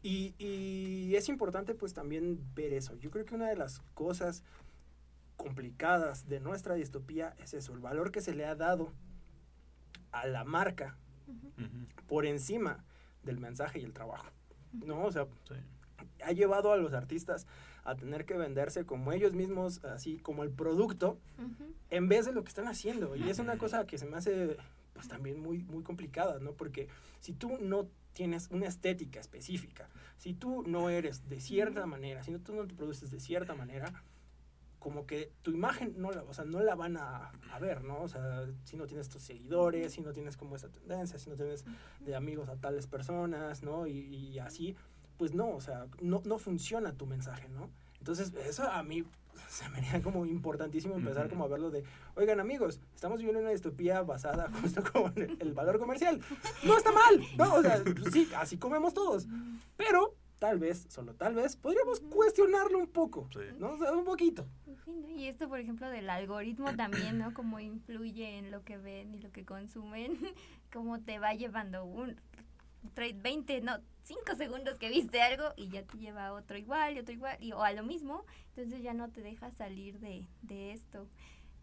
Y, 0.02 0.34
y 0.38 1.14
es 1.14 1.28
importante 1.28 1.74
pues 1.74 1.92
también 1.94 2.40
ver 2.54 2.72
eso. 2.72 2.96
Yo 2.96 3.10
creo 3.10 3.24
que 3.24 3.34
una 3.34 3.48
de 3.48 3.56
las 3.56 3.80
cosas 3.94 4.42
complicadas 5.36 6.28
de 6.28 6.40
nuestra 6.40 6.74
distopía 6.74 7.34
es 7.38 7.54
eso, 7.54 7.72
el 7.72 7.80
valor 7.80 8.10
que 8.12 8.20
se 8.20 8.34
le 8.34 8.44
ha 8.46 8.54
dado 8.54 8.92
a 10.12 10.26
la 10.26 10.44
marca 10.44 10.96
por 12.06 12.26
encima 12.26 12.84
del 13.22 13.38
mensaje 13.38 13.78
y 13.80 13.84
el 13.84 13.92
trabajo. 13.92 14.26
¿No? 14.72 15.04
O 15.04 15.12
sea, 15.12 15.26
Sí. 15.48 15.54
ha 16.24 16.32
llevado 16.32 16.72
a 16.72 16.76
los 16.76 16.92
artistas 16.94 17.46
a 17.84 17.96
tener 17.96 18.24
que 18.24 18.36
venderse 18.36 18.84
como 18.84 19.12
ellos 19.12 19.32
mismos, 19.32 19.84
así 19.84 20.18
como 20.18 20.42
el 20.42 20.50
producto, 20.50 21.18
en 21.90 22.08
vez 22.08 22.26
de 22.26 22.32
lo 22.32 22.44
que 22.44 22.48
están 22.48 22.68
haciendo. 22.68 23.16
Y 23.16 23.28
es 23.28 23.38
una 23.38 23.58
cosa 23.58 23.86
que 23.86 23.98
se 23.98 24.06
me 24.06 24.16
hace 24.16 24.56
pues 24.92 25.08
también 25.08 25.40
muy, 25.40 25.58
muy 25.64 25.82
complicada, 25.82 26.38
¿no? 26.38 26.52
Porque 26.52 26.88
si 27.20 27.32
tú 27.32 27.58
no 27.60 27.88
tienes 28.12 28.48
una 28.50 28.66
estética 28.66 29.20
específica, 29.20 29.88
si 30.18 30.34
tú 30.34 30.62
no 30.66 30.90
eres 30.90 31.28
de 31.28 31.40
cierta 31.40 31.86
manera, 31.86 32.22
si 32.22 32.30
no, 32.30 32.40
tú 32.40 32.54
no 32.54 32.66
te 32.66 32.74
produces 32.74 33.10
de 33.10 33.20
cierta 33.20 33.54
manera, 33.54 33.92
como 34.78 35.06
que 35.06 35.32
tu 35.42 35.52
imagen 35.52 35.94
no 35.96 36.10
la, 36.10 36.24
o 36.24 36.34
sea, 36.34 36.44
no 36.44 36.60
la 36.60 36.74
van 36.74 36.96
a, 36.96 37.30
a 37.52 37.58
ver, 37.60 37.84
¿no? 37.84 38.02
O 38.02 38.08
sea, 38.08 38.46
si 38.64 38.76
no 38.76 38.86
tienes 38.86 39.08
tus 39.08 39.22
seguidores, 39.22 39.92
si 39.92 40.00
no 40.00 40.12
tienes 40.12 40.36
como 40.36 40.56
esa 40.56 40.68
tendencia, 40.68 41.18
si 41.18 41.30
no 41.30 41.36
tienes 41.36 41.64
de 42.00 42.16
amigos 42.16 42.48
a 42.48 42.56
tales 42.56 42.86
personas, 42.88 43.62
¿no? 43.62 43.86
Y, 43.86 43.92
y 43.92 44.38
así, 44.40 44.76
pues 45.18 45.34
no, 45.34 45.50
o 45.50 45.60
sea, 45.60 45.86
no, 46.00 46.22
no 46.24 46.38
funciona 46.38 46.92
tu 46.92 47.06
mensaje, 47.06 47.48
¿no? 47.48 47.70
Entonces, 47.98 48.32
eso 48.48 48.64
a 48.68 48.82
mí 48.82 49.04
se 49.48 49.68
me 49.68 49.78
haría 49.78 50.02
como 50.02 50.26
importantísimo 50.26 50.94
empezar 50.94 51.28
como 51.28 51.44
a 51.44 51.48
verlo 51.48 51.70
de, 51.70 51.84
oigan 52.16 52.40
amigos, 52.40 52.80
estamos 52.94 53.18
viviendo 53.18 53.40
una 53.40 53.50
distopía 53.50 54.02
basada 54.02 54.50
justo 54.60 54.82
como 54.92 55.08
en 55.16 55.22
el, 55.22 55.36
el 55.40 55.52
valor 55.54 55.78
comercial. 55.78 56.20
No 56.64 56.76
está 56.76 56.90
mal, 56.92 57.20
¿no? 57.36 57.54
O 57.54 57.62
sea, 57.62 57.82
sí, 58.12 58.28
así 58.36 58.56
comemos 58.58 58.94
todos. 58.94 59.26
Pero, 59.76 60.14
tal 60.38 60.58
vez, 60.58 60.86
solo 60.88 61.14
tal 61.14 61.34
vez, 61.34 61.56
podríamos 61.56 62.00
cuestionarlo 62.00 62.78
un 62.78 62.88
poco, 62.88 63.28
Sí. 63.32 63.40
¿no? 63.58 63.72
O 63.72 63.78
sea, 63.78 63.92
un 63.92 64.04
poquito. 64.04 64.46
¿no? 64.66 65.08
Y 65.10 65.28
esto, 65.28 65.48
por 65.48 65.60
ejemplo, 65.60 65.88
del 65.88 66.10
algoritmo 66.10 66.74
también, 66.74 67.18
¿no? 67.18 67.32
Cómo 67.32 67.60
influye 67.60 68.38
en 68.38 68.50
lo 68.50 68.64
que 68.64 68.76
ven 68.78 69.14
y 69.14 69.20
lo 69.20 69.30
que 69.30 69.44
consumen, 69.44 70.18
cómo 70.72 71.00
te 71.00 71.18
va 71.20 71.34
llevando 71.34 71.84
un 71.84 72.16
20, 72.94 73.60
no, 73.62 73.78
5 74.02 74.36
segundos 74.36 74.78
que 74.78 74.88
viste 74.88 75.22
algo 75.22 75.52
y 75.56 75.68
ya 75.68 75.82
te 75.82 75.98
lleva 75.98 76.26
a 76.26 76.32
otro 76.32 76.58
igual 76.58 76.96
y 76.96 77.00
otro 77.00 77.14
igual, 77.14 77.36
y, 77.40 77.52
o 77.52 77.62
a 77.62 77.72
lo 77.72 77.82
mismo, 77.82 78.24
entonces 78.50 78.82
ya 78.82 78.94
no 78.94 79.10
te 79.10 79.22
deja 79.22 79.50
salir 79.50 79.98
de, 80.00 80.26
de 80.42 80.72
esto. 80.72 81.08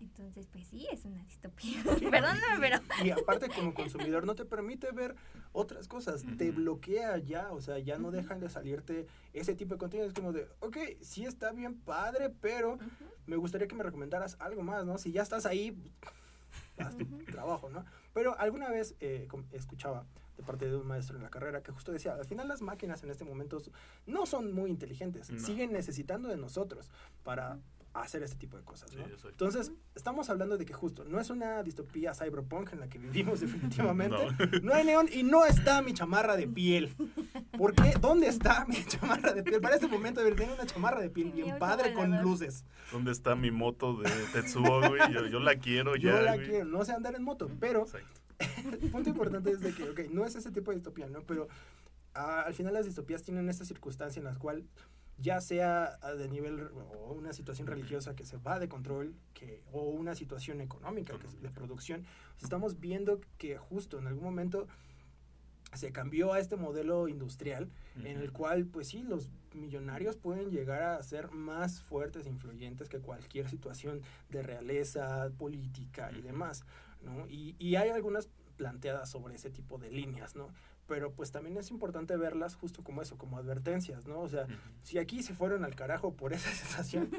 Entonces, 0.01 0.47
pues 0.49 0.65
sí, 0.67 0.87
es 0.91 1.03
una 1.03 1.21
distopía. 1.25 1.83
Perdóname, 2.11 2.57
pero... 2.61 2.79
Y 3.03 3.11
aparte 3.11 3.49
como 3.49 3.73
consumidor 3.73 4.25
no 4.25 4.33
te 4.33 4.45
permite 4.45 4.91
ver 4.91 5.15
otras 5.51 5.89
cosas, 5.89 6.23
te 6.37 6.51
bloquea 6.51 7.17
ya, 7.17 7.51
o 7.51 7.59
sea, 7.59 7.79
ya 7.79 7.97
no 7.97 8.09
dejan 8.09 8.39
de 8.39 8.49
salirte 8.49 9.07
ese 9.33 9.55
tipo 9.55 9.73
de 9.73 9.79
contenido. 9.79 10.07
Es 10.07 10.13
como 10.13 10.31
de, 10.31 10.47
ok, 10.61 10.77
sí 11.01 11.25
está 11.25 11.51
bien 11.51 11.77
padre, 11.81 12.29
pero 12.29 12.79
me 13.25 13.35
gustaría 13.35 13.67
que 13.67 13.75
me 13.75 13.83
recomendaras 13.83 14.37
algo 14.39 14.63
más, 14.63 14.85
¿no? 14.85 14.97
Si 14.97 15.11
ya 15.11 15.21
estás 15.21 15.45
ahí, 15.45 15.77
haz 16.77 16.95
tu 16.95 17.05
trabajo, 17.25 17.69
¿no? 17.69 17.83
Pero 18.13 18.39
alguna 18.39 18.69
vez 18.69 18.95
eh, 19.01 19.27
escuchaba 19.51 20.05
de 20.39 20.45
parte 20.45 20.69
de 20.69 20.75
un 20.77 20.87
maestro 20.87 21.17
en 21.17 21.23
la 21.23 21.29
carrera 21.29 21.61
que 21.61 21.73
justo 21.73 21.91
decía, 21.91 22.13
al 22.13 22.23
final 22.25 22.47
las 22.47 22.61
máquinas 22.61 23.03
en 23.03 23.09
este 23.11 23.25
momento 23.25 23.57
no 24.07 24.25
son 24.25 24.53
muy 24.53 24.69
inteligentes, 24.71 25.29
No. 25.29 25.37
siguen 25.39 25.73
necesitando 25.73 26.29
de 26.29 26.37
nosotros 26.37 26.89
para 27.23 27.59
hacer 27.93 28.23
este 28.23 28.37
tipo 28.37 28.55
de 28.55 28.63
cosas, 28.63 28.95
¿no? 28.95 29.03
Sí, 29.03 29.09
exacto. 29.09 29.29
Entonces, 29.29 29.71
estamos 29.95 30.29
hablando 30.29 30.57
de 30.57 30.65
que 30.65 30.73
justo 30.73 31.03
no 31.03 31.19
es 31.19 31.29
una 31.31 31.61
distopía 31.63 32.13
cyberpunk 32.13 32.71
en 32.71 32.79
la 32.79 32.87
que 32.87 32.99
vivimos 32.99 33.39
definitivamente. 33.41 34.15
No. 34.15 34.59
no. 34.63 34.73
hay 34.75 34.85
neón 34.85 35.09
y 35.11 35.23
no 35.23 35.43
está 35.45 35.81
mi 35.81 35.93
chamarra 35.93 36.37
de 36.37 36.47
piel. 36.47 36.95
¿Por 37.57 37.73
qué? 37.73 37.95
¿Dónde 37.99 38.27
está 38.27 38.63
mi 38.65 38.81
chamarra 38.85 39.33
de 39.33 39.43
piel? 39.43 39.59
Para 39.59 39.75
este 39.75 39.87
momento 39.87 40.21
debería 40.21 40.45
tener 40.45 40.53
una 40.55 40.65
chamarra 40.67 41.01
de 41.01 41.09
piel 41.09 41.31
bien 41.33 41.57
padre 41.59 41.93
con 41.93 42.21
luces. 42.21 42.63
¿Dónde 42.93 43.11
está 43.11 43.35
mi 43.35 43.51
moto 43.51 43.97
de 43.97 44.09
Tetsuo, 44.31 44.87
güey? 44.87 45.01
Yo, 45.11 45.25
yo 45.25 45.39
la 45.39 45.55
quiero 45.57 45.95
Yo 45.97 46.11
ya, 46.11 46.21
la 46.21 46.35
güey. 46.35 46.47
quiero, 46.47 46.65
no 46.65 46.85
sé 46.85 46.93
andar 46.93 47.15
en 47.15 47.23
moto, 47.23 47.49
pero 47.59 47.81
Exacto. 47.81 48.21
el 48.81 48.89
punto 48.89 49.09
importante 49.09 49.51
es 49.51 49.61
de 49.61 49.73
que, 49.73 49.89
ok, 49.89 49.99
no 50.11 50.25
es 50.25 50.35
ese 50.35 50.51
tipo 50.51 50.71
de 50.71 50.77
distopía, 50.77 51.07
¿no? 51.07 51.21
Pero 51.23 51.47
al 52.13 52.53
final 52.53 52.73
las 52.73 52.85
distopías 52.85 53.23
tienen 53.23 53.49
esta 53.49 53.65
circunstancia 53.65 54.19
en 54.19 54.25
la 54.25 54.35
cual 54.35 54.65
ya 55.17 55.41
sea 55.41 55.97
ah, 56.01 56.13
de 56.13 56.29
nivel 56.29 56.69
o 56.73 57.13
una 57.13 57.33
situación 57.33 57.67
religiosa 57.67 58.15
que 58.15 58.25
se 58.25 58.37
va 58.37 58.59
de 58.59 58.69
control 58.69 59.15
que, 59.33 59.61
o 59.71 59.83
una 59.89 60.15
situación 60.15 60.61
económica 60.61 61.17
que 61.19 61.27
es 61.27 61.41
de 61.41 61.49
producción, 61.49 62.05
estamos 62.41 62.79
viendo 62.79 63.19
que 63.37 63.57
justo 63.57 63.99
en 63.99 64.07
algún 64.07 64.23
momento 64.23 64.67
se 65.73 65.91
cambió 65.91 66.33
a 66.33 66.39
este 66.39 66.55
modelo 66.55 67.07
industrial 67.07 67.69
en 68.03 68.17
el 68.17 68.31
cual, 68.31 68.65
pues 68.65 68.87
sí, 68.87 69.03
los 69.03 69.29
millonarios 69.53 70.15
pueden 70.15 70.49
llegar 70.49 70.81
a 70.81 71.03
ser 71.03 71.29
más 71.31 71.81
fuertes 71.81 72.25
e 72.25 72.29
influyentes 72.29 72.89
que 72.89 72.99
cualquier 72.99 73.47
situación 73.49 74.01
de 74.29 74.41
realeza, 74.41 75.29
política 75.37 76.11
y 76.17 76.21
demás, 76.21 76.63
¿no? 77.01 77.27
Y, 77.27 77.55
y 77.59 77.75
hay 77.75 77.89
algunas 77.89 78.29
planteadas 78.59 79.09
sobre 79.09 79.35
ese 79.35 79.49
tipo 79.49 79.77
de 79.77 79.89
líneas, 79.89 80.35
¿no? 80.35 80.49
Pero 80.85 81.13
pues 81.13 81.31
también 81.31 81.55
es 81.57 81.71
importante 81.71 82.17
verlas 82.17 82.55
justo 82.55 82.83
como 82.83 83.01
eso, 83.01 83.17
como 83.17 83.37
advertencias, 83.37 84.05
¿no? 84.05 84.19
O 84.19 84.27
sea, 84.27 84.47
si 84.83 84.97
aquí 84.97 85.23
se 85.23 85.33
fueron 85.33 85.63
al 85.63 85.75
carajo 85.75 86.13
por 86.13 86.33
esa 86.33 86.51
situación, 86.51 87.09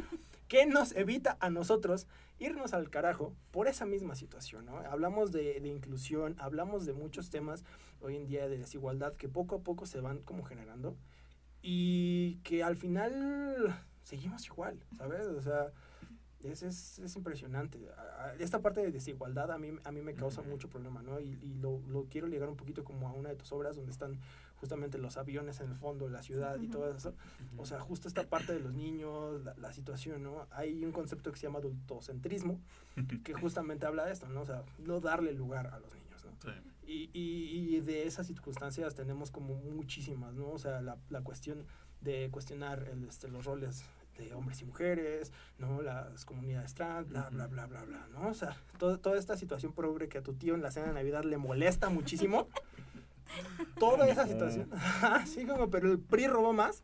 ¿qué 0.49 0.66
nos 0.66 0.95
evita 0.95 1.39
a 1.41 1.49
nosotros 1.49 2.07
irnos 2.39 2.74
al 2.74 2.91
carajo 2.91 3.35
por 3.53 3.68
esa 3.68 3.87
misma 3.87 4.16
situación? 4.16 4.66
¿no? 4.66 4.76
Hablamos 4.78 5.33
de, 5.33 5.61
de 5.61 5.68
inclusión, 5.68 6.37
hablamos 6.39 6.85
de 6.85 6.93
muchos 6.93 7.31
temas 7.31 7.64
hoy 8.01 8.16
en 8.16 8.26
día 8.26 8.47
de 8.49 8.59
desigualdad 8.59 9.14
que 9.14 9.28
poco 9.28 9.57
a 9.57 9.62
poco 9.62 9.87
se 9.87 10.01
van 10.01 10.18
como 10.18 10.45
generando 10.45 10.97
y 11.62 12.37
que 12.43 12.62
al 12.62 12.76
final 12.76 13.83
seguimos 14.03 14.45
igual, 14.47 14.85
¿sabes? 14.97 15.26
O 15.26 15.41
sea, 15.41 15.72
es, 16.45 16.62
es, 16.62 16.99
es 16.99 17.16
impresionante. 17.16 17.78
Esta 18.38 18.61
parte 18.61 18.80
de 18.80 18.91
desigualdad 18.91 19.51
a 19.51 19.59
mí, 19.59 19.72
a 19.84 19.93
mí 19.93 20.01
me 20.01 20.14
causa 20.14 20.41
Ujú. 20.41 20.51
mucho 20.51 20.68
problema, 20.68 21.03
¿no? 21.03 21.20
Y, 21.20 21.38
y 21.43 21.55
lo, 21.55 21.80
lo 21.88 22.05
quiero 22.07 22.26
ligar 22.26 22.49
un 22.49 22.57
poquito 22.57 22.84
como 22.84 23.09
a 23.09 23.12
una 23.12 23.28
de 23.28 23.36
tus 23.36 23.53
obras 23.53 23.76
donde 23.76 23.93
están 23.93 24.18
justamente 24.57 24.99
los 24.99 25.16
aviones 25.16 25.61
en 25.61 25.68
el 25.70 25.74
fondo, 25.76 26.09
la 26.09 26.22
ciudad 26.22 26.61
y 26.61 26.68
todo 26.68 26.95
eso. 26.95 27.14
O 27.57 27.64
sea, 27.64 27.80
justo 27.80 28.09
esta 28.09 28.28
parte 28.28 28.53
de 28.53 28.61
los 28.61 28.74
niños, 28.74 29.43
la, 29.43 29.55
la 29.57 29.72
situación, 29.72 30.22
¿no? 30.22 30.47
Hay 30.51 30.84
un 30.84 30.93
concepto 30.93 31.32
que 31.32 31.38
se 31.38 31.47
llama 31.47 31.59
adultocentrismo, 31.61 32.61
que 33.24 33.34
justamente 33.34 33.86
habla 33.86 34.05
de 34.07 34.12
esto, 34.12 34.28
¿no? 34.28 34.43
O 34.43 34.47
sea, 34.47 34.62
no 34.78 35.01
darle 35.01 35.32
lugar 35.32 35.68
a 35.68 35.78
los 35.78 35.95
niños, 35.95 36.24
¿no? 36.24 36.32
Sí. 36.43 36.51
Y, 36.86 37.11
y, 37.12 37.76
y 37.76 37.80
de 37.80 38.07
esas 38.07 38.26
circunstancias 38.26 38.95
tenemos 38.95 39.30
como 39.30 39.55
muchísimas, 39.55 40.34
¿no? 40.34 40.51
O 40.51 40.59
sea, 40.59 40.82
la, 40.82 40.99
la 41.09 41.22
cuestión 41.22 41.64
de 42.01 42.28
cuestionar 42.30 42.88
el, 42.88 43.05
este, 43.05 43.28
los 43.28 43.45
roles 43.45 43.84
de 44.19 44.35
hombres 44.35 44.61
y 44.61 44.65
mujeres, 44.65 45.33
¿no? 45.59 45.81
Las 45.83 46.25
comunidades 46.25 46.75
trans, 46.75 47.09
bla, 47.09 47.29
bla, 47.31 47.47
bla, 47.47 47.67
bla, 47.67 47.85
bla, 47.85 48.07
¿no? 48.13 48.29
O 48.29 48.35
sea, 48.35 48.57
todo- 48.79 48.99
toda 48.99 49.19
esta 49.19 49.37
situación 49.37 49.73
progre 49.73 50.09
que 50.09 50.19
a 50.19 50.23
tu 50.23 50.35
tío 50.35 50.55
en 50.55 50.63
la 50.63 50.71
cena 50.71 50.89
de 50.89 50.93
Navidad 50.95 51.25
le 51.25 51.39
molesta 51.39 51.89
muchísimo. 51.89 52.49
Toda 53.79 54.09
esa 54.09 54.27
situación. 54.27 54.69
Así 55.03 55.47
como, 55.47 55.71
pero 55.71 55.91
el 55.91 55.99
PRI 56.01 56.27
robó 56.27 56.53
más. 56.53 56.83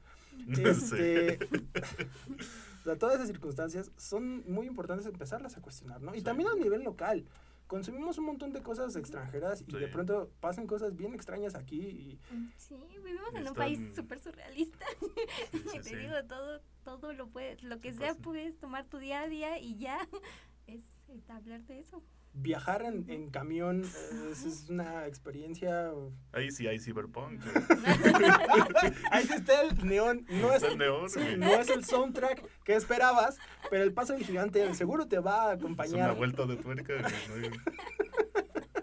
Sí. 0.55 0.63
Este, 0.63 1.39
o 2.81 2.85
sea, 2.85 2.97
todas 2.97 3.17
esas 3.17 3.27
circunstancias 3.27 3.91
son 3.97 4.45
muy 4.51 4.67
importantes 4.67 5.07
empezarlas 5.07 5.57
a 5.57 5.61
cuestionar, 5.61 6.01
¿no? 6.01 6.15
Y 6.15 6.19
Sí. 6.19 6.25
también 6.25 6.49
a 6.49 6.55
nivel 6.55 6.83
local. 6.85 7.25
Consumimos 7.67 8.17
un 8.19 8.27
montón 8.27 8.53
de 8.53 8.63
cosas 8.63 8.95
extranjeras 8.95 9.65
y 9.67 9.73
de 9.73 9.87
Sí. 9.87 9.93
pronto 9.93 10.31
pasan 10.41 10.67
cosas 10.69 10.95
bien 10.95 11.15
extrañas 11.15 11.55
aquí 11.57 11.81
y 11.81 12.21
Sí, 12.57 12.77
vivimos 13.03 13.35
en 13.35 13.49
un 13.49 13.55
país 13.55 13.81
súper 13.95 14.21
surrealista. 14.21 14.85
Sí, 15.53 15.59
sí, 15.73 15.79
Te 15.79 15.83
sí. 15.83 15.97
digo, 15.97 16.15
todo, 16.29 16.61
todo 16.85 17.13
lo 17.13 17.29
puedes, 17.29 17.63
lo 17.63 17.81
que 17.81 17.93
Sí, 17.93 17.99
sea 17.99 18.15
puedes 18.15 18.59
tomar 18.59 18.87
tu 18.87 18.99
día 18.99 19.23
a 19.23 19.29
día 19.29 19.59
y 19.59 19.77
ya 19.79 19.99
es, 20.67 20.85
es 21.09 21.29
hablar 21.31 21.63
de 21.65 21.81
eso. 21.81 22.03
Viajar 22.39 22.83
en, 22.83 23.09
en 23.11 23.31
camión 23.31 23.83
eh, 23.85 24.29
es, 24.31 24.45
es 24.45 24.69
una 24.69 25.07
experiencia... 25.07 25.91
Ahí 26.33 26.51
sí 26.51 26.67
hay 26.67 26.79
cyberpunk. 26.79 27.41
Ahí 29.11 29.25
sí 29.25 29.33
está 29.35 29.63
el 29.63 29.87
neón, 29.87 30.27
no 30.29 30.53
es 30.53 30.63
el 30.63 30.79
neón, 30.79 31.09
sí, 31.11 31.21
güey. 31.21 31.37
no 31.39 31.49
es 31.55 31.69
el 31.71 31.85
soundtrack 31.85 32.43
que 32.65 32.75
esperabas, 32.75 33.39
pero 33.71 33.83
el 33.83 33.93
paso 33.93 34.13
del 34.13 34.25
gigante 34.25 34.73
seguro 34.75 35.07
te 35.09 35.19
va 35.19 35.51
a 35.51 35.55
Es 35.55 35.61
una 35.63 35.65
acompañar. 35.75 36.17
vuelta 36.17 36.47
de 36.47 36.57
tuerca. 36.57 36.95
¿no? 37.01 37.11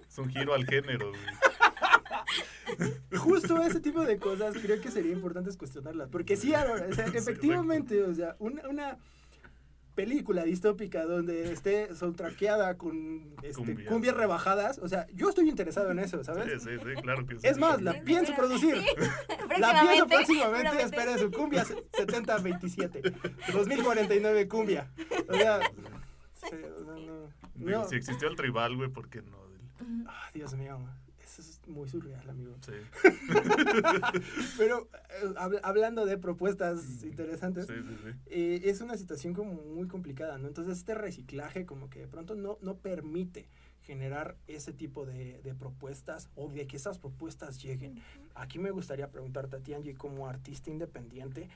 Es 0.07 0.17
un 0.17 0.29
giro 0.29 0.53
al 0.53 0.65
género. 0.65 1.11
justo 3.17 3.61
ese 3.61 3.79
tipo 3.79 4.03
de 4.03 4.17
cosas 4.17 4.55
creo 4.61 4.79
que 4.81 4.91
sería 4.91 5.11
importante 5.11 5.55
cuestionarlas. 5.57 6.09
Porque 6.09 6.35
sí, 6.35 6.53
ahora, 6.53 6.85
o 6.89 6.93
sea, 6.93 7.05
efectivamente, 7.07 8.01
o 8.03 8.13
sea, 8.13 8.35
una, 8.39 8.67
una 8.67 8.97
película 9.95 10.43
distópica 10.43 11.05
donde 11.05 11.51
esté 11.51 11.95
soundtrackeada 11.95 12.77
con 12.77 13.33
este, 13.43 13.53
Cumbia. 13.53 13.89
cumbias 13.89 14.15
rebajadas, 14.15 14.79
o 14.79 14.87
sea, 14.87 15.07
yo 15.13 15.29
estoy 15.29 15.49
interesado 15.49 15.91
en 15.91 15.99
eso, 15.99 16.23
¿sabes? 16.23 16.63
Sí, 16.63 16.69
sí, 16.69 16.77
sí, 16.77 17.01
claro 17.01 17.25
que 17.25 17.39
sí. 17.39 17.47
Es 17.47 17.57
más, 17.57 17.81
la 17.81 18.01
pienso 18.01 18.35
producir. 18.35 18.75
sí. 18.77 19.59
La 19.59 19.81
pienso 19.87 20.07
próximamente, 20.07 20.81
esperen 20.81 21.19
su 21.19 21.31
cumbia 21.31 21.65
7027. 21.65 23.01
2049 23.53 24.47
cumbia. 24.47 24.91
O 25.29 25.33
sea, 25.33 25.59
sí, 26.33 26.55
o 26.79 26.85
sea, 26.85 27.29
no. 27.55 27.87
Si 27.87 27.95
existió 27.95 28.27
el 28.27 28.35
tribal, 28.35 28.75
güey, 28.75 28.89
¿por 28.89 29.09
qué 29.09 29.21
no? 29.21 29.43
Ah, 30.07 30.29
Dios 30.33 30.53
mío, 30.55 30.79
es 31.39 31.61
muy 31.67 31.87
surreal, 31.89 32.29
amigo. 32.29 32.55
Sí, 32.65 32.73
Pero 34.57 34.87
eh, 35.21 35.27
hab- 35.35 35.59
hablando 35.63 36.05
de 36.05 36.17
propuestas 36.17 37.03
interesantes, 37.03 37.67
sí, 37.67 37.73
sí. 37.75 37.95
sí. 38.03 38.09
eh, 38.27 38.61
es 38.65 38.81
una 38.81 38.97
situación 38.97 39.33
como 39.33 39.53
muy 39.53 39.87
complicada, 39.87 40.37
¿no? 40.37 40.47
Entonces 40.47 40.77
este 40.77 40.95
reciclaje 40.95 41.65
como 41.65 41.89
que 41.89 41.99
de 41.99 42.07
pronto 42.07 42.35
no, 42.35 42.57
no 42.61 42.75
permite 42.77 43.47
generar 43.83 44.35
ese 44.47 44.71
tipo 44.71 45.05
de, 45.05 45.41
de 45.41 45.53
propuestas 45.53 46.29
o 46.35 46.49
de 46.49 46.67
que 46.67 46.77
esas 46.77 46.99
propuestas 46.99 47.61
lleguen. 47.61 48.01
Aquí 48.35 48.57
me 48.59 48.71
gustaría 48.71 49.09
preguntarte 49.09 49.57
a 49.57 49.59
ti, 49.59 49.73
Angie, 49.73 49.95
como 49.95 50.27
artista 50.29 50.69
independiente, 50.69 51.49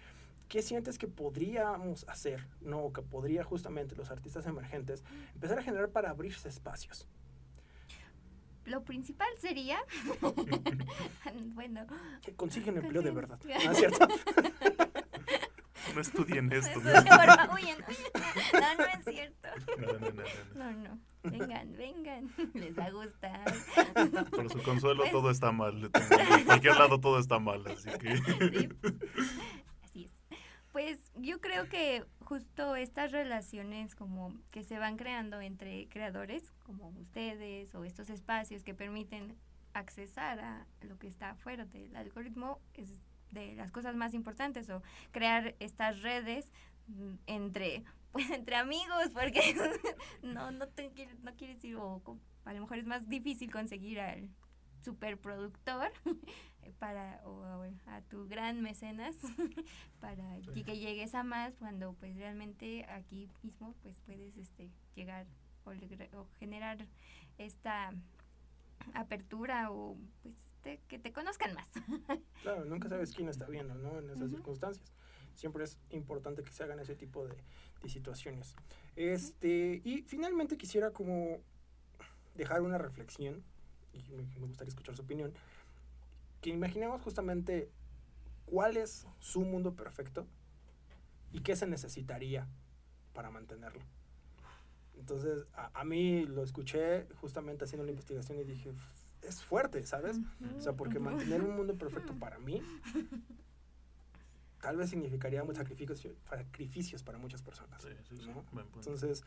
¿qué 0.49 0.61
sientes 0.61 0.97
que 0.97 1.07
podríamos 1.07 2.05
hacer, 2.09 2.45
no, 2.61 2.79
o 2.79 2.93
que 2.93 3.01
podría 3.01 3.43
justamente 3.43 3.95
los 3.95 4.11
artistas 4.11 4.45
emergentes 4.45 5.03
empezar 5.35 5.59
a 5.59 5.63
generar 5.63 5.89
para 5.89 6.09
abrirse 6.09 6.49
espacios? 6.49 7.07
Lo 8.67 8.83
principal 8.83 9.27
sería, 9.39 9.79
bueno, 11.53 11.85
Que 12.21 12.35
consiguen 12.35 12.77
empleo 12.77 13.01
de 13.01 13.11
verdad. 13.11 13.39
¿No 13.43 13.71
es 13.71 13.77
cierto? 13.77 14.07
No 15.95 16.01
estudien 16.01 16.51
esto. 16.51 16.79
¿no? 16.81 16.91
forma- 16.91 17.49
huyen, 17.55 17.77
huyen. 17.87 18.11
no, 18.53 18.75
no 18.75 18.83
es 18.85 19.05
cierto. 19.05 19.47
No, 19.77 19.87
no, 19.87 19.99
no, 19.99 20.09
no, 20.11 20.23
no. 20.53 20.71
No, 20.71 20.71
no, 20.89 20.99
vengan, 21.23 21.77
vengan, 21.77 22.29
les 22.53 22.77
va 22.77 22.85
a 22.85 22.91
gustar. 22.91 23.53
Por 24.29 24.49
su 24.51 24.61
consuelo 24.63 25.03
Pues- 25.03 25.11
todo 25.13 25.31
está 25.31 25.51
mal. 25.53 25.89
En 26.37 26.43
cualquier 26.45 26.75
lado 26.75 26.99
todo 26.99 27.19
está 27.19 27.39
mal, 27.39 27.65
así 27.67 27.89
que... 27.99 28.17
Sí. 28.17 28.69
Pues 30.77 31.11
yo 31.15 31.41
creo 31.41 31.69
que 31.69 32.05
justo 32.19 32.75
estas 32.75 33.11
relaciones 33.11 33.95
como 33.95 34.31
que 34.51 34.63
se 34.63 34.77
van 34.77 34.95
creando 34.95 35.41
entre 35.41 35.89
creadores 35.89 36.51
como 36.67 36.89
ustedes 36.89 37.73
o 37.73 37.83
estos 37.83 38.11
espacios 38.11 38.63
que 38.63 38.75
permiten 38.75 39.35
accesar 39.73 40.39
a 40.39 40.67
lo 40.81 40.99
que 40.99 41.07
está 41.07 41.33
fuera 41.33 41.65
del 41.65 41.95
algoritmo 41.95 42.61
es 42.75 42.91
de 43.31 43.55
las 43.55 43.71
cosas 43.71 43.95
más 43.95 44.13
importantes 44.13 44.69
o 44.69 44.83
crear 45.09 45.55
estas 45.57 46.03
redes 46.03 46.51
mm, 46.85 47.13
entre 47.25 47.83
pues 48.11 48.29
entre 48.29 48.55
amigos 48.55 49.09
porque 49.15 49.55
no 50.21 50.51
no 50.51 50.67
te 50.67 50.91
no 51.23 51.35
quieres 51.35 51.63
ir 51.63 51.77
o 51.77 52.03
a 52.45 52.53
lo 52.53 52.61
mejor 52.61 52.77
es 52.77 52.85
más 52.85 53.09
difícil 53.09 53.51
conseguir 53.51 53.99
al 53.99 54.29
superproductor 54.83 55.91
para 56.79 57.21
o 57.25 57.43
a, 57.43 57.95
a 57.95 58.01
tu 58.03 58.27
gran 58.27 58.61
mecenas 58.61 59.15
para 59.99 60.37
Sí. 60.53 60.63
que 60.63 60.77
llegues 60.77 61.13
a 61.15 61.23
más 61.23 61.55
cuando 61.55 61.93
pues 61.93 62.15
realmente 62.15 62.85
aquí 62.89 63.29
mismo 63.43 63.73
pues 63.83 63.95
puedes 64.05 64.35
este 64.37 64.69
llegar 64.95 65.25
o, 65.65 66.25
generar 66.39 66.85
esta 67.37 67.93
apertura 68.93 69.71
o 69.71 69.97
pues 70.23 70.35
este, 70.57 70.79
que 70.87 70.99
te 70.99 71.11
conozcan 71.11 71.53
más 71.53 71.67
Claro, 72.41 72.65
nunca 72.65 72.89
sabes 72.89 73.11
quién 73.13 73.29
está 73.29 73.47
viendo, 73.47 73.75
¿no? 73.75 73.99
En 73.99 74.09
esas 74.09 74.29
circunstancias. 74.29 74.91
Siempre 75.35 75.63
es 75.63 75.77
importante 75.91 76.43
que 76.43 76.51
se 76.51 76.63
hagan 76.63 76.79
ese 76.79 76.95
tipo 76.95 77.25
de, 77.27 77.35
de 77.83 77.89
situaciones. 77.89 78.55
Este, 78.95 79.81
y 79.83 80.01
finalmente 80.01 80.57
quisiera 80.57 80.91
como 80.91 81.37
dejar 82.35 82.61
una 82.61 82.77
reflexión, 82.79 83.43
y 83.93 84.01
me, 84.13 84.23
me 84.39 84.47
gustaría 84.47 84.69
escuchar 84.69 84.95
su 84.95 85.03
opinión, 85.03 85.33
que 86.47 86.53
imaginemos 86.53 87.01
justamente 87.01 87.69
cuál 88.45 88.77
es 88.77 89.05
su 89.19 89.41
mundo 89.41 89.75
perfecto 89.75 90.25
y 91.33 91.41
qué 91.41 91.57
se 91.57 91.67
necesitaría 91.67 92.47
para 93.13 93.29
mantenerlo. 93.29 93.81
Entonces, 94.97 95.45
a, 95.53 95.77
a 95.77 95.83
mí 95.83 96.25
lo 96.25 96.43
escuché 96.43 97.05
justamente 97.15 97.65
haciendo 97.65 97.83
la 97.83 97.91
investigación 97.91 98.39
y 98.39 98.45
dije, 98.45 98.71
es 99.23 99.43
fuerte, 99.43 99.85
¿sabes? 99.85 100.21
O 100.57 100.61
sea, 100.61 100.71
porque 100.71 100.99
mantener 100.99 101.41
un 101.41 101.53
mundo 101.53 101.77
perfecto 101.77 102.13
para 102.17 102.39
mí 102.39 102.61
tal 104.61 104.77
vez 104.77 104.89
significaría 104.89 105.43
muchos 105.43 105.57
sacrificios, 105.57 106.07
sacrificios 106.29 107.03
para 107.03 107.17
muchas 107.17 107.41
personas. 107.41 107.81
Sí, 107.81 107.89
sí. 108.21 108.31
Entonces, 108.73 109.25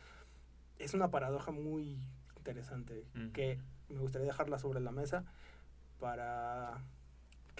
es 0.79 0.95
una 0.95 1.11
paradoja 1.11 1.51
muy 1.51 1.99
interesante 2.35 3.05
que 3.31 3.59
me 3.89 3.99
gustaría 3.99 4.25
dejarla 4.25 4.57
sobre 4.57 4.79
la 4.79 4.91
mesa 4.91 5.23
para 5.99 6.83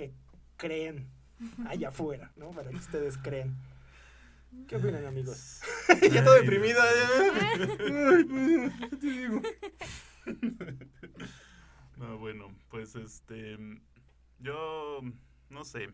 que 0.02 0.14
creen 0.58 1.08
allá 1.68 1.89
afuera, 1.89 2.32
¿no? 2.36 2.52
Para 2.52 2.70
que 2.70 2.76
ustedes 2.78 3.18
creen. 3.18 3.56
¿Qué 4.68 4.76
opinan, 4.76 5.06
amigos? 5.06 5.62
ya 6.12 6.24
todo 6.24 6.36
deprimido. 6.36 6.82
Pues, 8.28 8.74
¿qué 8.80 8.97
te 8.97 9.08
digo? 9.08 9.41
No, 11.97 12.18
bueno, 12.18 12.56
pues 12.70 12.95
este. 12.95 13.58
Yo. 14.39 15.02
No 15.49 15.64
sé. 15.66 15.89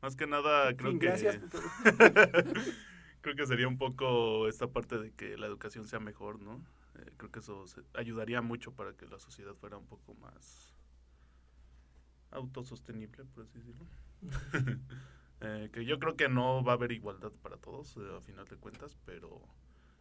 Más 0.00 0.16
que 0.16 0.26
nada, 0.26 0.74
creo 0.76 0.92
Fin, 0.92 1.00
que. 1.00 1.06
gracias. 1.06 1.38
creo 3.20 3.36
que 3.36 3.46
sería 3.46 3.68
un 3.68 3.78
poco 3.78 4.48
esta 4.48 4.68
parte 4.68 4.96
de 4.98 5.12
que 5.12 5.36
la 5.36 5.46
educación 5.46 5.86
sea 5.86 5.98
mejor, 6.00 6.40
¿no? 6.40 6.64
Eh, 6.98 7.10
creo 7.16 7.30
que 7.32 7.40
eso 7.40 7.66
se- 7.66 7.82
ayudaría 7.94 8.40
mucho 8.40 8.72
para 8.72 8.92
que 8.94 9.06
la 9.06 9.18
sociedad 9.18 9.54
fuera 9.54 9.76
un 9.76 9.86
poco 9.86 10.14
más 10.14 10.72
autosostenible, 12.30 13.24
por 13.24 13.44
así 13.44 13.58
decirlo. 13.58 13.86
Eh, 15.40 15.70
que 15.72 15.84
yo 15.84 16.00
creo 16.00 16.16
que 16.16 16.28
no 16.28 16.64
va 16.64 16.72
a 16.72 16.74
haber 16.74 16.90
igualdad 16.90 17.30
para 17.30 17.56
todos, 17.58 17.96
eh, 17.96 18.00
a 18.16 18.20
final 18.20 18.44
de 18.48 18.56
cuentas, 18.56 18.98
pero 19.06 19.40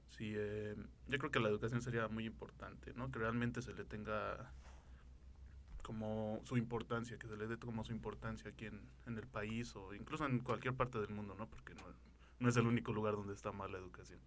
sí, 0.09 0.33
eh, 0.35 0.75
yo 1.07 1.19
creo 1.19 1.29
que 1.29 1.39
la 1.39 1.47
educación 1.47 1.83
sería 1.83 2.07
muy 2.07 2.25
importante, 2.25 2.91
¿no? 2.95 3.11
Que 3.11 3.19
realmente 3.19 3.61
se 3.61 3.71
le 3.71 3.83
tenga 3.85 4.51
como 5.83 6.41
su 6.43 6.57
importancia, 6.57 7.19
que 7.19 7.27
se 7.27 7.37
le 7.37 7.45
dé 7.47 7.57
como 7.59 7.83
su 7.83 7.91
importancia 7.91 8.49
aquí 8.49 8.65
en, 8.65 8.81
en 9.05 9.15
el 9.17 9.27
país 9.27 9.75
o 9.75 9.93
incluso 9.93 10.25
en 10.25 10.39
cualquier 10.39 10.73
parte 10.73 10.99
del 10.99 11.09
mundo, 11.09 11.35
¿no? 11.37 11.47
Porque 11.47 11.75
no, 11.75 11.83
no 12.39 12.49
es 12.49 12.57
el 12.57 12.65
único 12.65 12.91
lugar 12.91 13.13
donde 13.13 13.33
está 13.33 13.51
mal 13.51 13.71
la 13.71 13.77
educación. 13.77 14.19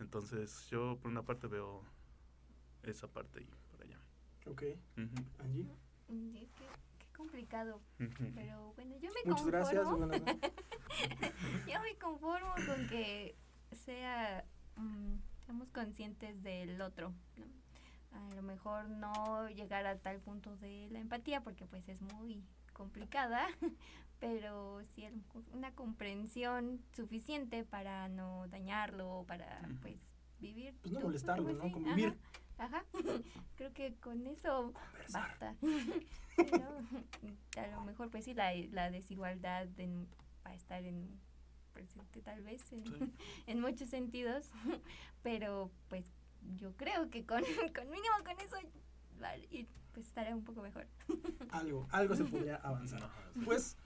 Entonces, 0.00 0.68
yo 0.70 0.98
por 1.00 1.10
una 1.10 1.22
parte 1.22 1.46
veo 1.46 1.82
esa 2.82 3.08
parte 3.08 3.40
y 3.40 3.48
por 3.70 3.82
allá. 3.82 3.98
Ok, 4.46 4.62
Ujú, 4.96 5.24
Angie. 5.38 5.66
Complicado 7.16 7.80
pero 8.34 8.72
bueno 8.74 8.96
yo 8.98 9.10
me 9.10 9.30
Muchas 9.30 9.42
conformo 9.42 9.98
gracias. 9.98 10.52
Yo 11.66 11.80
me 11.82 11.98
conformo 11.98 12.54
con 12.66 12.86
que 12.88 13.36
sea, 13.84 14.44
mm, 14.76 15.14
seamos 15.44 15.70
conscientes 15.70 16.42
del 16.42 16.80
otro. 16.80 17.12
¿no? 17.36 17.46
A 18.18 18.34
lo 18.34 18.42
mejor 18.42 18.88
no 18.88 19.48
llegar 19.50 19.86
a 19.86 19.98
tal 19.98 20.20
punto 20.20 20.56
de 20.56 20.88
la 20.90 21.00
empatía 21.00 21.42
porque 21.42 21.66
pues 21.66 21.88
es 21.88 22.00
muy 22.00 22.42
complicada, 22.72 23.46
pero 24.20 24.82
sí 24.94 25.04
a 25.04 25.10
lo 25.10 25.16
mejor 25.16 25.42
una 25.52 25.72
comprensión 25.72 26.80
suficiente 26.92 27.64
para 27.64 28.08
no 28.08 28.46
dañarlo, 28.48 29.24
para 29.26 29.60
pues 29.82 29.96
vivir. 30.40 30.74
Pues 30.82 30.92
no 30.94 31.00
molestarlo, 31.00 31.52
¿no? 31.52 31.70
Convivir. 31.72 32.08
Ajá, 32.08 32.16
ajá. 32.58 32.84
Creo 33.56 33.72
que 33.72 33.94
con 33.96 34.26
eso 34.26 34.72
Conversar. 34.72 35.22
basta. 35.22 35.54
Pero, 36.36 36.68
a 37.56 37.66
lo 37.76 37.84
mejor, 37.84 38.10
pues 38.10 38.24
sí, 38.24 38.34
la, 38.34 38.52
la 38.72 38.90
desigualdad 38.90 39.66
en- 39.78 40.06
va 40.46 40.50
a 40.50 40.54
estar 40.54 40.84
en 40.84 41.18
presente 41.72 42.20
tal 42.22 42.42
vez 42.42 42.72
en, 42.72 42.84
Sí. 42.84 42.92
en 43.46 43.60
muchos 43.60 43.88
sentidos, 43.90 44.50
pero 45.22 45.70
pues 45.88 46.06
yo 46.56 46.74
creo 46.76 47.10
que 47.10 47.26
con, 47.26 47.42
con 47.74 47.90
mínimo 47.90 48.14
con 48.24 48.38
eso 48.40 48.56
va 49.22 49.28
a 49.30 49.36
ir, 49.38 49.66
pues 49.92 50.06
estará 50.06 50.34
un 50.34 50.44
poco 50.44 50.62
mejor. 50.62 50.86
Algo, 51.50 51.86
algo 51.90 52.14
se 52.16 52.24
podría 52.24 52.56
avanzar. 52.56 53.10
Pues 53.44 53.76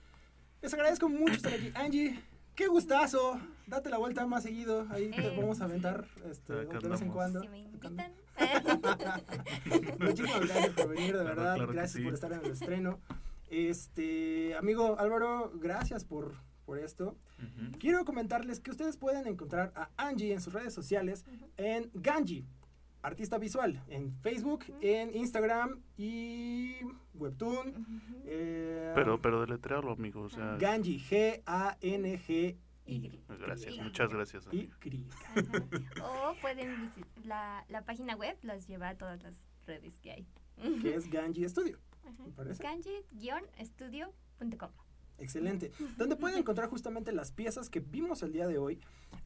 les 0.61 0.73
agradezco 0.73 1.09
mucho 1.09 1.33
estar 1.33 1.53
aquí. 1.53 1.71
Angie, 1.75 2.19
qué 2.55 2.67
gustazo. 2.67 3.39
Date 3.67 3.89
la 3.89 3.97
vuelta 3.97 4.25
más 4.27 4.43
seguido. 4.43 4.85
Ahí 4.89 5.09
te 5.11 5.27
Eh. 5.27 5.35
vamos 5.37 5.61
a 5.61 5.65
aventar 5.65 6.05
este, 6.29 6.53
de 6.53 6.89
vez 6.89 7.01
en 7.01 7.09
cuando. 7.09 7.41
Si 7.41 7.47
me 7.49 7.59
invitan. 7.59 7.97
Muchísimas 9.99 10.41
gracias 10.41 10.69
por 10.75 10.89
venir, 10.89 11.05
de 11.17 11.21
Claro, 11.23 11.25
verdad. 11.35 11.55
claro 11.55 11.71
gracias 11.73 11.91
sí. 11.97 12.03
por 12.03 12.13
estar 12.13 12.31
en 12.33 12.45
el 12.45 12.51
estreno. 12.51 12.99
Este, 13.49 14.55
amigo 14.55 14.97
Álvaro, 14.99 15.51
gracias 15.55 16.05
por, 16.05 16.33
por 16.65 16.79
esto. 16.79 17.17
Quiero 17.79 18.05
comentarles 18.05 18.59
que 18.59 18.71
ustedes 18.71 18.97
pueden 18.97 19.27
encontrar 19.27 19.73
a 19.75 19.89
Angie 19.97 20.31
en 20.33 20.41
sus 20.41 20.53
redes 20.53 20.73
sociales 20.73 21.25
en 21.57 21.89
Ganji. 21.93 22.45
Artista 23.03 23.37
visual 23.37 23.81
en 23.87 24.13
Facebook, 24.21 24.65
en 24.81 25.15
Instagram 25.15 25.81
y 25.97 26.75
Webtoon. 27.15 27.73
eh, 28.25 28.91
Pero, 28.95 29.21
pero 29.21 29.41
deletrearlo, 29.41 29.91
amigo. 29.93 30.21
O 30.21 30.29
sea, 30.29 30.55
Ganji, 30.57 30.99
G-A-N-G-Y. 30.99 32.57
gracias, 33.39 33.75
Y- 33.75 33.81
muchas 33.81 34.13
gracias. 34.13 34.47
Y 34.51 34.69
amigo. 34.79 35.07
O 36.03 36.35
pueden 36.41 36.81
visitar 36.81 37.09
la, 37.25 37.65
la 37.69 37.83
página 37.83 38.15
web, 38.15 38.37
los 38.43 38.67
lleva 38.67 38.89
a 38.89 38.95
todas 38.97 39.21
las 39.23 39.41
redes 39.65 39.99
que 39.99 40.11
hay. 40.11 40.27
que 40.81 40.95
es 40.95 41.09
Ganji 41.09 41.47
Studio. 41.49 41.79
Ajá. 42.03 42.23
Excelente. 45.21 45.71
Donde 45.97 46.15
pueden 46.17 46.39
encontrar 46.39 46.67
justamente 46.69 47.11
las 47.13 47.31
piezas 47.31 47.69
que 47.69 47.79
vimos 47.79 48.23
el 48.23 48.33
día 48.33 48.47
de 48.47 48.57
hoy 48.57 48.79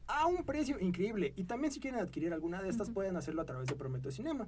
a 0.06 0.26
un 0.26 0.44
precio 0.44 0.78
increíble. 0.78 1.32
Y 1.36 1.44
también 1.44 1.72
si 1.72 1.80
quieren 1.80 1.98
adquirir 2.00 2.32
alguna 2.32 2.62
de 2.62 2.68
estas, 2.68 2.90
pueden 2.90 3.16
hacerlo 3.16 3.42
a 3.42 3.46
través 3.46 3.66
de 3.66 3.74
Prometeo 3.74 4.12
Cinema. 4.12 4.46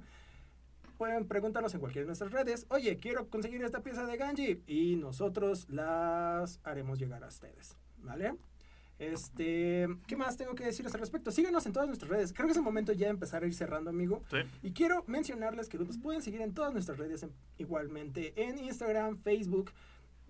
Pueden 0.97 1.27
preguntarnos 1.27 1.73
en 1.73 1.79
cualquiera 1.79 2.03
de 2.03 2.07
nuestras 2.07 2.31
redes, 2.31 2.65
oye, 2.69 2.97
quiero 2.97 3.29
conseguir 3.29 3.63
esta 3.63 3.81
pieza 3.81 4.05
de 4.05 4.17
Ganji. 4.17 4.61
Y 4.67 4.95
nosotros 4.97 5.67
las 5.69 6.59
haremos 6.63 6.99
llegar 6.99 7.23
a 7.23 7.27
ustedes. 7.27 7.75
¿Vale? 8.01 8.35
Este, 8.99 9.87
¿qué 10.07 10.17
más 10.17 10.35
tengo 10.35 10.55
que 10.55 10.65
decirles 10.65 10.93
al 10.93 10.99
respecto? 10.99 11.31
Síganos 11.31 11.65
en 11.65 11.71
todas 11.71 11.87
nuestras 11.87 12.09
redes. 12.11 12.33
Creo 12.33 12.47
que 12.47 12.51
es 12.51 12.57
el 12.57 12.63
momento 12.63 12.91
ya 12.91 13.05
de 13.07 13.11
empezar 13.11 13.43
a 13.43 13.47
ir 13.47 13.53
cerrando, 13.53 13.89
amigo. 13.89 14.23
Sí. 14.29 14.37
Y 14.61 14.71
quiero 14.71 15.05
mencionarles 15.07 15.69
que 15.69 15.77
nos 15.77 15.97
pueden 15.97 16.21
seguir 16.21 16.41
en 16.41 16.53
todas 16.53 16.73
nuestras 16.73 16.97
redes 16.97 17.23
en- 17.23 17.31
igualmente 17.57 18.33
en 18.35 18.57
Instagram, 18.59 19.17
Facebook, 19.23 19.71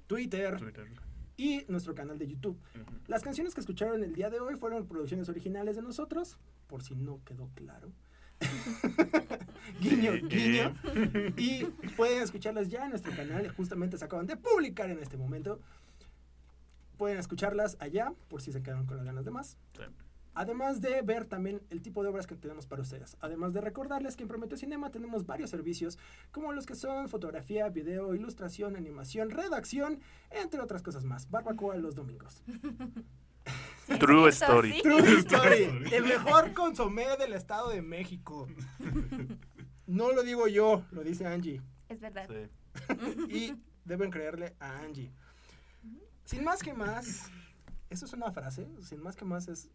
Twitter, 0.05 0.57
Twitter. 0.59 0.88
Y 1.40 1.64
nuestro 1.70 1.96
canal 1.96 2.18
de 2.20 2.28
YouTube. 2.28 2.60
Las 3.08 3.24
canciones 3.24 3.54
que 3.56 3.62
escucharon 3.62 4.04
el 4.04 4.14
día 4.14 4.30
de 4.30 4.42
hoy 4.42 4.56
fueron 4.56 4.86
producciones 4.88 5.30
originales 5.30 5.78
de 5.78 5.82
nosotros, 5.82 6.38
por 6.68 6.84
si 6.84 6.96
no 6.96 7.22
quedó 7.24 7.50
claro. 7.56 7.94
guiño, 9.80 10.12
Eh, 10.16 10.22
guiño. 10.28 10.76
Y 11.38 11.64
pueden 11.96 12.22
escucharlas 12.24 12.68
ya 12.68 12.84
en 12.84 12.90
nuestro 12.90 13.16
canal, 13.16 13.48
justamente 13.56 13.98
se 13.98 14.04
acaban 14.04 14.28
de 14.28 14.36
publicar 14.36 14.90
en 14.90 15.00
este 15.00 15.16
momento. 15.16 15.62
Pueden 16.98 17.18
escucharlas 17.18 17.78
allá, 17.80 18.14
por 18.28 18.42
si 18.42 18.52
se 18.52 18.62
quedaron 18.62 18.86
con 18.86 18.98
las 18.98 19.06
ganas 19.06 19.24
de 19.24 19.32
más. 19.32 19.58
Sí. 19.78 19.84
Además 20.40 20.80
de 20.80 21.02
ver 21.02 21.26
también 21.26 21.62
el 21.70 21.82
tipo 21.82 22.02
de 22.02 22.08
obras 22.08 22.26
que 22.26 22.34
tenemos 22.34 22.66
para 22.66 22.82
ustedes. 22.82 23.18
Además 23.20 23.52
de 23.52 23.60
recordarles 23.60 24.16
que 24.16 24.24
en 24.24 24.30
Prometeo 24.30 24.58
Cinema 24.58 24.90
tenemos 24.90 25.26
varios 25.26 25.50
servicios, 25.50 26.00
como 26.32 26.54
los 26.54 26.66
que 26.66 26.76
son 26.76 27.10
fotografía, 27.10 27.68
video, 27.68 28.16
ilustración, 28.16 28.78
animación, 28.78 29.32
redacción, 29.32 30.00
entre 30.30 30.62
otras 30.62 30.82
cosas 30.82 31.04
más. 31.04 31.30
Barbacoa 31.30 31.76
los 31.76 31.94
domingos. 31.94 32.42
True 34.00 34.30
Eso 34.30 34.46
story. 34.46 34.72
sí. 34.72 34.82
True 34.82 35.20
Story, 35.20 35.64
el 35.92 36.04
mejor 36.06 36.54
consomé 36.54 37.18
del 37.18 37.34
Estado 37.34 37.70
de 37.70 37.82
México. 37.82 38.48
No 39.88 40.14
lo 40.14 40.22
digo 40.22 40.48
yo, 40.48 40.86
lo 40.92 41.04
dice 41.04 41.26
Angie. 41.26 41.64
Es 41.90 42.00
verdad. 42.00 42.30
Sí. 42.30 42.96
Y 43.30 43.62
deben 43.84 44.10
creerle 44.10 44.56
a 44.60 44.78
Angie. 44.78 45.12
Sin 46.24 46.44
más 46.46 46.62
que 46.62 46.74
más, 46.74 47.30
eso 47.90 48.06
es 48.06 48.14
una 48.14 48.32
frase, 48.32 48.70
sin 48.82 49.02
más 49.02 49.16
que 49.16 49.26
más 49.26 49.48
es, 49.48 49.68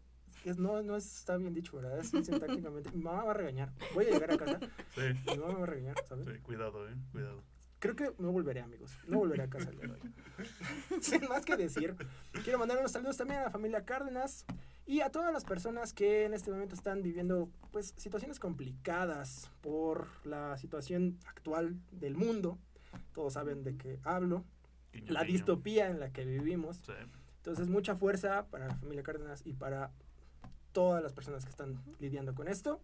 es 0.49 0.57
no, 0.57 0.81
no 0.83 0.95
está 0.95 1.37
bien 1.37 1.53
dicho, 1.53 1.77
¿verdad? 1.77 1.99
Es 1.99 2.09
sintácticamente. 2.25 2.91
Mi 2.91 3.03
mamá 3.03 3.23
va 3.23 3.31
a 3.31 3.35
regañar. 3.35 3.71
Voy 3.93 4.05
a 4.05 4.09
llegar 4.11 4.31
a 4.31 4.37
casa, 4.37 4.59
Sí. 4.93 5.01
mi 5.31 5.37
mamá 5.37 5.53
me 5.53 5.57
va 5.59 5.63
a 5.63 5.65
regañar, 5.67 5.95
¿sabes? 6.07 6.25
Sí, 6.25 6.39
cuidado, 6.41 6.87
eh. 6.89 6.95
Cuidado. 7.11 7.43
Creo 7.79 7.95
que 7.95 8.11
no 8.17 8.31
volveré, 8.31 8.61
amigos. 8.61 8.97
No 9.07 9.17
volveré 9.19 9.43
a 9.43 9.49
casa 9.49 9.69
el 9.69 9.77
día 9.77 9.87
de 9.87 9.93
hoy. 9.93 10.13
Sin 11.01 11.27
más 11.27 11.45
que 11.45 11.55
decir, 11.55 11.95
quiero 12.43 12.57
mandar 12.57 12.77
unos 12.79 12.91
saludos 12.91 13.17
también 13.17 13.41
a 13.41 13.43
la 13.43 13.51
familia 13.51 13.85
Cárdenas 13.85 14.45
y 14.87 15.01
a 15.01 15.11
todas 15.11 15.31
las 15.33 15.43
personas 15.43 15.93
que 15.93 16.23
en 16.25 16.33
este 16.33 16.49
momento 16.51 16.73
están 16.73 17.01
viviendo 17.03 17.49
pues 17.71 17.93
situaciones 17.97 18.39
complicadas 18.39 19.51
por 19.61 20.07
la 20.25 20.57
situación 20.57 21.19
actual 21.27 21.79
del 21.91 22.15
mundo. 22.15 22.57
Todos 23.13 23.33
saben 23.33 23.63
de 23.63 23.77
qué 23.77 23.99
hablo. 24.03 24.45
Guiño, 24.93 25.11
La 25.11 25.23
guiño. 25.23 25.33
distopía 25.33 25.87
en 25.89 25.99
la 25.99 26.11
que 26.11 26.25
vivimos. 26.25 26.77
Sí. 26.77 26.93
Entonces, 27.37 27.67
mucha 27.67 27.95
fuerza 27.95 28.47
para 28.47 28.67
la 28.67 28.75
familia 28.75 29.03
Cárdenas 29.03 29.45
y 29.45 29.53
para 29.53 29.91
todas 30.75 31.01
las 31.01 31.13
personas 31.13 31.45
que 31.45 31.49
están 31.51 31.81
lidiando 31.99 32.35
con 32.35 32.49
esto. 32.49 32.81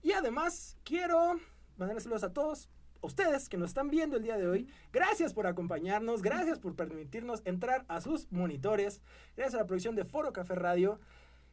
Y 0.00 0.12
además, 0.12 0.78
quiero 0.84 1.40
mandar 1.76 2.00
saludos 2.00 2.22
a 2.22 2.32
todos 2.32 2.70
ustedes 3.00 3.48
que 3.48 3.56
nos 3.58 3.70
están 3.70 3.90
viendo 3.90 4.16
el 4.16 4.22
día 4.22 4.36
de 4.38 4.46
hoy. 4.46 4.68
Gracias 4.92 5.34
por 5.34 5.48
acompañarnos, 5.48 6.22
gracias 6.22 6.60
por 6.60 6.76
permitirnos 6.76 7.42
entrar 7.44 7.84
a 7.88 8.00
sus 8.00 8.30
monitores. 8.30 9.02
Gracias 9.36 9.54
a 9.54 9.58
la 9.58 9.66
producción 9.66 9.96
de 9.96 10.04
Foro 10.04 10.32
Café 10.32 10.54
Radio. 10.54 11.00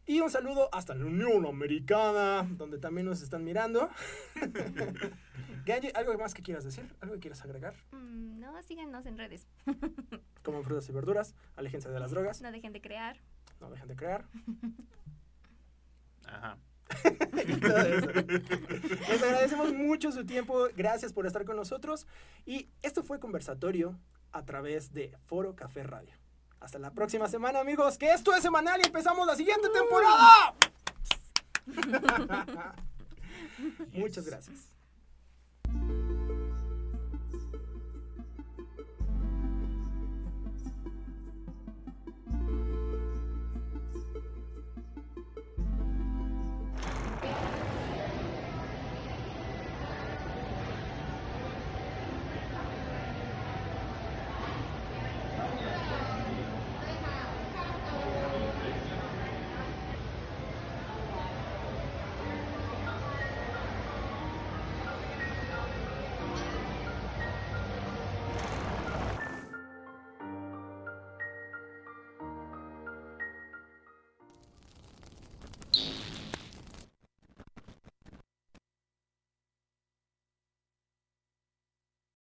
Y 0.06 0.22
un 0.22 0.30
saludo 0.30 0.70
hasta 0.72 0.94
la 0.94 1.06
Unión 1.06 1.46
Americana, 1.48 2.48
donde 2.52 2.78
también 2.78 3.08
nos 3.08 3.22
están 3.24 3.44
mirando. 3.44 3.90
Ganji, 5.66 5.90
¿algo 5.96 6.18
más 6.18 6.34
que 6.36 6.42
quieras 6.44 6.64
decir? 6.64 6.96
¿Algo 7.02 7.16
que 7.16 7.20
quieras 7.22 7.42
agregar? 7.44 7.76
Mm, 7.92 8.40
no, 8.40 8.62
síganos 8.64 9.06
en 9.08 9.18
redes. 9.18 9.48
Como 10.44 10.64
frutas 10.64 10.88
y 10.90 10.92
verduras, 10.92 11.36
aléjense 11.56 11.90
de 11.90 12.00
las 12.00 12.12
drogas, 12.12 12.42
No 12.42 12.52
dejen 12.52 12.74
de 12.74 12.82
crear. 12.82 13.18
no 13.60 13.70
dejen 13.70 13.88
de 13.88 13.96
crear. 13.96 14.26
Ajá. 16.26 16.58
y 17.48 17.60
todo 17.60 17.78
eso. 17.78 18.08
Les 19.10 19.24
agradecemos 19.24 19.74
mucho 19.74 20.12
su 20.12 20.26
tiempo, 20.26 20.68
gracias 20.76 21.14
por 21.14 21.26
estar 21.26 21.46
con 21.46 21.56
nosotros. 21.56 22.08
Y 22.46 22.70
esto 22.82 23.04
fue 23.04 23.20
Conversatorio 23.20 24.00
a 24.32 24.44
través 24.46 24.94
de 24.94 25.16
Foro 25.26 25.56
Café 25.56 25.84
Radio. 25.84 26.14
Hasta 26.60 26.80
la 26.80 26.92
próxima 26.92 27.28
semana, 27.28 27.60
amigos, 27.60 27.98
que 27.98 28.12
esto 28.12 28.34
es 28.34 28.42
semanal 28.42 28.82
y 28.82 28.88
empezamos 28.88 29.26
la 29.26 29.36
siguiente 29.36 29.70
temporada. 29.70 30.56
Muchas 33.94 34.26
gracias. 34.26 34.79